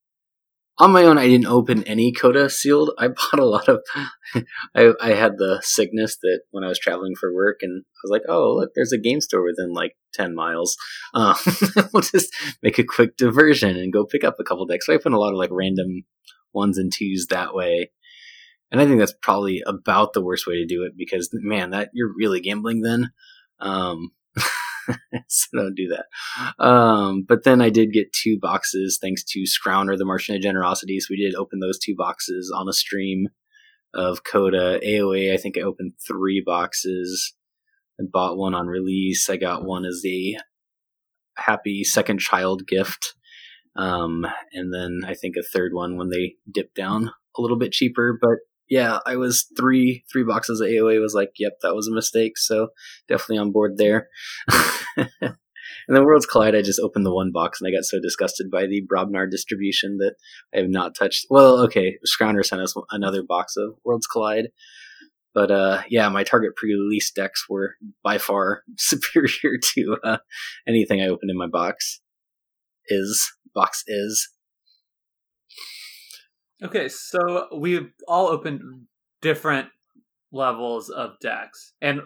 On 0.80 0.94
my 0.94 1.04
own, 1.04 1.18
I 1.18 1.28
didn't 1.28 1.48
open 1.48 1.84
any 1.84 2.14
Coda 2.14 2.50
sealed. 2.50 2.92
I 2.98 3.08
bought 3.10 3.40
a 3.40 3.46
lot 3.46 3.68
of. 3.68 3.82
I, 4.74 4.94
I 5.02 5.10
had 5.10 5.34
the 5.38 5.60
sickness 5.62 6.18
that 6.22 6.42
when 6.52 6.64
I 6.64 6.68
was 6.68 6.80
traveling 6.80 7.16
for 7.20 7.34
work, 7.34 7.58
and 7.62 7.84
I 7.84 8.00
was 8.04 8.12
like, 8.12 8.22
"Oh, 8.30 8.56
look, 8.56 8.72
there's 8.76 8.94
a 8.94 8.98
game 8.98 9.20
store 9.20 9.44
within 9.44 9.74
like 9.74 9.98
ten 10.14 10.34
miles. 10.34 10.78
Um, 11.14 11.36
we'll 11.94 12.02
just 12.02 12.34
make 12.64 12.80
a 12.80 12.86
quick 12.86 13.18
diversion 13.18 13.76
and 13.76 13.92
go 13.92 14.06
pick 14.06 14.24
up 14.24 14.38
a 14.40 14.44
couple 14.44 14.66
decks." 14.66 14.86
So 14.86 14.94
I 14.94 14.96
opened 14.96 15.16
a 15.16 15.20
lot 15.20 15.34
of 15.34 15.38
like 15.38 15.52
random 15.52 16.04
ones 16.54 16.78
and 16.78 16.92
twos 16.94 17.28
that 17.30 17.54
way, 17.54 17.92
and 18.72 18.80
I 18.80 18.86
think 18.86 19.00
that's 19.00 19.16
probably 19.22 19.62
about 19.66 20.14
the 20.14 20.24
worst 20.24 20.48
way 20.48 20.56
to 20.56 20.66
do 20.66 20.84
it 20.84 20.94
because 20.98 21.30
man, 21.34 21.72
that 21.72 21.90
you're 21.94 22.14
really 22.18 22.40
gambling 22.40 22.82
then. 22.82 23.12
Um, 23.60 24.12
so 25.28 25.48
don't 25.54 25.76
do 25.76 25.88
that. 25.90 26.64
Um, 26.64 27.26
but 27.28 27.44
then 27.44 27.62
I 27.62 27.70
did 27.70 27.94
get 27.94 28.14
two 28.14 28.38
boxes 28.40 28.98
thanks 29.02 29.24
to 29.26 29.44
Scrounger, 29.44 29.98
the 29.98 30.06
Martian 30.06 30.36
of 30.36 30.42
Generosity. 30.42 31.00
So 31.00 31.08
we 31.12 31.18
did 31.18 31.36
open 31.36 31.60
those 31.60 31.80
two 31.80 31.96
boxes 31.96 32.54
on 32.56 32.68
a 32.68 32.74
stream 32.74 33.28
of 33.94 34.24
Coda. 34.24 34.80
AOA, 34.84 35.34
I 35.34 35.38
think 35.38 35.58
I 35.58 35.62
opened 35.62 35.94
three 36.06 36.42
boxes. 36.46 37.34
I 38.00 38.04
bought 38.12 38.38
one 38.38 38.54
on 38.54 38.68
release. 38.68 39.30
I 39.30 39.38
got 39.38 39.66
one 39.66 39.86
as 39.86 40.02
a 40.06 40.38
happy 41.38 41.84
second 41.84 42.20
child 42.20 42.68
gift. 42.68 43.16
Um, 43.76 44.26
and 44.54 44.74
then 44.74 45.02
I 45.06 45.14
think 45.14 45.36
a 45.38 45.44
third 45.44 45.74
one 45.74 45.98
when 45.98 46.10
they 46.10 46.36
dipped 46.52 46.76
down 46.76 47.12
a 47.38 47.42
little 47.42 47.58
bit 47.58 47.72
cheaper. 47.72 48.18
But 48.20 48.40
yeah, 48.70 49.00
I 49.06 49.16
was 49.16 49.48
three 49.58 50.04
three 50.12 50.24
boxes 50.24 50.62
of 50.62 50.68
AOA 50.68 51.02
was 51.02 51.14
like, 51.14 51.32
yep, 51.40 51.54
that 51.62 51.76
was 51.76 51.88
a 51.88 51.94
mistake. 51.94 52.38
So 52.38 52.70
definitely 53.08 53.40
on 53.40 53.52
board 53.52 53.78
there. 53.78 54.08
and 54.98 55.36
then 55.88 56.06
Worlds 56.06 56.28
Collide, 56.28 56.56
I 56.56 56.62
just 56.62 56.80
opened 56.80 57.06
the 57.06 57.14
one 57.14 57.32
box 57.32 57.60
and 57.60 57.68
I 57.68 57.76
got 57.76 57.86
so 57.86 58.00
disgusted 58.00 58.52
by 58.52 58.68
the 58.68 58.84
Brobnar 58.86 59.30
distribution 59.30 59.98
that 59.98 60.16
I 60.54 60.60
have 60.60 60.70
not 60.70 60.96
touched. 60.96 61.26
Well, 61.30 61.60
okay, 61.66 61.98
Scrounger 62.08 62.46
sent 62.46 62.62
us 62.62 62.76
another 62.92 63.24
box 63.24 63.56
of 63.58 63.76
Worlds 63.84 64.08
Collide. 64.08 64.50
But 65.34 65.52
uh, 65.52 65.82
yeah, 65.90 66.10
my 66.10 66.24
target 66.24 66.56
pre-release 66.56 67.12
decks 67.12 67.46
were 67.50 67.76
by 68.04 68.18
far 68.18 68.64
superior 68.78 69.58
to 69.76 69.98
uh, 70.04 70.18
anything 70.68 71.02
I 71.02 71.08
opened 71.08 71.32
in 71.32 71.38
my 71.38 71.48
box. 71.48 72.02
Is 72.92 73.32
box 73.54 73.84
is 73.88 74.30
Okay, 76.64 76.90
so 76.90 77.48
we've 77.56 77.92
all 78.08 78.28
opened 78.28 78.62
different 79.22 79.70
levels 80.32 80.90
of 80.90 81.20
decks, 81.22 81.74
and 81.82 82.02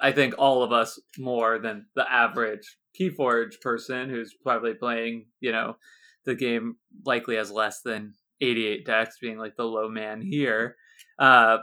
I 0.00 0.12
think 0.12 0.34
all 0.38 0.62
of 0.62 0.72
us 0.72 1.00
more 1.18 1.58
than 1.58 1.86
the 1.96 2.10
average 2.10 2.78
Keyforge 2.98 3.60
person 3.60 4.08
who's 4.08 4.34
probably 4.42 4.74
playing, 4.74 5.26
you 5.40 5.52
know, 5.52 5.76
the 6.24 6.34
game 6.34 6.76
likely 7.04 7.36
has 7.36 7.50
less 7.50 7.80
than 7.82 8.14
88 8.40 8.86
decks, 8.86 9.16
being 9.20 9.38
like 9.38 9.56
the 9.56 9.64
low 9.64 9.88
man 9.88 10.20
here. 10.20 10.76
Uh, 11.18 11.58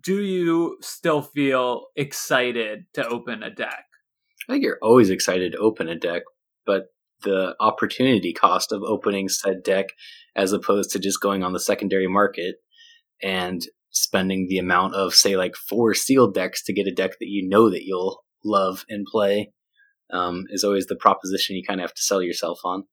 do 0.00 0.20
you 0.20 0.78
still 0.80 1.22
feel 1.22 1.86
excited 1.96 2.84
to 2.94 3.06
open 3.06 3.42
a 3.42 3.50
deck? 3.50 3.84
I 4.48 4.52
think 4.52 4.64
you're 4.64 4.78
always 4.82 5.10
excited 5.10 5.52
to 5.52 5.58
open 5.58 5.88
a 5.88 5.96
deck, 5.96 6.22
but 6.66 6.86
the 7.22 7.54
opportunity 7.60 8.32
cost 8.32 8.72
of 8.72 8.82
opening 8.82 9.28
said 9.28 9.62
deck 9.62 9.86
as 10.36 10.52
opposed 10.52 10.90
to 10.90 10.98
just 10.98 11.20
going 11.20 11.42
on 11.42 11.52
the 11.52 11.60
secondary 11.60 12.08
market 12.08 12.56
and 13.22 13.62
spending 13.90 14.46
the 14.48 14.58
amount 14.58 14.94
of 14.94 15.14
say 15.14 15.36
like 15.36 15.54
four 15.54 15.94
sealed 15.94 16.34
decks 16.34 16.62
to 16.64 16.72
get 16.72 16.86
a 16.86 16.94
deck 16.94 17.12
that 17.20 17.28
you 17.28 17.48
know 17.48 17.70
that 17.70 17.84
you'll 17.84 18.24
love 18.44 18.84
and 18.88 19.06
play 19.06 19.52
um, 20.12 20.44
is 20.50 20.64
always 20.64 20.86
the 20.86 20.96
proposition 20.96 21.56
you 21.56 21.64
kind 21.66 21.80
of 21.80 21.84
have 21.84 21.94
to 21.94 22.02
sell 22.02 22.22
yourself 22.22 22.58
on. 22.64 22.84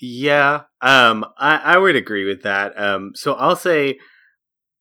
Yeah, 0.00 0.62
um, 0.80 1.24
I, 1.36 1.56
I 1.56 1.78
would 1.78 1.96
agree 1.96 2.24
with 2.24 2.42
that. 2.42 2.78
Um, 2.80 3.12
so 3.14 3.34
I'll 3.34 3.56
say 3.56 3.98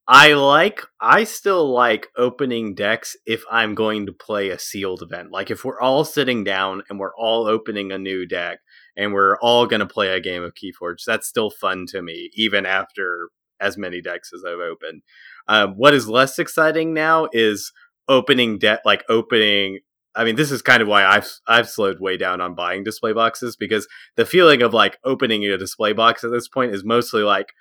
I 0.07 0.33
like, 0.33 0.83
I 1.01 1.25
still 1.25 1.69
like 1.69 2.07
opening 2.15 2.75
decks 2.75 3.17
if 3.25 3.43
I'm 3.51 3.75
going 3.75 4.05
to 4.05 4.13
play 4.13 4.49
a 4.49 4.59
sealed 4.59 5.01
event. 5.01 5.31
Like 5.31 5.51
if 5.51 5.65
we're 5.65 5.81
all 5.81 6.05
sitting 6.05 6.45
down 6.45 6.83
and 6.89 6.97
we're 6.97 7.15
all 7.15 7.45
opening 7.45 7.91
a 7.91 7.97
new 7.97 8.25
deck 8.25 8.59
and 8.97 9.13
we're 9.13 9.37
all 9.37 9.65
going 9.67 9.79
to 9.79 9.85
play 9.85 10.09
a 10.09 10.19
game 10.19 10.43
of 10.43 10.55
Keyforge, 10.55 11.05
that's 11.05 11.27
still 11.27 11.49
fun 11.49 11.85
to 11.89 12.01
me, 12.01 12.31
even 12.33 12.65
after 12.65 13.29
as 13.59 13.77
many 13.77 14.01
decks 14.01 14.31
as 14.33 14.43
I've 14.45 14.59
opened. 14.59 15.03
Um, 15.47 15.73
what 15.75 15.93
is 15.93 16.09
less 16.09 16.37
exciting 16.39 16.93
now 16.93 17.29
is 17.31 17.71
opening 18.09 18.57
deck, 18.57 18.81
like 18.83 19.03
opening 19.07 19.79
I 20.17 20.23
mean, 20.23 20.35
this 20.35 20.51
is 20.51 20.63
kind 20.63 20.81
of 20.81 20.87
why 20.87 21.05
I've 21.05 21.29
I've 21.47 21.69
slowed 21.69 21.99
way 21.99 22.17
down 22.17 22.41
on 22.41 22.55
buying 22.55 22.83
display 22.83 23.13
boxes 23.13 23.55
because 23.55 23.87
the 24.15 24.25
feeling 24.25 24.63
of 24.63 24.73
like 24.73 24.97
opening 25.03 25.43
a 25.45 25.57
display 25.57 25.93
box 25.93 26.23
at 26.23 26.31
this 26.31 26.47
point 26.47 26.73
is 26.73 26.83
mostly 26.83 27.21
like, 27.21 27.53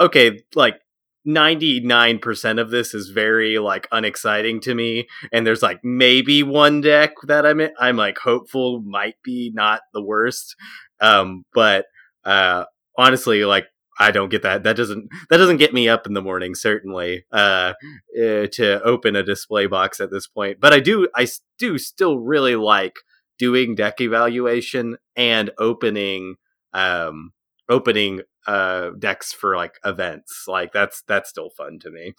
okay, 0.00 0.40
like 0.54 0.80
ninety 1.24 1.80
nine 1.80 2.18
percent 2.18 2.58
of 2.58 2.70
this 2.70 2.94
is 2.94 3.10
very 3.10 3.58
like 3.58 3.88
unexciting 3.92 4.60
to 4.62 4.74
me, 4.74 5.08
and 5.32 5.46
there's 5.46 5.62
like 5.62 5.80
maybe 5.82 6.42
one 6.42 6.80
deck 6.80 7.12
that 7.26 7.46
I'm 7.46 7.60
in, 7.60 7.72
I'm 7.78 7.96
like 7.96 8.18
hopeful 8.18 8.82
might 8.82 9.16
be 9.22 9.50
not 9.54 9.80
the 9.92 10.02
worst, 10.02 10.56
um, 11.00 11.44
but 11.54 11.86
uh, 12.24 12.64
honestly, 12.96 13.44
like 13.44 13.66
I 13.98 14.10
don't 14.10 14.28
get 14.28 14.42
that. 14.42 14.62
That 14.62 14.76
doesn't 14.76 15.08
that 15.28 15.38
doesn't 15.38 15.56
get 15.56 15.74
me 15.74 15.88
up 15.88 16.06
in 16.06 16.14
the 16.14 16.22
morning. 16.22 16.54
Certainly, 16.54 17.24
uh, 17.32 17.74
uh, 18.16 18.46
to 18.52 18.80
open 18.84 19.16
a 19.16 19.22
display 19.22 19.66
box 19.66 20.00
at 20.00 20.10
this 20.10 20.26
point. 20.28 20.60
But 20.60 20.72
I 20.72 20.80
do 20.80 21.08
I 21.14 21.26
do 21.58 21.78
still 21.78 22.18
really 22.18 22.54
like 22.56 22.94
doing 23.38 23.74
deck 23.74 24.00
evaluation 24.00 24.96
and 25.16 25.50
opening 25.58 26.36
um 26.74 27.32
opening 27.68 28.22
uh 28.46 28.90
decks 28.98 29.32
for 29.32 29.56
like 29.56 29.74
events. 29.84 30.44
Like 30.46 30.72
that's 30.72 31.02
that's 31.06 31.30
still 31.30 31.50
fun 31.50 31.78
to 31.80 31.90
me. 31.90 32.14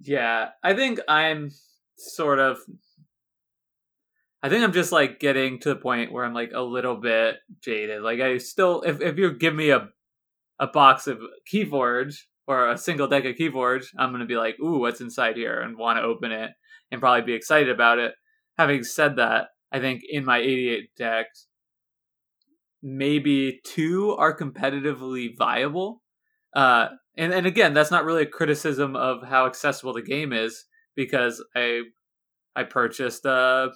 Yeah, 0.00 0.50
I 0.62 0.74
think 0.74 1.00
I'm 1.08 1.50
sort 1.96 2.38
of 2.38 2.58
I 4.42 4.48
think 4.48 4.62
I'm 4.62 4.72
just 4.72 4.92
like 4.92 5.18
getting 5.18 5.58
to 5.60 5.70
the 5.70 5.76
point 5.76 6.12
where 6.12 6.24
I'm 6.24 6.34
like 6.34 6.52
a 6.54 6.60
little 6.60 6.96
bit 6.96 7.36
jaded. 7.62 8.02
Like 8.02 8.20
I 8.20 8.38
still 8.38 8.82
if 8.82 9.00
if 9.00 9.16
you 9.18 9.32
give 9.32 9.54
me 9.54 9.70
a 9.70 9.88
a 10.58 10.66
box 10.66 11.06
of 11.06 11.18
Keyforge 11.52 12.16
or 12.46 12.70
a 12.70 12.78
single 12.78 13.08
deck 13.08 13.24
of 13.24 13.36
Keyforge, 13.36 13.86
I'm 13.98 14.12
gonna 14.12 14.26
be 14.26 14.36
like, 14.36 14.56
ooh, 14.60 14.78
what's 14.78 15.00
inside 15.00 15.36
here 15.36 15.60
and 15.60 15.76
want 15.76 15.98
to 15.98 16.02
open 16.02 16.32
it 16.32 16.50
and 16.90 17.00
probably 17.00 17.22
be 17.22 17.34
excited 17.34 17.70
about 17.70 17.98
it. 17.98 18.14
Having 18.58 18.84
said 18.84 19.16
that, 19.16 19.48
I 19.72 19.80
think 19.80 20.02
in 20.08 20.24
my 20.24 20.38
88 20.38 20.90
decks, 20.96 21.45
maybe 22.86 23.60
two 23.64 24.12
are 24.12 24.36
competitively 24.36 25.36
viable. 25.36 26.02
Uh, 26.54 26.86
and 27.18 27.34
and 27.34 27.44
again, 27.44 27.74
that's 27.74 27.90
not 27.90 28.04
really 28.04 28.22
a 28.22 28.26
criticism 28.26 28.94
of 28.94 29.24
how 29.24 29.46
accessible 29.46 29.92
the 29.92 30.02
game 30.02 30.32
is 30.32 30.64
because 30.94 31.44
I 31.54 31.82
I 32.54 32.62
purchased 32.62 33.24
a 33.24 33.72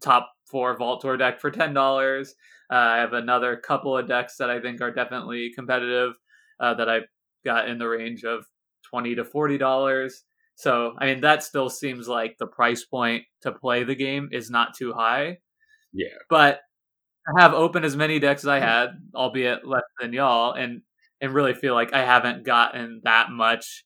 top 0.00 0.30
four 0.46 0.76
Vault 0.76 1.00
Tour 1.02 1.16
deck 1.16 1.40
for 1.40 1.50
ten 1.50 1.74
dollars. 1.74 2.34
Uh, 2.70 2.76
I 2.76 2.96
have 2.98 3.12
another 3.12 3.56
couple 3.56 3.98
of 3.98 4.06
decks 4.06 4.36
that 4.36 4.48
I 4.48 4.60
think 4.60 4.80
are 4.80 4.94
definitely 4.94 5.50
competitive 5.54 6.14
uh, 6.60 6.74
that 6.74 6.88
I 6.88 7.00
got 7.44 7.68
in 7.68 7.78
the 7.78 7.88
range 7.88 8.24
of 8.24 8.46
twenty 8.88 9.16
to 9.16 9.24
forty 9.24 9.58
dollars. 9.58 10.22
So 10.54 10.94
I 10.98 11.06
mean 11.06 11.20
that 11.22 11.42
still 11.42 11.68
seems 11.68 12.06
like 12.06 12.36
the 12.38 12.46
price 12.46 12.84
point 12.84 13.24
to 13.42 13.50
play 13.50 13.82
the 13.82 13.96
game 13.96 14.28
is 14.30 14.50
not 14.50 14.76
too 14.76 14.92
high. 14.92 15.38
Yeah, 15.92 16.14
but 16.30 16.60
I 17.26 17.40
have 17.40 17.54
opened 17.54 17.84
as 17.84 17.96
many 17.96 18.18
decks 18.18 18.44
as 18.44 18.48
I 18.48 18.60
had, 18.60 18.90
albeit 19.14 19.66
less 19.66 19.82
than 20.00 20.12
y'all, 20.12 20.52
and 20.52 20.82
and 21.20 21.34
really 21.34 21.54
feel 21.54 21.74
like 21.74 21.92
I 21.92 22.04
haven't 22.04 22.44
gotten 22.44 23.00
that 23.04 23.30
much 23.30 23.84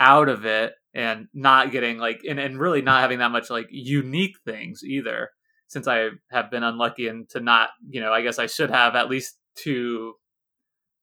out 0.00 0.28
of 0.28 0.44
it 0.44 0.74
and 0.94 1.28
not 1.34 1.70
getting 1.72 1.98
like 1.98 2.20
and, 2.28 2.38
and 2.38 2.58
really 2.58 2.82
not 2.82 3.00
having 3.00 3.20
that 3.20 3.30
much 3.30 3.50
like 3.50 3.68
unique 3.70 4.36
things 4.44 4.82
either 4.84 5.30
since 5.68 5.86
I 5.86 6.08
have 6.30 6.50
been 6.50 6.62
unlucky 6.62 7.08
and 7.08 7.28
to 7.30 7.40
not, 7.40 7.70
you 7.88 8.00
know, 8.00 8.12
I 8.12 8.22
guess 8.22 8.38
I 8.38 8.46
should 8.46 8.70
have 8.70 8.94
at 8.96 9.10
least 9.10 9.36
two 9.54 10.14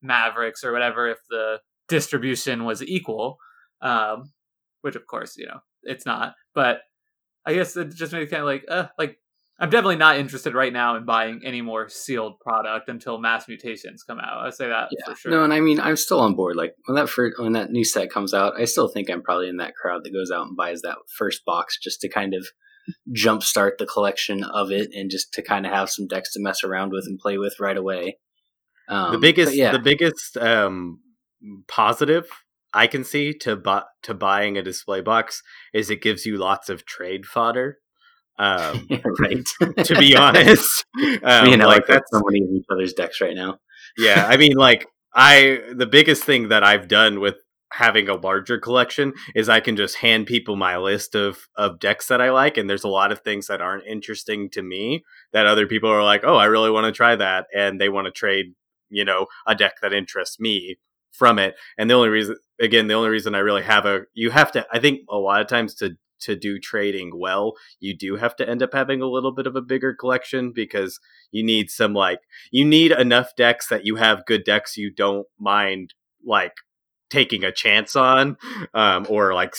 Mavericks 0.02 0.64
or 0.64 0.72
whatever 0.72 1.08
if 1.08 1.20
the 1.30 1.60
distribution 1.88 2.66
was 2.66 2.84
equal. 2.84 3.38
Um, 3.82 4.32
which 4.82 4.96
of 4.96 5.06
course, 5.08 5.38
you 5.38 5.46
know, 5.46 5.60
it's 5.84 6.06
not. 6.06 6.34
But 6.54 6.82
I 7.46 7.54
guess 7.54 7.78
it 7.78 7.94
just 7.96 8.14
makes 8.14 8.32
kind 8.32 8.42
of 8.42 8.48
like, 8.48 8.66
uh, 8.68 8.88
like 8.98 9.20
I'm 9.58 9.70
definitely 9.70 9.96
not 9.96 10.18
interested 10.18 10.54
right 10.54 10.74
now 10.74 10.98
in 10.98 11.06
buying 11.06 11.42
any 11.46 11.62
more 11.62 11.88
sealed 11.88 12.40
product 12.42 12.90
until 12.90 13.18
mass 13.18 13.48
mutations 13.48 14.04
come 14.04 14.20
out. 14.20 14.46
I 14.46 14.50
say 14.50 14.68
that 14.68 14.90
yeah. 14.92 15.06
for 15.06 15.16
sure. 15.16 15.32
No, 15.32 15.44
and 15.44 15.54
I 15.54 15.62
mean 15.62 15.80
I'm 15.80 15.96
still 15.96 16.20
on 16.20 16.36
board. 16.36 16.58
Like 16.58 16.76
when 16.86 16.96
that 16.96 17.08
first, 17.08 17.40
when 17.40 17.54
that 17.54 17.72
new 17.72 17.86
set 17.86 18.12
comes 18.12 18.34
out, 18.34 18.60
I 18.60 18.66
still 18.66 18.90
think 18.90 19.10
I'm 19.10 19.22
probably 19.22 19.48
in 19.48 19.58
that 19.58 19.76
crowd 19.76 20.04
that 20.04 20.14
goes 20.14 20.30
out 20.30 20.48
and 20.48 20.58
buys 20.58 20.82
that 20.82 20.98
first 21.18 21.46
box 21.46 21.78
just 21.82 22.02
to 22.02 22.10
kind 22.10 22.34
of 22.34 22.46
jumpstart 23.16 23.78
the 23.80 23.86
collection 23.86 24.44
of 24.44 24.72
it 24.72 24.90
and 24.94 25.10
just 25.10 25.34
to 25.34 25.42
kind 25.42 25.66
of 25.66 25.72
have 25.72 25.90
some 25.90 26.08
decks 26.08 26.34
to 26.34 26.42
mess 26.42 26.64
around 26.64 26.92
with 26.92 27.06
and 27.08 27.18
play 27.18 27.38
with 27.38 27.60
right 27.60 27.78
away. 27.78 28.18
Um, 28.88 29.14
the 29.14 29.18
biggest, 29.18 29.56
yeah. 29.56 29.72
the 29.72 29.80
biggest 29.80 30.38
um, 30.38 31.00
positive 31.68 32.28
I 32.74 32.88
can 32.88 33.04
see 33.04 33.34
to 33.40 33.56
bu- 33.56 33.88
to 34.04 34.14
buying 34.14 34.58
a 34.58 34.62
display 34.62 35.02
box 35.02 35.42
is 35.74 35.90
it 35.90 36.02
gives 36.02 36.26
you 36.26 36.38
lots 36.38 36.70
of 36.70 36.86
trade 36.86 37.26
fodder 37.26 37.80
um, 38.38 38.88
right. 39.20 39.46
to 39.86 39.96
be 39.98 40.16
honest, 40.16 40.86
um, 41.24 41.48
you 41.48 41.58
know, 41.58 41.68
like 41.68 41.88
that's 41.88 42.10
so 42.12 42.22
many 42.26 42.44
of 42.44 42.50
each 42.52 42.66
other's 42.72 42.94
decks 42.94 43.22
right 43.22 43.36
now. 43.36 43.60
yeah, 43.98 44.28
I 44.30 44.38
mean, 44.38 44.54
like 44.54 44.88
I 45.14 45.62
the 45.74 45.86
biggest 45.86 46.24
thing 46.24 46.50
that 46.50 46.64
I've 46.64 46.88
done 46.88 47.20
with 47.20 47.36
having 47.72 48.08
a 48.08 48.16
larger 48.16 48.58
collection 48.58 49.14
is 49.36 49.50
I 49.50 49.60
can 49.60 49.76
just 49.76 49.98
hand 49.98 50.28
people 50.28 50.56
my 50.56 50.78
list 50.78 51.16
of 51.16 51.48
of 51.56 51.80
decks 51.80 52.08
that 52.08 52.22
I 52.22 52.32
like, 52.32 52.58
and 52.58 52.70
there's 52.70 52.84
a 52.84 52.90
lot 52.90 53.12
of 53.12 53.20
things 53.20 53.48
that 53.48 53.62
aren't 53.62 53.88
interesting 53.88 54.50
to 54.52 54.62
me 54.62 55.04
that 55.34 55.46
other 55.46 55.68
people 55.68 55.90
are 55.90 56.04
like, 56.04 56.24
oh, 56.24 56.38
I 56.38 56.46
really 56.46 56.72
want 56.72 56.86
to 56.86 56.92
try 56.92 57.16
that, 57.16 57.48
and 57.56 57.80
they 57.80 57.90
want 57.90 58.06
to 58.06 58.12
trade, 58.12 58.54
you 58.90 59.06
know, 59.06 59.28
a 59.48 59.56
deck 59.56 59.76
that 59.82 59.94
interests 59.94 60.40
me 60.40 60.78
from 61.12 61.40
it. 61.40 61.56
And 61.78 61.90
the 61.90 61.96
only 61.96 62.10
reason, 62.10 62.36
again, 62.60 62.88
the 62.88 62.94
only 62.94 63.10
reason 63.10 63.36
I 63.36 63.40
really 63.40 63.64
have 63.64 63.86
a, 63.86 64.02
you 64.14 64.32
have 64.32 64.52
to, 64.54 64.66
I 64.72 64.80
think 64.80 65.02
a 65.10 65.18
lot 65.18 65.42
of 65.42 65.48
times 65.48 65.76
to 65.76 65.96
to 66.22 66.36
do 66.36 66.60
trading 66.60 67.12
well, 67.16 67.54
you 67.80 67.96
do 67.96 68.16
have 68.16 68.36
to 68.38 68.50
end 68.50 68.64
up 68.64 68.74
having 68.74 69.02
a 69.02 69.08
little 69.08 69.32
bit 69.32 69.48
of 69.48 69.56
a 69.56 69.62
bigger 69.62 69.94
collection 69.94 70.52
because 70.54 71.00
you 71.32 71.44
need 71.44 71.70
some 71.70 71.94
like 71.94 72.20
you 72.52 72.66
need 72.66 72.92
enough 72.92 73.36
decks 73.36 73.68
that 73.68 73.86
you 73.86 73.96
have 73.96 74.26
good 74.26 74.44
decks 74.44 74.78
you 74.78 74.92
don't 74.92 75.28
mind 75.40 75.94
like 76.26 76.54
taking 77.10 77.44
a 77.44 77.52
chance 77.52 77.96
on 77.96 78.38
um, 78.74 79.06
or 79.10 79.34
like 79.34 79.54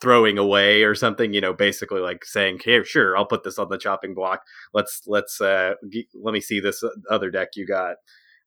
throwing 0.00 0.38
away 0.38 0.82
or 0.82 0.94
something 0.94 1.32
you 1.32 1.40
know 1.40 1.52
basically 1.52 2.00
like 2.00 2.24
saying 2.24 2.60
here 2.62 2.84
sure 2.84 3.16
i'll 3.16 3.24
put 3.24 3.42
this 3.42 3.58
on 3.58 3.68
the 3.70 3.78
chopping 3.78 4.14
block. 4.14 4.42
Let's 4.74 5.02
let's 5.06 5.40
uh 5.40 5.74
g- 5.90 6.08
let 6.22 6.32
me 6.32 6.40
see 6.40 6.60
this 6.60 6.84
other 7.10 7.30
deck 7.30 7.48
you 7.56 7.66
got. 7.66 7.96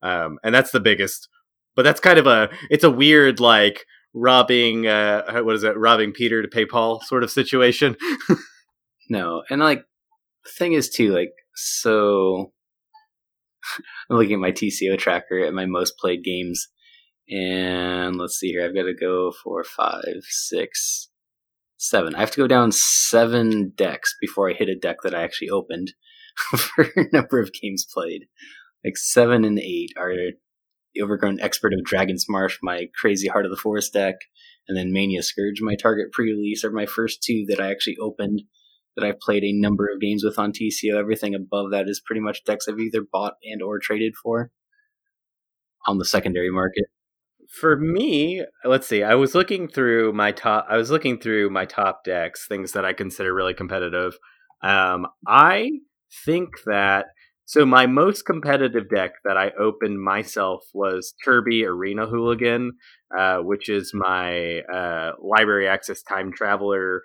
Um 0.01 0.37
and 0.43 0.53
that's 0.53 0.71
the 0.71 0.79
biggest 0.79 1.27
but 1.75 1.83
that's 1.83 1.99
kind 1.99 2.19
of 2.19 2.27
a 2.27 2.49
it's 2.69 2.83
a 2.83 2.91
weird 2.91 3.39
like 3.39 3.85
robbing 4.16 4.88
uh 4.88 5.41
what 5.41 5.55
is 5.55 5.63
it? 5.63 5.78
Robbing 5.78 6.13
peter 6.13 6.41
to 6.41 6.47
pay 6.47 6.66
paul 6.66 7.01
sort 7.01 7.24
of 7.24 7.32
situation. 7.32 7.95
No 9.07 9.43
and 9.51 9.61
like 9.61 9.86
thing 10.57 10.74
is 10.74 10.89
too 10.89 11.13
like 11.13 11.30
so 11.55 12.51
i'm 14.09 14.18
looking 14.18 14.34
at 14.34 14.39
my 14.39 14.51
tco 14.51 14.97
tracker 14.97 15.45
at 15.45 15.53
my 15.53 15.68
most 15.68 15.99
played 15.99 16.24
games 16.24 16.70
and 17.30 18.16
let's 18.16 18.36
see 18.39 18.47
here 18.47 18.66
i've 18.66 18.74
got 18.74 18.86
to 18.86 18.95
go 18.99 19.32
for 19.43 19.63
five 19.63 20.24
six 20.24 21.09
seven. 21.78 22.16
I 22.16 22.22
have 22.22 22.32
to 22.32 22.38
go 22.38 22.47
down 22.47 22.72
seven 22.72 23.74
decks 23.76 24.16
before 24.20 24.49
i 24.49 24.53
hit 24.53 24.70
a 24.70 24.76
deck 24.76 24.97
that 25.03 25.13
i 25.13 25.24
actually 25.24 25.49
opened 25.49 25.93
for 26.57 26.84
a 26.95 27.05
number 27.13 27.39
of 27.39 27.53
games 27.53 27.86
played. 27.91 28.24
Like 28.84 28.97
seven 28.97 29.45
and 29.45 29.59
eight 29.59 29.91
are 29.97 30.13
Overgrown 31.01 31.39
Expert 31.39 31.73
of 31.73 31.83
Dragon's 31.83 32.25
Marsh, 32.29 32.57
my 32.61 32.87
Crazy 32.99 33.27
Heart 33.27 33.45
of 33.45 33.51
the 33.51 33.57
Forest 33.57 33.93
deck, 33.93 34.15
and 34.67 34.77
then 34.77 34.91
Mania 34.91 35.21
Scourge, 35.21 35.61
my 35.61 35.75
target 35.75 36.11
pre-release, 36.11 36.63
are 36.63 36.71
my 36.71 36.85
first 36.85 37.21
two 37.23 37.45
that 37.49 37.59
I 37.59 37.69
actually 37.69 37.97
opened 38.01 38.43
that 38.95 39.05
I've 39.05 39.19
played 39.19 39.43
a 39.43 39.53
number 39.53 39.89
of 39.93 39.99
games 39.99 40.23
with 40.23 40.39
on 40.39 40.51
TCO. 40.51 40.97
Everything 40.97 41.35
above 41.35 41.71
that 41.71 41.89
is 41.89 42.01
pretty 42.03 42.21
much 42.21 42.43
decks 42.45 42.67
I've 42.67 42.79
either 42.79 43.01
bought 43.01 43.33
and 43.43 43.61
or 43.61 43.79
traded 43.79 44.13
for 44.21 44.51
on 45.85 45.97
the 45.97 46.05
secondary 46.05 46.49
market. 46.49 46.85
For 47.59 47.77
me, 47.77 48.43
let's 48.63 48.87
see. 48.87 49.03
I 49.03 49.15
was 49.15 49.35
looking 49.35 49.67
through 49.67 50.13
my 50.13 50.31
top. 50.31 50.65
I 50.69 50.77
was 50.77 50.89
looking 50.89 51.19
through 51.19 51.51
my 51.51 51.65
top 51.65 52.03
decks, 52.03 52.47
things 52.47 52.71
that 52.71 52.85
I 52.85 52.93
consider 52.93 53.33
really 53.33 53.53
competitive. 53.53 54.17
Um, 54.63 55.05
I 55.27 55.71
think 56.25 56.49
that 56.65 57.05
so 57.45 57.65
my 57.65 57.85
most 57.85 58.25
competitive 58.25 58.89
deck 58.89 59.13
that 59.23 59.37
I 59.37 59.51
opened 59.59 60.01
myself 60.01 60.65
was 60.73 61.13
Turby 61.25 61.65
Arena 61.65 62.07
Hooligan, 62.07 62.73
uh, 63.17 63.37
which 63.37 63.69
is 63.69 63.91
my 63.93 64.61
uh, 64.61 65.11
library 65.21 65.67
access 65.67 66.01
time 66.01 66.31
traveler. 66.33 67.01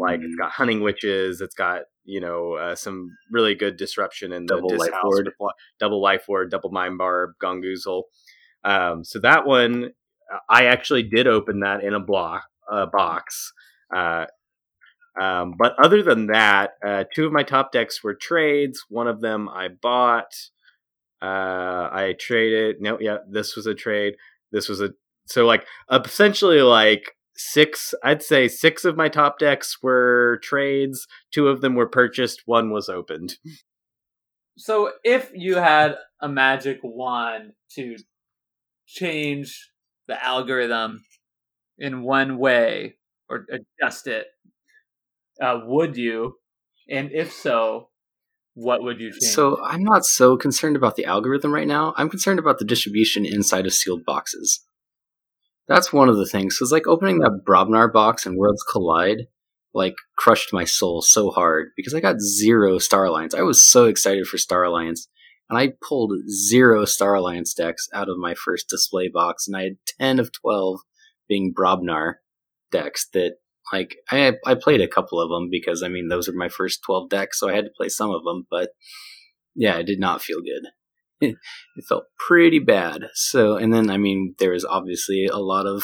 Like 0.00 0.20
it's 0.22 0.36
got 0.36 0.50
hunting 0.50 0.80
witches, 0.80 1.40
it's 1.40 1.54
got 1.54 1.82
you 2.04 2.20
know 2.20 2.54
uh, 2.54 2.74
some 2.74 3.10
really 3.30 3.54
good 3.54 3.76
disruption 3.76 4.32
in 4.32 4.46
the 4.46 4.54
double 4.54 4.76
life 4.76 4.90
ward, 5.04 5.30
double 5.78 6.00
life 6.00 6.24
ward, 6.26 6.50
double 6.50 6.70
mind 6.70 6.96
barb, 6.96 7.32
gongoozle. 7.42 8.04
Um, 8.64 9.04
so 9.04 9.18
that 9.20 9.46
one, 9.46 9.90
I 10.48 10.66
actually 10.66 11.02
did 11.02 11.26
open 11.26 11.60
that 11.60 11.84
in 11.84 11.94
a 11.94 12.00
block 12.00 12.44
a 12.70 12.86
box. 12.86 13.52
Um, 15.20 15.54
but 15.58 15.74
other 15.82 16.02
than 16.02 16.28
that, 16.28 16.72
uh, 16.84 17.04
two 17.14 17.26
of 17.26 17.32
my 17.32 17.42
top 17.42 17.72
decks 17.72 18.02
were 18.02 18.14
trades. 18.14 18.84
One 18.88 19.08
of 19.08 19.20
them 19.20 19.48
I 19.48 19.68
bought. 19.68 20.34
Uh, 21.20 21.88
I 21.92 22.14
traded. 22.18 22.80
No, 22.80 22.98
yeah, 23.00 23.18
this 23.28 23.54
was 23.54 23.66
a 23.66 23.74
trade. 23.74 24.14
This 24.50 24.68
was 24.68 24.80
a 24.80 24.90
so 25.26 25.46
like 25.46 25.66
essentially 25.90 26.62
like 26.62 27.14
six. 27.36 27.94
I'd 28.02 28.22
say 28.22 28.48
six 28.48 28.84
of 28.84 28.96
my 28.96 29.08
top 29.08 29.38
decks 29.38 29.82
were 29.82 30.40
trades. 30.42 31.06
Two 31.32 31.48
of 31.48 31.60
them 31.60 31.74
were 31.74 31.88
purchased. 31.88 32.42
One 32.46 32.70
was 32.70 32.88
opened. 32.88 33.36
So 34.58 34.92
if 35.04 35.30
you 35.34 35.56
had 35.56 35.96
a 36.20 36.28
magic 36.28 36.80
wand 36.82 37.52
to 37.74 37.96
change 38.86 39.70
the 40.08 40.22
algorithm 40.22 41.04
in 41.78 42.02
one 42.02 42.38
way 42.38 42.96
or 43.28 43.46
adjust 43.50 44.06
it 44.06 44.26
uh, 45.42 45.60
would 45.64 45.96
you? 45.96 46.36
And 46.88 47.10
if 47.12 47.32
so, 47.32 47.88
what 48.54 48.82
would 48.82 49.00
you 49.00 49.10
change? 49.10 49.24
So 49.24 49.62
I'm 49.62 49.82
not 49.82 50.04
so 50.04 50.36
concerned 50.36 50.76
about 50.76 50.96
the 50.96 51.04
algorithm 51.04 51.52
right 51.52 51.66
now. 51.66 51.94
I'm 51.96 52.08
concerned 52.08 52.38
about 52.38 52.58
the 52.58 52.64
distribution 52.64 53.26
inside 53.26 53.66
of 53.66 53.72
sealed 53.72 54.04
boxes. 54.04 54.64
That's 55.68 55.92
one 55.92 56.08
of 56.08 56.16
the 56.16 56.26
things. 56.26 56.56
Because 56.56 56.72
like 56.72 56.86
opening 56.86 57.18
that 57.20 57.42
Brobnar 57.46 57.92
box 57.92 58.26
and 58.26 58.36
Worlds 58.36 58.64
Collide, 58.70 59.26
like 59.74 59.94
crushed 60.16 60.52
my 60.52 60.64
soul 60.64 61.02
so 61.02 61.30
hard 61.30 61.68
because 61.76 61.94
I 61.94 62.00
got 62.00 62.20
zero 62.20 62.78
Star 62.78 63.04
Alliance. 63.06 63.34
I 63.34 63.42
was 63.42 63.64
so 63.64 63.86
excited 63.86 64.26
for 64.26 64.38
Star 64.38 64.64
Alliance, 64.64 65.08
and 65.48 65.58
I 65.58 65.72
pulled 65.88 66.12
zero 66.28 66.84
Star 66.84 67.14
Alliance 67.14 67.54
decks 67.54 67.88
out 67.94 68.08
of 68.08 68.18
my 68.18 68.34
first 68.34 68.68
display 68.68 69.08
box, 69.08 69.46
and 69.48 69.56
I 69.56 69.62
had 69.62 69.76
ten 69.98 70.18
of 70.18 70.30
twelve 70.32 70.80
being 71.28 71.54
Brobnar 71.54 72.14
decks 72.70 73.08
that 73.12 73.36
like 73.72 73.96
I 74.10 74.32
I 74.44 74.54
played 74.54 74.80
a 74.80 74.88
couple 74.88 75.20
of 75.20 75.30
them 75.30 75.48
because 75.50 75.82
I 75.82 75.88
mean 75.88 76.08
those 76.08 76.28
are 76.28 76.34
my 76.34 76.48
first 76.48 76.80
twelve 76.84 77.08
decks, 77.08 77.38
so 77.38 77.48
I 77.48 77.54
had 77.54 77.64
to 77.64 77.70
play 77.76 77.88
some 77.88 78.10
of 78.10 78.24
them. 78.24 78.46
But 78.50 78.70
yeah, 79.54 79.78
it 79.78 79.86
did 79.86 80.00
not 80.00 80.22
feel 80.22 80.40
good. 80.40 81.34
it 81.76 81.84
felt 81.88 82.04
pretty 82.28 82.58
bad. 82.58 83.08
So 83.14 83.56
and 83.56 83.72
then 83.72 83.90
I 83.90 83.96
mean 83.96 84.34
there 84.38 84.52
was 84.52 84.64
obviously 84.64 85.26
a 85.26 85.38
lot 85.38 85.66
of 85.66 85.82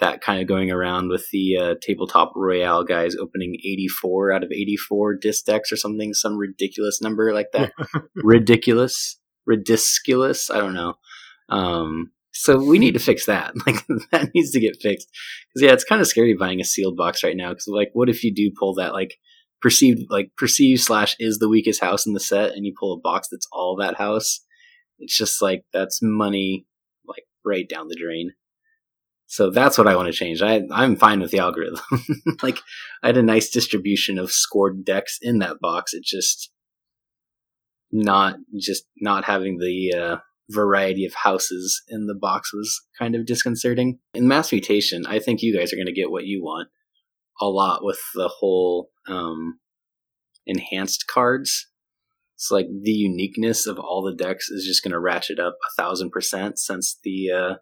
that 0.00 0.22
kind 0.22 0.40
of 0.40 0.48
going 0.48 0.70
around 0.70 1.10
with 1.10 1.26
the 1.30 1.56
uh, 1.56 1.74
tabletop 1.82 2.32
royale 2.34 2.84
guys 2.84 3.14
opening 3.16 3.54
84 3.56 4.32
out 4.32 4.42
of 4.42 4.50
84 4.50 5.16
Dis 5.16 5.42
decks 5.42 5.70
or 5.70 5.76
something 5.76 6.14
some 6.14 6.38
ridiculous 6.38 7.00
number 7.02 7.34
like 7.34 7.52
that 7.52 7.72
ridiculous 8.16 9.18
ridiculous 9.46 10.50
i 10.50 10.56
don't 10.56 10.74
know 10.74 10.94
um, 11.50 12.12
so 12.40 12.56
we 12.56 12.78
need 12.78 12.94
to 12.94 13.00
fix 13.00 13.26
that. 13.26 13.52
Like 13.66 13.86
that 14.12 14.30
needs 14.34 14.50
to 14.52 14.60
get 14.60 14.80
fixed. 14.80 15.08
Because 15.52 15.66
yeah, 15.66 15.72
it's 15.74 15.84
kind 15.84 16.00
of 16.00 16.06
scary 16.06 16.34
buying 16.34 16.58
a 16.58 16.64
sealed 16.64 16.96
box 16.96 17.22
right 17.22 17.36
now. 17.36 17.50
Because 17.50 17.66
like, 17.68 17.90
what 17.92 18.08
if 18.08 18.24
you 18.24 18.34
do 18.34 18.50
pull 18.58 18.74
that 18.76 18.94
like 18.94 19.16
perceived 19.60 20.06
like 20.08 20.30
perceived 20.38 20.80
slash 20.80 21.14
is 21.20 21.38
the 21.38 21.50
weakest 21.50 21.82
house 21.82 22.06
in 22.06 22.14
the 22.14 22.20
set, 22.20 22.52
and 22.52 22.64
you 22.64 22.72
pull 22.78 22.94
a 22.94 23.00
box 23.00 23.28
that's 23.30 23.46
all 23.52 23.76
that 23.76 23.96
house? 23.96 24.40
It's 24.98 25.16
just 25.16 25.42
like 25.42 25.64
that's 25.74 26.00
money 26.00 26.66
like 27.06 27.24
right 27.44 27.68
down 27.68 27.88
the 27.88 28.00
drain. 28.00 28.32
So 29.26 29.50
that's 29.50 29.76
what 29.76 29.86
I 29.86 29.94
want 29.94 30.06
to 30.06 30.18
change. 30.18 30.40
I 30.40 30.62
I'm 30.72 30.96
fine 30.96 31.20
with 31.20 31.32
the 31.32 31.40
algorithm. 31.40 31.80
like 32.42 32.58
I 33.02 33.08
had 33.08 33.18
a 33.18 33.22
nice 33.22 33.50
distribution 33.50 34.18
of 34.18 34.32
scored 34.32 34.82
decks 34.82 35.18
in 35.20 35.40
that 35.40 35.60
box. 35.60 35.92
It 35.92 36.04
just 36.04 36.50
not 37.92 38.36
just 38.58 38.84
not 38.98 39.24
having 39.24 39.58
the 39.58 39.94
uh, 39.94 40.16
variety 40.50 41.04
of 41.04 41.14
houses 41.14 41.82
in 41.88 42.06
the 42.06 42.14
box 42.14 42.52
was 42.52 42.80
kind 42.98 43.14
of 43.14 43.26
disconcerting. 43.26 43.98
In 44.14 44.28
Mass 44.28 44.52
Mutation, 44.52 45.06
I 45.06 45.18
think 45.18 45.42
you 45.42 45.56
guys 45.56 45.72
are 45.72 45.76
going 45.76 45.86
to 45.86 45.92
get 45.92 46.10
what 46.10 46.26
you 46.26 46.42
want 46.42 46.68
a 47.40 47.46
lot 47.46 47.84
with 47.84 47.98
the 48.14 48.28
whole 48.28 48.90
um, 49.08 49.58
enhanced 50.46 51.06
cards. 51.06 51.68
It's 52.36 52.50
like 52.50 52.66
the 52.82 52.90
uniqueness 52.90 53.66
of 53.66 53.78
all 53.78 54.02
the 54.02 54.14
decks 54.14 54.48
is 54.48 54.64
just 54.64 54.82
going 54.82 54.92
to 54.92 55.00
ratchet 55.00 55.38
up 55.38 55.56
a 55.62 55.82
thousand 55.82 56.10
percent 56.10 56.58
since 56.58 56.98
the 57.04 57.30
uh, 57.30 57.54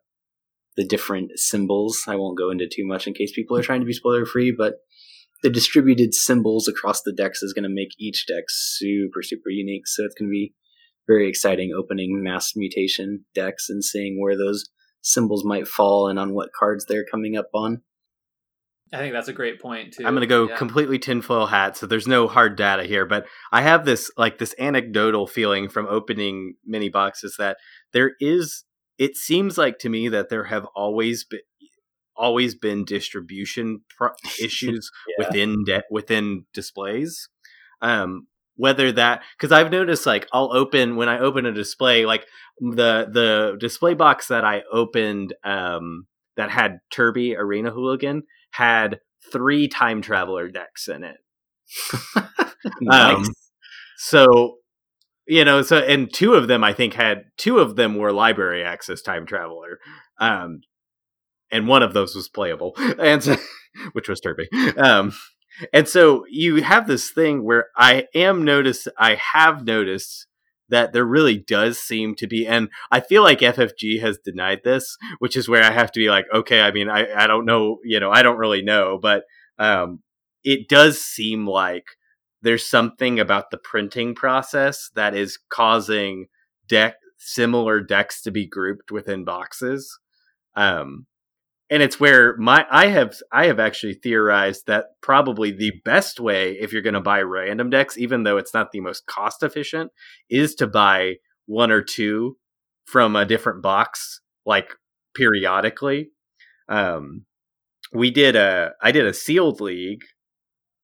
the 0.76 0.84
different 0.84 1.32
symbols. 1.34 2.04
I 2.06 2.14
won't 2.14 2.38
go 2.38 2.50
into 2.50 2.68
too 2.68 2.86
much 2.86 3.06
in 3.06 3.14
case 3.14 3.32
people 3.34 3.56
are 3.56 3.62
trying 3.62 3.80
to 3.80 3.86
be 3.86 3.92
spoiler 3.92 4.24
free, 4.24 4.54
but 4.56 4.76
the 5.42 5.50
distributed 5.50 6.14
symbols 6.14 6.68
across 6.68 7.02
the 7.02 7.12
decks 7.12 7.42
is 7.42 7.52
going 7.52 7.64
to 7.64 7.68
make 7.68 7.90
each 7.98 8.26
deck 8.26 8.44
super 8.48 9.22
super 9.22 9.50
unique. 9.50 9.86
So 9.86 10.04
it's 10.04 10.14
going 10.14 10.28
to 10.28 10.32
be 10.32 10.54
very 11.08 11.28
exciting 11.28 11.72
opening 11.76 12.22
mass 12.22 12.52
mutation 12.54 13.24
decks 13.34 13.68
and 13.68 13.82
seeing 13.82 14.20
where 14.20 14.36
those 14.36 14.66
symbols 15.02 15.44
might 15.44 15.66
fall 15.66 16.06
and 16.06 16.18
on 16.18 16.34
what 16.34 16.50
cards 16.56 16.84
they're 16.86 17.06
coming 17.10 17.36
up 17.36 17.48
on. 17.54 17.82
I 18.92 18.98
think 18.98 19.12
that's 19.12 19.28
a 19.28 19.34
great 19.34 19.60
point 19.60 19.94
too. 19.94 20.06
I'm 20.06 20.14
going 20.14 20.22
to 20.22 20.26
go 20.26 20.48
yeah. 20.48 20.56
completely 20.56 20.98
tinfoil 20.98 21.46
hat, 21.46 21.76
so 21.76 21.86
there's 21.86 22.06
no 22.06 22.26
hard 22.26 22.56
data 22.56 22.84
here, 22.84 23.04
but 23.04 23.26
I 23.52 23.60
have 23.62 23.84
this 23.84 24.10
like 24.16 24.38
this 24.38 24.54
anecdotal 24.58 25.26
feeling 25.26 25.68
from 25.68 25.86
opening 25.86 26.54
mini 26.64 26.88
boxes 26.88 27.36
that 27.38 27.58
there 27.92 28.12
is. 28.20 28.64
It 28.96 29.16
seems 29.16 29.58
like 29.58 29.78
to 29.80 29.88
me 29.88 30.08
that 30.08 30.28
there 30.28 30.44
have 30.44 30.66
always 30.74 31.24
been 31.24 31.40
always 32.16 32.54
been 32.54 32.84
distribution 32.84 33.82
pro- 33.96 34.10
issues 34.42 34.90
yeah. 35.06 35.26
within 35.26 35.64
de- 35.64 35.84
within 35.90 36.46
displays. 36.54 37.28
Um, 37.82 38.26
whether 38.58 38.92
that 38.92 39.22
because 39.38 39.52
I've 39.52 39.70
noticed 39.70 40.04
like 40.04 40.28
I'll 40.32 40.52
open 40.52 40.96
when 40.96 41.08
I 41.08 41.20
open 41.20 41.46
a 41.46 41.52
display 41.52 42.04
like 42.04 42.26
the 42.60 43.08
the 43.10 43.56
display 43.58 43.94
box 43.94 44.26
that 44.28 44.44
I 44.44 44.62
opened 44.70 45.32
um 45.44 46.06
that 46.36 46.50
had 46.50 46.80
Turby 46.92 47.36
Arena 47.36 47.70
Hooligan 47.70 48.24
had 48.50 49.00
three 49.32 49.68
time 49.68 50.02
traveler 50.02 50.48
decks 50.48 50.88
in 50.88 51.04
it. 51.04 51.16
nice. 52.80 53.16
Um, 53.16 53.24
so 53.96 54.56
you 55.26 55.44
know 55.44 55.62
so 55.62 55.78
and 55.78 56.12
two 56.12 56.34
of 56.34 56.48
them 56.48 56.64
I 56.64 56.72
think 56.72 56.94
had 56.94 57.24
two 57.36 57.60
of 57.60 57.76
them 57.76 57.94
were 57.94 58.12
library 58.12 58.64
access 58.64 59.02
time 59.02 59.24
traveler. 59.24 59.78
Um 60.20 60.62
and 61.50 61.68
one 61.68 61.84
of 61.84 61.94
those 61.94 62.14
was 62.16 62.28
playable 62.28 62.74
and 62.98 63.22
so, 63.22 63.36
which 63.92 64.08
was 64.08 64.20
Turby. 64.20 64.48
Um 64.76 65.12
and 65.72 65.88
so 65.88 66.24
you 66.30 66.62
have 66.62 66.86
this 66.86 67.10
thing 67.10 67.44
where 67.44 67.66
I 67.76 68.06
am 68.14 68.44
noticed, 68.44 68.88
I 68.98 69.16
have 69.16 69.66
noticed 69.66 70.26
that 70.68 70.92
there 70.92 71.04
really 71.04 71.38
does 71.38 71.78
seem 71.78 72.14
to 72.16 72.26
be, 72.26 72.46
and 72.46 72.68
I 72.90 73.00
feel 73.00 73.22
like 73.22 73.40
FFG 73.40 74.00
has 74.00 74.18
denied 74.22 74.60
this, 74.64 74.96
which 75.18 75.36
is 75.36 75.48
where 75.48 75.64
I 75.64 75.70
have 75.70 75.90
to 75.92 76.00
be 76.00 76.10
like, 76.10 76.26
okay, 76.34 76.60
I 76.60 76.70
mean, 76.72 76.88
I, 76.88 77.06
I 77.12 77.26
don't 77.26 77.46
know, 77.46 77.78
you 77.84 77.98
know, 78.00 78.10
I 78.10 78.22
don't 78.22 78.38
really 78.38 78.62
know, 78.62 78.98
but 79.00 79.24
um, 79.58 80.00
it 80.44 80.68
does 80.68 81.00
seem 81.00 81.46
like 81.46 81.84
there's 82.42 82.68
something 82.68 83.18
about 83.18 83.50
the 83.50 83.58
printing 83.58 84.14
process 84.14 84.90
that 84.94 85.14
is 85.14 85.38
causing 85.50 86.26
deck 86.68 86.96
similar 87.16 87.80
decks 87.80 88.22
to 88.22 88.30
be 88.30 88.46
grouped 88.46 88.90
within 88.90 89.24
boxes. 89.24 89.98
Um, 90.54 91.06
and 91.70 91.82
it's 91.82 92.00
where 92.00 92.36
my 92.36 92.66
I 92.70 92.86
have 92.86 93.14
I 93.30 93.46
have 93.46 93.60
actually 93.60 93.94
theorized 93.94 94.66
that 94.66 94.86
probably 95.02 95.50
the 95.50 95.72
best 95.84 96.18
way 96.18 96.52
if 96.52 96.72
you're 96.72 96.82
going 96.82 96.94
to 96.94 97.00
buy 97.00 97.20
random 97.20 97.70
decks, 97.70 97.98
even 97.98 98.22
though 98.22 98.38
it's 98.38 98.54
not 98.54 98.72
the 98.72 98.80
most 98.80 99.06
cost 99.06 99.42
efficient, 99.42 99.90
is 100.30 100.54
to 100.56 100.66
buy 100.66 101.16
one 101.46 101.70
or 101.70 101.82
two 101.82 102.36
from 102.86 103.16
a 103.16 103.26
different 103.26 103.62
box, 103.62 104.20
like 104.46 104.74
periodically. 105.14 106.10
Um, 106.68 107.26
we 107.92 108.10
did 108.10 108.34
a 108.34 108.72
I 108.82 108.90
did 108.92 109.06
a 109.06 109.14
sealed 109.14 109.60
league 109.60 110.04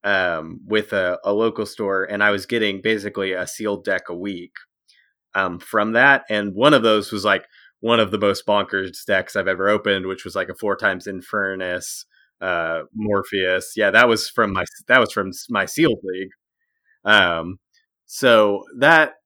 um, 0.03 0.61
with 0.66 0.93
a, 0.93 1.18
a 1.24 1.32
local 1.32 1.64
store, 1.64 2.05
and 2.05 2.22
I 2.22 2.30
was 2.30 2.45
getting 2.45 2.82
basically 2.82 3.32
a 3.32 3.47
sealed 3.47 3.85
deck 3.85 4.11
a 4.11 4.14
week 4.14 4.53
um, 5.35 5.59
from 5.59 5.93
that, 5.93 6.24
and 6.28 6.55
one 6.55 6.74
of 6.74 6.82
those 6.82 7.11
was 7.11 7.24
like 7.24 7.47
one 7.85 8.01
of 8.01 8.11
the 8.11 8.18
most 8.18 8.47
bonkers 8.47 9.05
decks 9.07 9.37
I've 9.37 9.47
ever 9.47 9.68
opened, 9.68 10.07
which 10.07 10.24
was 10.24 10.35
like 10.35 10.49
a 10.49 10.55
four 10.55 10.74
times 10.74 11.07
Infernus, 11.07 12.07
uh, 12.41 12.85
Morpheus. 12.95 13.74
Yeah, 13.76 13.91
that 13.91 14.09
was 14.09 14.26
from 14.26 14.55
my 14.55 14.64
that 14.89 15.01
was 15.01 15.12
from 15.12 15.32
my 15.51 15.66
sealed 15.66 15.99
league. 16.03 16.30
Um, 17.05 17.59
so 18.07 18.64
that 18.78 19.16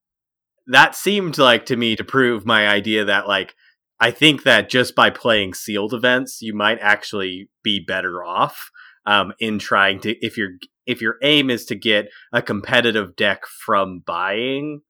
that 0.67 0.97
seemed 0.97 1.39
like 1.39 1.67
to 1.67 1.77
me 1.77 1.95
to 1.95 2.03
prove 2.03 2.45
my 2.45 2.67
idea 2.67 3.05
that 3.05 3.29
like 3.29 3.55
I 4.01 4.11
think 4.11 4.43
that 4.43 4.69
just 4.69 4.97
by 4.97 5.11
playing 5.11 5.55
sealed 5.55 5.95
events, 5.95 6.43
you 6.43 6.53
might 6.53 6.81
actually 6.81 7.51
be 7.63 7.79
better 7.79 8.25
off 8.25 8.71
um, 9.07 9.35
in 9.39 9.61
trying 9.61 10.01
to 10.01 10.17
if 10.19 10.37
your 10.37 10.51
if 10.85 11.01
your 11.01 11.15
aim 11.23 11.49
is 11.49 11.65
to 11.67 11.77
get 11.77 12.09
a 12.33 12.43
competitive 12.43 13.15
deck 13.15 13.47
from 13.47 14.03
buying 14.05 14.81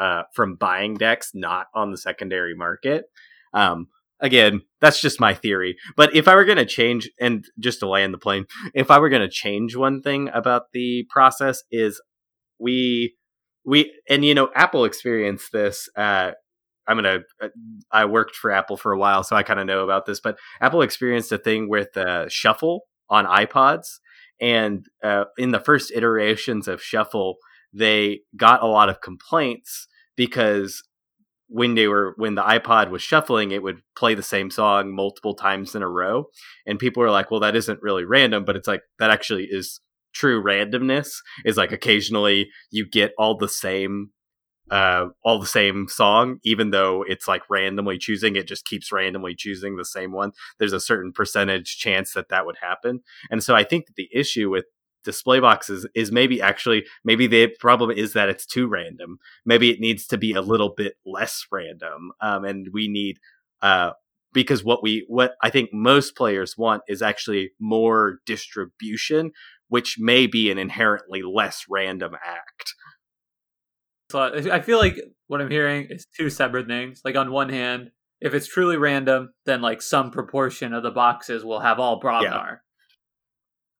uh, 0.00 0.22
from 0.34 0.56
buying 0.56 0.94
decks 0.94 1.30
not 1.34 1.66
on 1.74 1.90
the 1.90 1.98
secondary 1.98 2.54
market. 2.54 3.04
Um, 3.52 3.88
again, 4.20 4.62
that's 4.80 5.00
just 5.00 5.20
my 5.20 5.34
theory. 5.34 5.76
But 5.96 6.16
if 6.16 6.26
I 6.26 6.34
were 6.34 6.44
going 6.44 6.58
to 6.58 6.66
change, 6.66 7.10
and 7.20 7.44
just 7.58 7.80
to 7.80 7.88
land 7.88 8.14
the 8.14 8.18
plane, 8.18 8.46
if 8.74 8.90
I 8.90 8.98
were 8.98 9.10
going 9.10 9.22
to 9.22 9.28
change 9.28 9.76
one 9.76 10.02
thing 10.02 10.30
about 10.32 10.72
the 10.72 11.06
process, 11.10 11.62
is 11.70 12.00
we 12.58 13.14
we 13.64 13.92
and 14.08 14.24
you 14.24 14.34
know 14.34 14.50
Apple 14.54 14.84
experienced 14.84 15.52
this. 15.52 15.88
Uh, 15.96 16.32
I'm 16.86 16.96
gonna. 16.96 17.20
Uh, 17.40 17.48
I 17.92 18.06
worked 18.06 18.36
for 18.36 18.50
Apple 18.50 18.76
for 18.76 18.92
a 18.92 18.98
while, 18.98 19.22
so 19.22 19.36
I 19.36 19.42
kind 19.42 19.60
of 19.60 19.66
know 19.66 19.84
about 19.84 20.06
this. 20.06 20.20
But 20.20 20.38
Apple 20.60 20.82
experienced 20.82 21.30
a 21.32 21.38
thing 21.38 21.68
with 21.68 21.96
uh, 21.96 22.28
Shuffle 22.28 22.86
on 23.08 23.26
iPods, 23.26 23.98
and 24.40 24.86
uh, 25.04 25.24
in 25.36 25.50
the 25.50 25.60
first 25.60 25.92
iterations 25.94 26.68
of 26.68 26.82
Shuffle, 26.82 27.36
they 27.72 28.20
got 28.36 28.62
a 28.62 28.66
lot 28.66 28.88
of 28.88 29.00
complaints 29.00 29.86
because 30.16 30.82
when 31.48 31.74
they 31.74 31.88
were 31.88 32.14
when 32.16 32.36
the 32.36 32.42
iPod 32.42 32.90
was 32.90 33.02
shuffling, 33.02 33.50
it 33.50 33.62
would 33.62 33.82
play 33.96 34.14
the 34.14 34.22
same 34.22 34.50
song 34.50 34.94
multiple 34.94 35.34
times 35.34 35.74
in 35.74 35.82
a 35.82 35.88
row, 35.88 36.26
and 36.66 36.78
people 36.78 37.02
were 37.02 37.10
like, 37.10 37.30
"Well, 37.30 37.40
that 37.40 37.56
isn't 37.56 37.82
really 37.82 38.04
random," 38.04 38.44
but 38.44 38.56
it's 38.56 38.68
like 38.68 38.82
that 38.98 39.10
actually 39.10 39.48
is 39.50 39.80
true 40.12 40.42
randomness. 40.42 41.10
Is 41.44 41.56
like 41.56 41.72
occasionally 41.72 42.50
you 42.70 42.88
get 42.88 43.12
all 43.18 43.36
the 43.36 43.48
same 43.48 44.10
uh, 44.70 45.06
all 45.24 45.40
the 45.40 45.46
same 45.46 45.88
song, 45.88 46.38
even 46.44 46.70
though 46.70 47.04
it's 47.06 47.26
like 47.26 47.42
randomly 47.50 47.98
choosing, 47.98 48.36
it 48.36 48.46
just 48.46 48.64
keeps 48.64 48.92
randomly 48.92 49.34
choosing 49.34 49.76
the 49.76 49.84
same 49.84 50.12
one. 50.12 50.30
There's 50.58 50.72
a 50.72 50.80
certain 50.80 51.12
percentage 51.12 51.76
chance 51.76 52.12
that 52.14 52.28
that 52.28 52.46
would 52.46 52.56
happen. 52.62 53.00
And 53.30 53.42
so 53.42 53.54
I 53.56 53.64
think 53.64 53.86
that 53.86 53.96
the 53.96 54.08
issue 54.14 54.48
with 54.48 54.66
display 55.04 55.40
boxes 55.40 55.86
is 55.94 56.12
maybe 56.12 56.40
actually 56.40 56.84
maybe 57.04 57.26
the 57.26 57.48
problem 57.58 57.90
is 57.90 58.12
that 58.12 58.28
it's 58.28 58.46
too 58.46 58.66
random. 58.66 59.18
Maybe 59.44 59.70
it 59.70 59.80
needs 59.80 60.06
to 60.08 60.18
be 60.18 60.32
a 60.32 60.42
little 60.42 60.74
bit 60.76 60.94
less 61.04 61.46
random, 61.50 62.12
um, 62.20 62.44
and 62.44 62.68
we 62.72 62.88
need 62.88 63.18
uh, 63.62 63.92
because 64.32 64.64
what 64.64 64.82
we 64.82 65.04
what 65.08 65.34
I 65.42 65.50
think 65.50 65.70
most 65.72 66.16
players 66.16 66.56
want 66.56 66.82
is 66.88 67.02
actually 67.02 67.52
more 67.58 68.18
distribution, 68.26 69.32
which 69.68 69.96
may 69.98 70.26
be 70.26 70.50
an 70.50 70.58
inherently 70.58 71.22
less 71.22 71.64
random 71.68 72.14
act. 72.24 72.74
So 74.10 74.20
I 74.50 74.60
feel 74.60 74.78
like 74.78 74.96
what 75.28 75.40
I'm 75.40 75.50
hearing 75.50 75.86
is 75.88 76.06
two 76.16 76.30
separate 76.30 76.66
things. 76.66 77.02
Like 77.04 77.14
on 77.14 77.30
one 77.30 77.48
hand, 77.48 77.92
if 78.20 78.34
it's 78.34 78.48
truly 78.48 78.76
random, 78.76 79.32
then 79.46 79.62
like 79.62 79.80
some 79.80 80.10
proportion 80.10 80.74
of 80.74 80.82
the 80.82 80.90
boxes 80.90 81.44
will 81.44 81.60
have 81.60 81.78
all 81.78 82.00
Brobnar. 82.00 82.22
Yeah. 82.22 82.54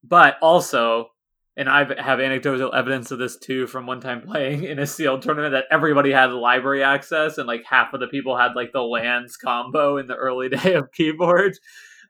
But 0.03 0.37
also, 0.41 1.11
and 1.57 1.69
I 1.69 1.85
have 2.01 2.21
anecdotal 2.21 2.75
evidence 2.75 3.11
of 3.11 3.19
this 3.19 3.37
too 3.37 3.67
from 3.67 3.87
one 3.87 4.01
time 4.01 4.23
playing 4.23 4.65
in 4.71 4.79
a 4.79 4.87
sealed 4.87 5.23
tournament 5.23 5.53
that 5.53 5.65
everybody 5.71 6.11
had 6.11 6.33
library 6.33 6.83
access 6.83 7.39
and 7.39 7.47
like 7.47 7.65
half 7.69 7.93
of 7.93 8.01
the 8.01 8.07
people 8.07 8.37
had 8.37 8.57
like 8.57 8.73
the 8.73 8.83
lands 8.83 9.37
combo 9.37 9.97
in 9.99 10.07
the 10.07 10.17
early 10.17 10.49
day 10.51 10.75
of 10.75 10.91
keyforge. 10.99 11.57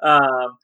Um, 0.03 0.59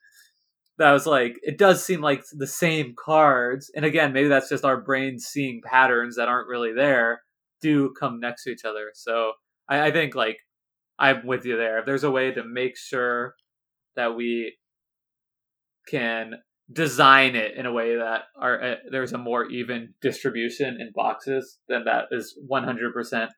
that 0.77 0.91
was 0.91 1.05
like 1.07 1.39
it 1.43 1.57
does 1.57 1.83
seem 1.83 2.01
like 2.01 2.23
the 2.31 2.47
same 2.47 2.93
cards, 2.95 3.71
and 3.75 3.83
again, 3.83 4.13
maybe 4.13 4.27
that's 4.27 4.49
just 4.49 4.63
our 4.65 4.79
brains 4.79 5.25
seeing 5.25 5.61
patterns 5.63 6.15
that 6.17 6.27
aren't 6.27 6.47
really 6.47 6.73
there 6.73 7.21
do 7.61 7.93
come 7.99 8.19
next 8.19 8.43
to 8.43 8.51
each 8.51 8.65
other. 8.65 8.91
So 8.93 9.31
I, 9.67 9.87
I 9.87 9.91
think 9.91 10.15
like 10.15 10.37
I'm 10.99 11.25
with 11.25 11.45
you 11.45 11.57
there. 11.57 11.79
If 11.79 11.85
there's 11.85 12.03
a 12.03 12.11
way 12.11 12.31
to 12.31 12.43
make 12.43 12.77
sure 12.77 13.35
that 13.95 14.15
we 14.15 14.57
can 15.87 16.35
design 16.71 17.35
it 17.35 17.55
in 17.55 17.65
a 17.65 17.71
way 17.71 17.95
that 17.95 18.23
are 18.39 18.61
uh, 18.61 18.75
there's 18.91 19.13
a 19.13 19.17
more 19.17 19.45
even 19.45 19.93
distribution 20.01 20.77
in 20.79 20.91
boxes, 20.93 21.59
then 21.69 21.85
that 21.85 22.05
is 22.11 22.37
100% 22.49 23.29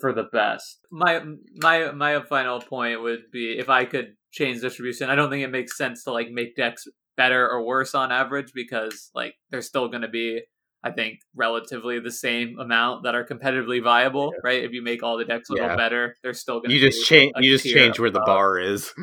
for 0.00 0.12
the 0.12 0.24
best. 0.32 0.80
My 0.90 1.22
my 1.56 1.90
my 1.92 2.22
final 2.22 2.60
point 2.60 3.02
would 3.02 3.30
be 3.32 3.58
if 3.58 3.68
I 3.68 3.84
could 3.84 4.14
change 4.32 4.60
distribution, 4.60 5.10
I 5.10 5.14
don't 5.14 5.30
think 5.30 5.44
it 5.44 5.50
makes 5.50 5.76
sense 5.76 6.04
to 6.04 6.12
like 6.12 6.30
make 6.30 6.56
decks 6.56 6.84
better 7.16 7.48
or 7.48 7.64
worse 7.64 7.94
on 7.94 8.12
average 8.12 8.52
because 8.54 9.10
like 9.14 9.34
there's 9.50 9.66
still 9.66 9.88
going 9.88 10.02
to 10.02 10.08
be 10.08 10.40
I 10.82 10.92
think 10.92 11.18
relatively 11.34 11.98
the 11.98 12.12
same 12.12 12.58
amount 12.58 13.02
that 13.02 13.14
are 13.14 13.26
competitively 13.26 13.82
viable, 13.82 14.32
yeah. 14.32 14.40
right? 14.44 14.64
If 14.64 14.72
you 14.72 14.82
make 14.82 15.02
all 15.02 15.18
the 15.18 15.24
decks 15.24 15.50
a 15.50 15.54
little 15.54 15.70
yeah. 15.70 15.76
better, 15.76 16.16
they're 16.22 16.32
still 16.32 16.60
going 16.60 16.70
to. 16.70 16.76
You 16.76 16.80
just 16.80 17.04
change. 17.06 17.32
You 17.36 17.58
just 17.58 17.64
change 17.64 17.98
where 17.98 18.10
the 18.10 18.22
bar 18.24 18.58
is. 18.58 18.94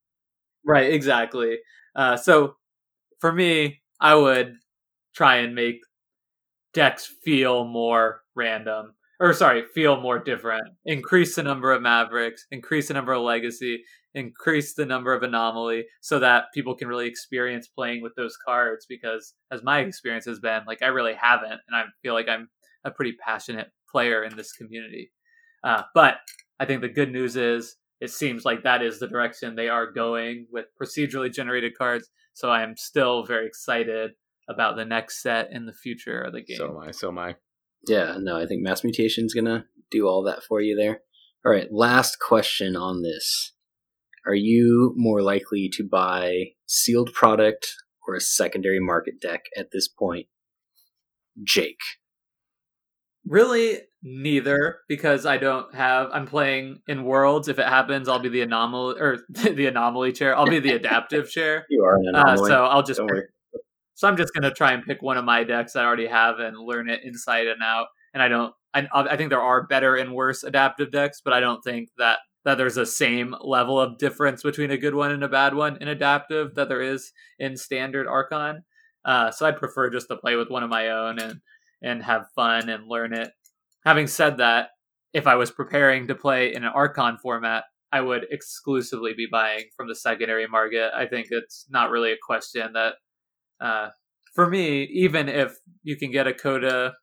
right. 0.66 0.92
Exactly. 0.92 1.58
Uh, 1.94 2.16
so 2.16 2.54
for 3.20 3.32
me, 3.32 3.80
I 4.00 4.14
would 4.14 4.56
try 5.14 5.36
and 5.36 5.54
make 5.54 5.80
decks 6.72 7.12
feel 7.24 7.64
more 7.64 8.22
random 8.34 8.94
or 9.20 9.34
sorry, 9.34 9.64
feel 9.74 10.00
more 10.00 10.18
different. 10.18 10.66
Increase 10.86 11.36
the 11.36 11.42
number 11.42 11.72
of 11.72 11.82
Mavericks, 11.82 12.46
increase 12.50 12.88
the 12.88 12.94
number 12.94 13.12
of 13.12 13.22
Legacy, 13.22 13.84
increase 14.14 14.74
the 14.74 14.86
number 14.86 15.12
of 15.12 15.22
Anomaly, 15.22 15.84
so 16.00 16.18
that 16.18 16.46
people 16.54 16.74
can 16.74 16.88
really 16.88 17.06
experience 17.06 17.68
playing 17.68 18.02
with 18.02 18.14
those 18.16 18.36
cards. 18.44 18.86
Because 18.88 19.34
as 19.52 19.62
my 19.62 19.80
experience 19.80 20.24
has 20.24 20.40
been, 20.40 20.62
like 20.66 20.82
I 20.82 20.86
really 20.86 21.14
haven't, 21.14 21.60
and 21.68 21.76
I 21.76 21.84
feel 22.02 22.14
like 22.14 22.28
I'm 22.28 22.48
a 22.84 22.90
pretty 22.90 23.12
passionate 23.22 23.68
player 23.92 24.24
in 24.24 24.36
this 24.36 24.54
community. 24.54 25.12
Uh, 25.62 25.82
but 25.94 26.16
I 26.58 26.64
think 26.64 26.80
the 26.80 26.88
good 26.88 27.12
news 27.12 27.36
is 27.36 27.76
it 28.00 28.10
seems 28.10 28.46
like 28.46 28.62
that 28.62 28.82
is 28.82 28.98
the 28.98 29.06
direction 29.06 29.54
they 29.54 29.68
are 29.68 29.92
going 29.92 30.46
with 30.50 30.64
procedurally 30.80 31.30
generated 31.30 31.76
cards. 31.76 32.08
So 32.40 32.48
I 32.48 32.62
am 32.62 32.74
still 32.74 33.22
very 33.22 33.46
excited 33.46 34.12
about 34.48 34.74
the 34.74 34.86
next 34.86 35.20
set 35.20 35.48
in 35.52 35.66
the 35.66 35.74
future 35.74 36.22
of 36.22 36.32
the 36.32 36.40
game. 36.40 36.56
So 36.56 36.70
am 36.70 36.78
I. 36.78 36.90
So 36.90 37.08
am 37.08 37.18
I. 37.18 37.36
Yeah, 37.86 38.16
no, 38.18 38.38
I 38.38 38.46
think 38.46 38.62
mass 38.62 38.82
mutation 38.82 39.26
is 39.26 39.34
gonna 39.34 39.66
do 39.90 40.06
all 40.08 40.22
that 40.22 40.42
for 40.42 40.62
you 40.62 40.74
there. 40.74 41.02
All 41.44 41.52
right, 41.52 41.70
last 41.70 42.18
question 42.18 42.76
on 42.76 43.02
this. 43.02 43.52
Are 44.26 44.34
you 44.34 44.94
more 44.96 45.20
likely 45.20 45.68
to 45.74 45.86
buy 45.86 46.52
sealed 46.64 47.12
product 47.12 47.74
or 48.08 48.14
a 48.14 48.20
secondary 48.20 48.80
market 48.80 49.20
deck 49.20 49.42
at 49.54 49.70
this 49.70 49.86
point? 49.86 50.26
Jake. 51.44 51.80
Really 53.26 53.80
neither 54.02 54.78
because 54.88 55.26
I 55.26 55.36
don't 55.36 55.74
have 55.74 56.08
I'm 56.12 56.26
playing 56.26 56.80
in 56.88 57.04
worlds. 57.04 57.48
If 57.48 57.58
it 57.58 57.66
happens, 57.66 58.08
I'll 58.08 58.18
be 58.18 58.28
the 58.28 58.42
anomaly 58.42 59.00
or 59.00 59.18
the 59.28 59.66
anomaly 59.66 60.12
chair. 60.12 60.36
I'll 60.36 60.46
be 60.46 60.60
the 60.60 60.72
adaptive 60.72 61.30
chair. 61.32 61.66
You 61.68 61.84
are 61.84 61.96
an 61.96 62.06
anomaly. 62.08 62.50
Uh, 62.50 62.54
so 62.54 62.64
I'll 62.64 62.82
just 62.82 63.00
so 63.94 64.08
I'm 64.08 64.16
just 64.16 64.32
gonna 64.32 64.52
try 64.52 64.72
and 64.72 64.82
pick 64.82 65.02
one 65.02 65.18
of 65.18 65.24
my 65.24 65.44
decks 65.44 65.76
I 65.76 65.84
already 65.84 66.06
have 66.06 66.38
and 66.38 66.56
learn 66.58 66.88
it 66.88 67.00
inside 67.04 67.46
and 67.46 67.62
out. 67.62 67.88
And 68.14 68.22
I 68.22 68.28
don't. 68.28 68.54
I, 68.72 68.86
I 68.92 69.16
think 69.16 69.30
there 69.30 69.42
are 69.42 69.66
better 69.66 69.96
and 69.96 70.14
worse 70.14 70.44
adaptive 70.44 70.92
decks, 70.92 71.20
but 71.22 71.32
I 71.32 71.40
don't 71.40 71.62
think 71.62 71.90
that 71.98 72.18
that 72.44 72.56
there's 72.56 72.78
a 72.78 72.86
same 72.86 73.34
level 73.42 73.78
of 73.78 73.98
difference 73.98 74.42
between 74.42 74.70
a 74.70 74.78
good 74.78 74.94
one 74.94 75.10
and 75.10 75.22
a 75.22 75.28
bad 75.28 75.54
one 75.54 75.76
in 75.82 75.88
adaptive 75.88 76.54
that 76.54 76.68
there 76.68 76.80
is 76.80 77.12
in 77.38 77.56
standard 77.56 78.06
Archon. 78.06 78.62
Uh, 79.04 79.30
so 79.30 79.46
I'd 79.46 79.58
prefer 79.58 79.90
just 79.90 80.08
to 80.08 80.16
play 80.16 80.36
with 80.36 80.48
one 80.48 80.62
of 80.62 80.70
my 80.70 80.88
own 80.90 81.18
and 81.18 81.40
and 81.82 82.02
have 82.02 82.26
fun 82.34 82.68
and 82.68 82.88
learn 82.88 83.12
it. 83.12 83.30
Having 83.84 84.08
said 84.08 84.38
that, 84.38 84.68
if 85.12 85.26
I 85.26 85.34
was 85.34 85.50
preparing 85.50 86.06
to 86.08 86.14
play 86.14 86.54
in 86.54 86.64
an 86.64 86.72
Archon 86.74 87.18
format, 87.18 87.64
I 87.92 88.00
would 88.00 88.26
exclusively 88.30 89.14
be 89.16 89.26
buying 89.30 89.64
from 89.76 89.88
the 89.88 89.94
secondary 89.94 90.46
market. 90.46 90.92
I 90.94 91.06
think 91.06 91.28
it's 91.30 91.66
not 91.68 91.90
really 91.90 92.12
a 92.12 92.16
question 92.24 92.72
that 92.74 92.94
uh, 93.60 93.88
for 94.34 94.48
me, 94.48 94.84
even 94.84 95.28
if 95.28 95.56
you 95.82 95.96
can 95.96 96.12
get 96.12 96.26
a 96.26 96.34
Coda 96.34 96.94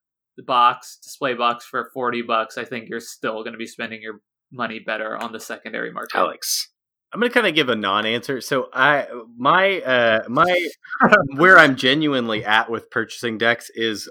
box 0.46 1.00
display 1.04 1.34
box 1.34 1.66
for 1.66 1.90
40 1.94 2.22
bucks, 2.22 2.58
I 2.58 2.64
think 2.64 2.90
you're 2.90 3.00
still 3.00 3.44
going 3.44 3.54
to 3.54 3.58
be 3.58 3.68
spending 3.68 4.02
your 4.02 4.22
money 4.52 4.80
better 4.80 5.18
on 5.18 5.34
the 5.34 5.40
secondary 5.40 5.92
market. 5.92 6.18
Alex. 6.18 6.70
I'm 7.14 7.22
gonna 7.22 7.32
kind 7.32 7.48
of 7.48 7.56
give 7.56 7.70
a 7.70 7.76
non-answer. 7.76 8.42
So 8.42 8.68
I 8.74 9.08
my 9.38 9.80
uh 9.80 10.24
my 10.28 10.68
where 11.38 11.58
I'm 11.58 11.78
genuinely 11.78 12.44
at 12.44 12.70
with 12.70 12.90
purchasing 12.92 13.38
decks 13.38 13.72
is 13.74 14.10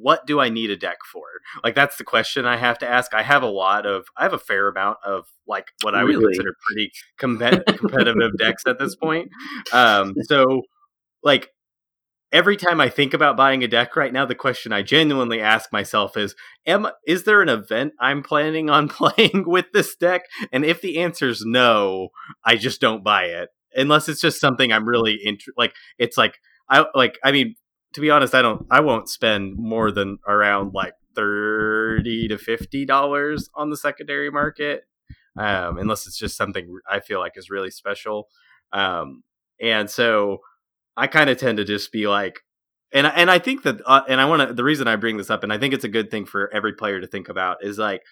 what 0.00 0.26
do 0.26 0.40
I 0.40 0.48
need 0.48 0.70
a 0.70 0.76
deck 0.76 0.98
for? 1.10 1.24
Like 1.62 1.74
that's 1.74 1.96
the 1.96 2.04
question 2.04 2.46
I 2.46 2.56
have 2.56 2.78
to 2.78 2.88
ask. 2.88 3.14
I 3.14 3.22
have 3.22 3.42
a 3.42 3.48
lot 3.48 3.86
of 3.86 4.06
I 4.16 4.22
have 4.22 4.32
a 4.32 4.38
fair 4.38 4.68
amount 4.68 4.98
of 5.04 5.26
like 5.46 5.68
what 5.82 5.94
I 5.94 6.04
would 6.04 6.16
really? 6.16 6.34
consider 6.34 6.54
pretty 6.66 6.92
com- 7.18 7.38
competitive 7.76 8.36
decks 8.38 8.62
at 8.66 8.78
this 8.78 8.94
point. 8.96 9.30
Um 9.72 10.14
so 10.22 10.62
like 11.22 11.50
every 12.32 12.56
time 12.56 12.80
I 12.80 12.88
think 12.88 13.14
about 13.14 13.36
buying 13.36 13.64
a 13.64 13.68
deck 13.68 13.96
right 13.96 14.12
now, 14.12 14.26
the 14.26 14.34
question 14.34 14.72
I 14.72 14.82
genuinely 14.82 15.40
ask 15.40 15.72
myself 15.72 16.16
is, 16.16 16.34
am 16.66 16.88
is 17.06 17.24
there 17.24 17.42
an 17.42 17.48
event 17.48 17.94
I'm 18.00 18.22
planning 18.22 18.68
on 18.70 18.88
playing 18.88 19.44
with 19.46 19.66
this 19.72 19.96
deck? 19.96 20.22
And 20.52 20.64
if 20.64 20.80
the 20.80 20.98
answer 20.98 21.28
is 21.28 21.44
no, 21.44 22.08
I 22.44 22.56
just 22.56 22.80
don't 22.80 23.04
buy 23.04 23.24
it. 23.24 23.50
Unless 23.74 24.08
it's 24.08 24.20
just 24.20 24.40
something 24.40 24.72
I'm 24.72 24.88
really 24.88 25.18
into 25.22 25.52
like 25.56 25.74
it's 25.98 26.16
like 26.16 26.38
I 26.68 26.86
like 26.94 27.18
I 27.22 27.32
mean, 27.32 27.54
to 27.98 28.02
be 28.02 28.10
honest, 28.10 28.32
I 28.32 28.42
don't 28.42 28.64
I 28.70 28.78
won't 28.78 29.08
spend 29.08 29.56
more 29.56 29.90
than 29.90 30.18
around 30.26 30.72
like 30.72 30.94
30 31.16 32.28
to 32.28 32.38
50 32.38 32.84
dollars 32.86 33.50
on 33.56 33.70
the 33.70 33.76
secondary 33.76 34.30
market. 34.30 34.84
Um, 35.36 35.78
unless 35.78 36.06
it's 36.06 36.16
just 36.16 36.36
something 36.36 36.78
I 36.88 37.00
feel 37.00 37.18
like 37.18 37.32
is 37.36 37.50
really 37.50 37.70
special. 37.70 38.28
Um, 38.72 39.24
and 39.60 39.90
so 39.90 40.38
I 40.96 41.08
kind 41.08 41.28
of 41.28 41.38
tend 41.38 41.58
to 41.58 41.64
just 41.64 41.90
be 41.90 42.06
like, 42.06 42.40
and 42.92 43.04
and 43.06 43.32
I 43.32 43.40
think 43.40 43.64
that, 43.64 43.80
uh, 43.84 44.02
and 44.08 44.20
I 44.20 44.26
want 44.26 44.48
to. 44.48 44.54
The 44.54 44.64
reason 44.64 44.86
I 44.86 44.94
bring 44.94 45.16
this 45.16 45.30
up, 45.30 45.42
and 45.42 45.52
I 45.52 45.58
think 45.58 45.74
it's 45.74 45.84
a 45.84 45.88
good 45.88 46.08
thing 46.08 46.24
for 46.24 46.52
every 46.54 46.74
player 46.74 47.00
to 47.00 47.06
think 47.08 47.28
about, 47.28 47.58
is 47.62 47.78
like, 47.78 48.02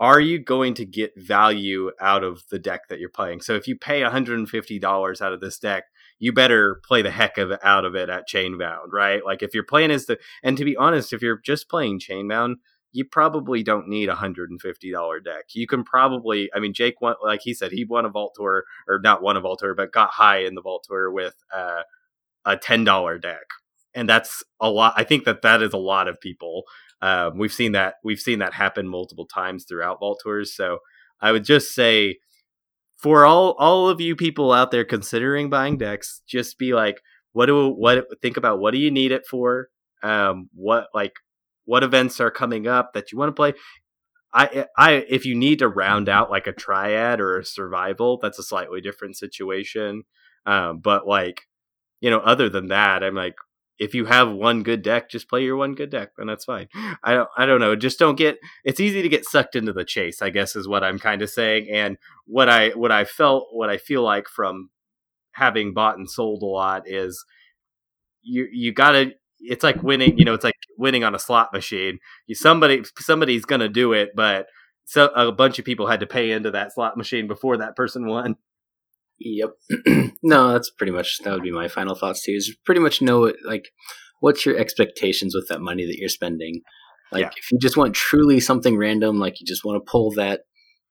are 0.00 0.20
you 0.20 0.38
going 0.38 0.72
to 0.74 0.86
get 0.86 1.12
value 1.18 1.90
out 2.00 2.24
of 2.24 2.42
the 2.50 2.58
deck 2.58 2.88
that 2.88 3.00
you're 3.00 3.10
playing? 3.10 3.42
So 3.42 3.54
if 3.54 3.68
you 3.68 3.76
pay 3.76 4.02
150 4.02 4.78
dollars 4.78 5.20
out 5.20 5.34
of 5.34 5.40
this 5.40 5.58
deck, 5.58 5.84
you 6.20 6.32
better 6.32 6.80
play 6.84 7.02
the 7.02 7.10
heck 7.10 7.38
of 7.38 7.50
out 7.64 7.84
of 7.84 7.96
it 7.96 8.08
at 8.08 8.28
Chainbound, 8.28 8.92
right? 8.92 9.24
Like 9.24 9.42
if 9.42 9.54
you're 9.54 9.64
playing 9.64 9.90
as 9.90 10.06
the, 10.06 10.18
and 10.44 10.56
to 10.56 10.64
be 10.64 10.76
honest, 10.76 11.12
if 11.12 11.22
you're 11.22 11.40
just 11.44 11.68
playing 11.68 11.98
Chainbound, 11.98 12.56
you 12.92 13.04
probably 13.04 13.62
don't 13.62 13.88
need 13.88 14.08
a 14.08 14.14
hundred 14.14 14.50
and 14.50 14.60
fifty 14.60 14.92
dollar 14.92 15.18
deck. 15.18 15.46
You 15.54 15.66
can 15.66 15.82
probably, 15.82 16.50
I 16.54 16.60
mean, 16.60 16.74
Jake 16.74 17.00
won, 17.00 17.14
like 17.24 17.40
he 17.42 17.54
said, 17.54 17.72
he 17.72 17.84
won 17.84 18.04
a 18.04 18.10
Vault 18.10 18.34
Tour, 18.36 18.64
or 18.86 19.00
not 19.02 19.22
won 19.22 19.36
a 19.36 19.40
Vault 19.40 19.60
Tour, 19.60 19.74
but 19.74 19.92
got 19.92 20.10
high 20.10 20.38
in 20.44 20.54
the 20.54 20.62
Vault 20.62 20.84
Tour 20.86 21.10
with 21.10 21.34
uh, 21.54 21.82
a 22.44 22.56
ten 22.56 22.84
dollar 22.84 23.18
deck, 23.18 23.46
and 23.94 24.08
that's 24.08 24.44
a 24.60 24.70
lot. 24.70 24.94
I 24.96 25.04
think 25.04 25.24
that 25.24 25.42
that 25.42 25.62
is 25.62 25.72
a 25.72 25.78
lot 25.78 26.08
of 26.08 26.20
people. 26.20 26.64
Um, 27.00 27.38
we've 27.38 27.52
seen 27.52 27.72
that 27.72 27.94
we've 28.04 28.20
seen 28.20 28.40
that 28.40 28.54
happen 28.54 28.86
multiple 28.86 29.26
times 29.26 29.64
throughout 29.64 30.00
vault 30.00 30.20
tours. 30.22 30.54
So 30.54 30.78
I 31.20 31.32
would 31.32 31.44
just 31.44 31.74
say 31.74 32.18
for 33.00 33.24
all 33.24 33.52
all 33.58 33.88
of 33.88 34.00
you 34.00 34.14
people 34.14 34.52
out 34.52 34.70
there 34.70 34.84
considering 34.84 35.50
buying 35.50 35.78
decks, 35.78 36.22
just 36.26 36.58
be 36.58 36.74
like, 36.74 37.00
what 37.32 37.46
do 37.46 37.68
what 37.68 38.06
think 38.20 38.36
about 38.36 38.60
what 38.60 38.72
do 38.72 38.78
you 38.78 38.90
need 38.90 39.12
it 39.12 39.26
for? 39.26 39.68
Um, 40.02 40.48
what 40.54 40.88
like 40.94 41.14
what 41.64 41.82
events 41.82 42.20
are 42.20 42.30
coming 42.30 42.66
up 42.66 42.92
that 42.92 43.10
you 43.10 43.18
want 43.18 43.30
to 43.30 43.34
play? 43.34 43.54
I 44.32 44.66
I 44.76 44.92
if 45.08 45.24
you 45.24 45.34
need 45.34 45.60
to 45.60 45.68
round 45.68 46.08
out 46.08 46.30
like 46.30 46.46
a 46.46 46.52
triad 46.52 47.20
or 47.20 47.38
a 47.38 47.44
survival, 47.44 48.18
that's 48.18 48.38
a 48.38 48.44
slightly 48.44 48.80
different 48.80 49.16
situation. 49.16 50.04
Um, 50.46 50.78
but 50.78 51.06
like 51.06 51.42
you 52.00 52.10
know, 52.10 52.20
other 52.20 52.48
than 52.48 52.68
that, 52.68 53.02
I'm 53.02 53.14
like, 53.14 53.36
if 53.80 53.94
you 53.94 54.04
have 54.04 54.30
one 54.30 54.62
good 54.62 54.82
deck, 54.82 55.08
just 55.08 55.26
play 55.26 55.42
your 55.42 55.56
one 55.56 55.74
good 55.74 55.88
deck, 55.88 56.10
and 56.18 56.28
that's 56.28 56.44
fine. 56.44 56.68
I 57.02 57.14
don't, 57.14 57.28
I 57.38 57.46
don't 57.46 57.60
know. 57.60 57.74
Just 57.74 57.98
don't 57.98 58.16
get. 58.16 58.38
It's 58.62 58.78
easy 58.78 59.00
to 59.00 59.08
get 59.08 59.24
sucked 59.24 59.56
into 59.56 59.72
the 59.72 59.86
chase. 59.86 60.20
I 60.20 60.28
guess 60.28 60.54
is 60.54 60.68
what 60.68 60.84
I'm 60.84 60.98
kind 60.98 61.22
of 61.22 61.30
saying. 61.30 61.68
And 61.72 61.96
what 62.26 62.50
I, 62.50 62.68
what 62.70 62.92
I 62.92 63.06
felt, 63.06 63.48
what 63.52 63.70
I 63.70 63.78
feel 63.78 64.02
like 64.02 64.28
from 64.28 64.68
having 65.32 65.72
bought 65.72 65.96
and 65.96 66.08
sold 66.10 66.42
a 66.42 66.46
lot 66.46 66.82
is 66.86 67.24
you, 68.22 68.46
you 68.52 68.72
gotta. 68.72 69.14
It's 69.40 69.64
like 69.64 69.82
winning. 69.82 70.18
You 70.18 70.26
know, 70.26 70.34
it's 70.34 70.44
like 70.44 70.56
winning 70.76 71.02
on 71.02 71.14
a 71.14 71.18
slot 71.18 71.50
machine. 71.54 72.00
You 72.26 72.34
somebody, 72.34 72.84
somebody's 72.98 73.46
gonna 73.46 73.70
do 73.70 73.94
it, 73.94 74.10
but 74.14 74.46
so 74.84 75.06
a 75.16 75.32
bunch 75.32 75.58
of 75.58 75.64
people 75.64 75.86
had 75.86 76.00
to 76.00 76.06
pay 76.06 76.32
into 76.32 76.50
that 76.50 76.74
slot 76.74 76.98
machine 76.98 77.26
before 77.26 77.56
that 77.56 77.76
person 77.76 78.06
won. 78.06 78.36
Yep. 79.20 79.50
no, 80.22 80.52
that's 80.52 80.70
pretty 80.70 80.92
much 80.92 81.18
that 81.24 81.32
would 81.32 81.42
be 81.42 81.52
my 81.52 81.68
final 81.68 81.94
thoughts 81.94 82.24
too. 82.24 82.32
Is 82.32 82.56
pretty 82.64 82.80
much 82.80 83.02
know 83.02 83.32
like 83.44 83.66
what's 84.20 84.44
your 84.46 84.56
expectations 84.58 85.34
with 85.34 85.48
that 85.48 85.60
money 85.60 85.86
that 85.86 85.98
you're 85.98 86.08
spending. 86.08 86.62
Like 87.12 87.22
Yeah. 87.22 87.30
if 87.36 87.50
you 87.52 87.58
just 87.58 87.76
want 87.76 87.94
truly 87.94 88.40
something 88.40 88.76
random, 88.78 89.18
like 89.18 89.40
you 89.40 89.46
just 89.46 89.64
want 89.64 89.76
to 89.84 89.90
pull 89.90 90.12
that 90.12 90.40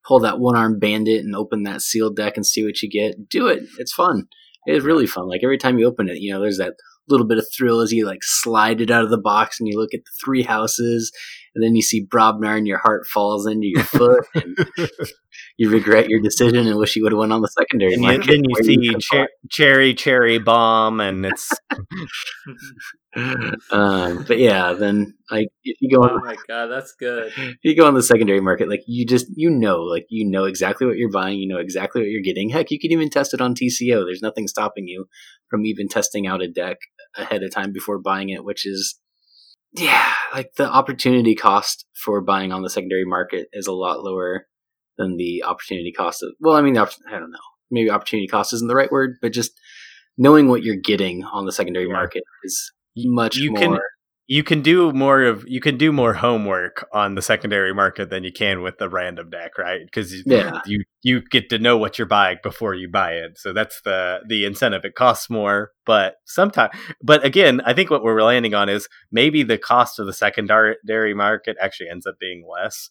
pull 0.08 0.20
that 0.20 0.40
one 0.40 0.56
arm 0.56 0.80
bandit 0.80 1.24
and 1.24 1.36
open 1.36 1.64
that 1.64 1.82
sealed 1.82 2.16
deck 2.16 2.38
and 2.38 2.46
see 2.46 2.64
what 2.64 2.82
you 2.82 2.90
get, 2.90 3.28
do 3.30 3.48
it. 3.48 3.64
It's 3.80 3.94
fun. 3.94 4.28
It 4.66 4.76
is 4.76 4.84
really 4.84 5.08
fun. 5.08 5.28
Like 5.28 5.42
every 5.44 5.58
time 5.58 5.78
you 5.78 5.88
open 5.88 6.08
it, 6.10 6.18
you 6.20 6.32
know, 6.34 6.40
there's 6.40 6.58
that 6.58 6.74
little 7.08 7.26
bit 7.28 7.38
of 7.40 7.48
thrill 7.58 7.82
as 7.82 7.92
you 7.92 8.06
like 8.06 8.20
slide 8.22 8.82
it 8.82 8.92
out 8.92 9.04
of 9.04 9.10
the 9.10 9.18
box 9.18 9.60
and 9.60 9.68
you 9.68 9.78
look 9.78 9.94
at 9.94 10.02
the 10.06 10.12
three 10.24 10.44
houses 10.44 11.12
and 11.56 11.64
then 11.64 11.76
you 11.76 11.82
see 11.82 12.06
Brobnar 12.06 12.58
and 12.58 12.68
your 12.68 12.78
heart 12.80 13.06
falls 13.08 13.46
into 13.48 13.68
your 13.68 13.84
foot 13.84 14.26
and 14.36 14.58
you 15.58 15.70
regret 15.70 16.10
your 16.10 16.22
decision 16.22 16.68
and 16.68 16.78
wish 16.78 16.96
you 16.96 17.04
would 17.04 17.12
have 17.12 17.20
went 17.20 17.34
on 17.34 17.42
the 17.42 17.48
secondary 17.48 17.94
And 17.94 18.04
then, 18.04 18.18
market. 18.18 18.28
then 18.28 18.42
you 18.44 18.54
where 18.54 18.64
see 18.64 18.78
could've 18.88 19.04
cher- 19.04 19.30
cherry 19.50 19.94
cherry 19.94 20.40
bomb, 20.40 21.00
and 21.00 21.26
it's 21.26 21.52
um, 23.72 24.24
but 24.28 24.38
yeah, 24.38 24.74
then 24.74 25.16
like 25.32 25.48
if 25.64 25.78
you 25.82 25.96
go 25.98 26.04
oh 26.04 26.14
on 26.16 26.26
my 26.26 26.36
god, 26.48 26.68
that's 26.68 26.94
good. 26.94 27.32
if 27.36 27.58
you 27.64 27.76
go 27.76 27.88
on 27.88 27.96
the 27.96 28.04
secondary 28.04 28.40
market, 28.42 28.70
like 28.70 28.82
you 28.88 29.06
just 29.06 29.28
you 29.36 29.50
know, 29.50 29.80
like 29.82 30.06
you 30.10 30.30
know 30.30 30.46
exactly 30.46 30.86
what 30.86 30.98
you're 30.98 31.12
buying, 31.12 31.40
you 31.40 31.48
know 31.48 31.60
exactly 31.60 32.02
what 32.02 32.10
you're 32.10 32.22
getting. 32.22 32.50
Heck, 32.50 32.72
you 32.72 32.80
can 32.80 32.92
even 32.92 33.10
test 33.10 33.34
it 33.34 33.42
on 33.42 33.56
TCO. 33.56 34.06
There's 34.06 34.22
nothing 34.22 34.48
stopping 34.48 34.88
you 34.88 35.06
from 35.50 35.66
even 35.66 35.88
testing 35.88 36.28
out 36.28 36.42
a 36.42 36.48
deck 36.48 36.78
ahead 37.18 37.44
of 37.44 37.52
time 37.52 37.72
before 37.72 38.00
buying 38.00 38.30
it, 38.30 38.44
which 38.44 38.66
is 38.66 39.00
yeah, 39.74 40.12
like 40.34 40.54
the 40.56 40.70
opportunity 40.70 41.36
cost 41.36 41.86
for 42.04 42.22
buying 42.22 42.52
on 42.52 42.64
the 42.64 42.70
secondary 42.70 43.06
market 43.06 43.48
is 43.54 43.68
a 43.68 43.72
lot 43.74 44.04
lower 44.04 44.46
than 44.98 45.18
the 45.18 45.44
opportunity 45.44 45.92
cost 45.92 46.24
of 46.24 46.30
well, 46.40 46.56
I 46.56 46.62
mean, 46.62 46.74
the 46.74 46.82
I 46.82 47.20
don't 47.20 47.32
know, 47.32 47.38
maybe 47.72 47.90
opportunity 47.90 48.28
cost 48.28 48.54
isn't 48.54 48.68
the 48.68 48.76
right 48.76 48.92
word, 48.92 49.18
but 49.22 49.32
just 49.34 49.52
knowing 50.18 50.48
what 50.50 50.64
you're 50.64 50.76
getting 50.76 51.24
on 51.24 51.46
the 51.46 51.52
secondary 51.52 51.88
Yeah. 51.88 51.94
market 51.94 52.24
is 52.44 52.72
much 52.98 53.38
you 53.38 53.52
more. 53.52 53.60
can- 53.60 53.80
you 54.32 54.44
can 54.44 54.62
do 54.62 54.92
more 54.94 55.24
of 55.24 55.44
you 55.48 55.60
can 55.60 55.76
do 55.76 55.92
more 55.92 56.14
homework 56.14 56.88
on 56.94 57.16
the 57.16 57.22
secondary 57.22 57.74
market 57.74 58.12
than 58.12 58.24
you 58.24 58.32
can 58.32 58.62
with 58.62 58.78
the 58.78 58.88
random 58.88 59.28
deck, 59.32 59.58
right? 59.58 59.82
Because 59.84 60.14
Yeah. 60.26 60.62
you 60.68 60.84
you 61.02 61.22
get 61.32 61.50
to 61.50 61.58
know 61.58 61.78
what 61.80 61.98
you're 61.98 62.06
buying 62.08 62.38
before 62.44 62.76
you 62.76 62.88
buy 62.88 63.14
it. 63.14 63.40
So 63.40 63.54
that's 63.54 63.82
the 63.82 64.20
the 64.28 64.46
incentive. 64.46 64.86
It 64.86 64.94
costs 64.94 65.32
more, 65.32 65.72
but 65.84 66.18
sometimes 66.26 66.76
but 67.04 67.26
again, 67.26 67.60
I 67.66 67.74
think 67.74 67.90
what 67.90 68.04
we're 68.04 68.22
landing 68.22 68.54
on 68.54 68.70
is 68.70 68.88
maybe 69.12 69.42
the 69.42 69.58
cost 69.58 69.98
of 69.98 70.06
the 70.06 70.14
secondary 70.14 71.16
market 71.16 71.58
actually 71.60 71.90
ends 71.90 72.06
up 72.06 72.16
being 72.20 72.44
less. 72.48 72.88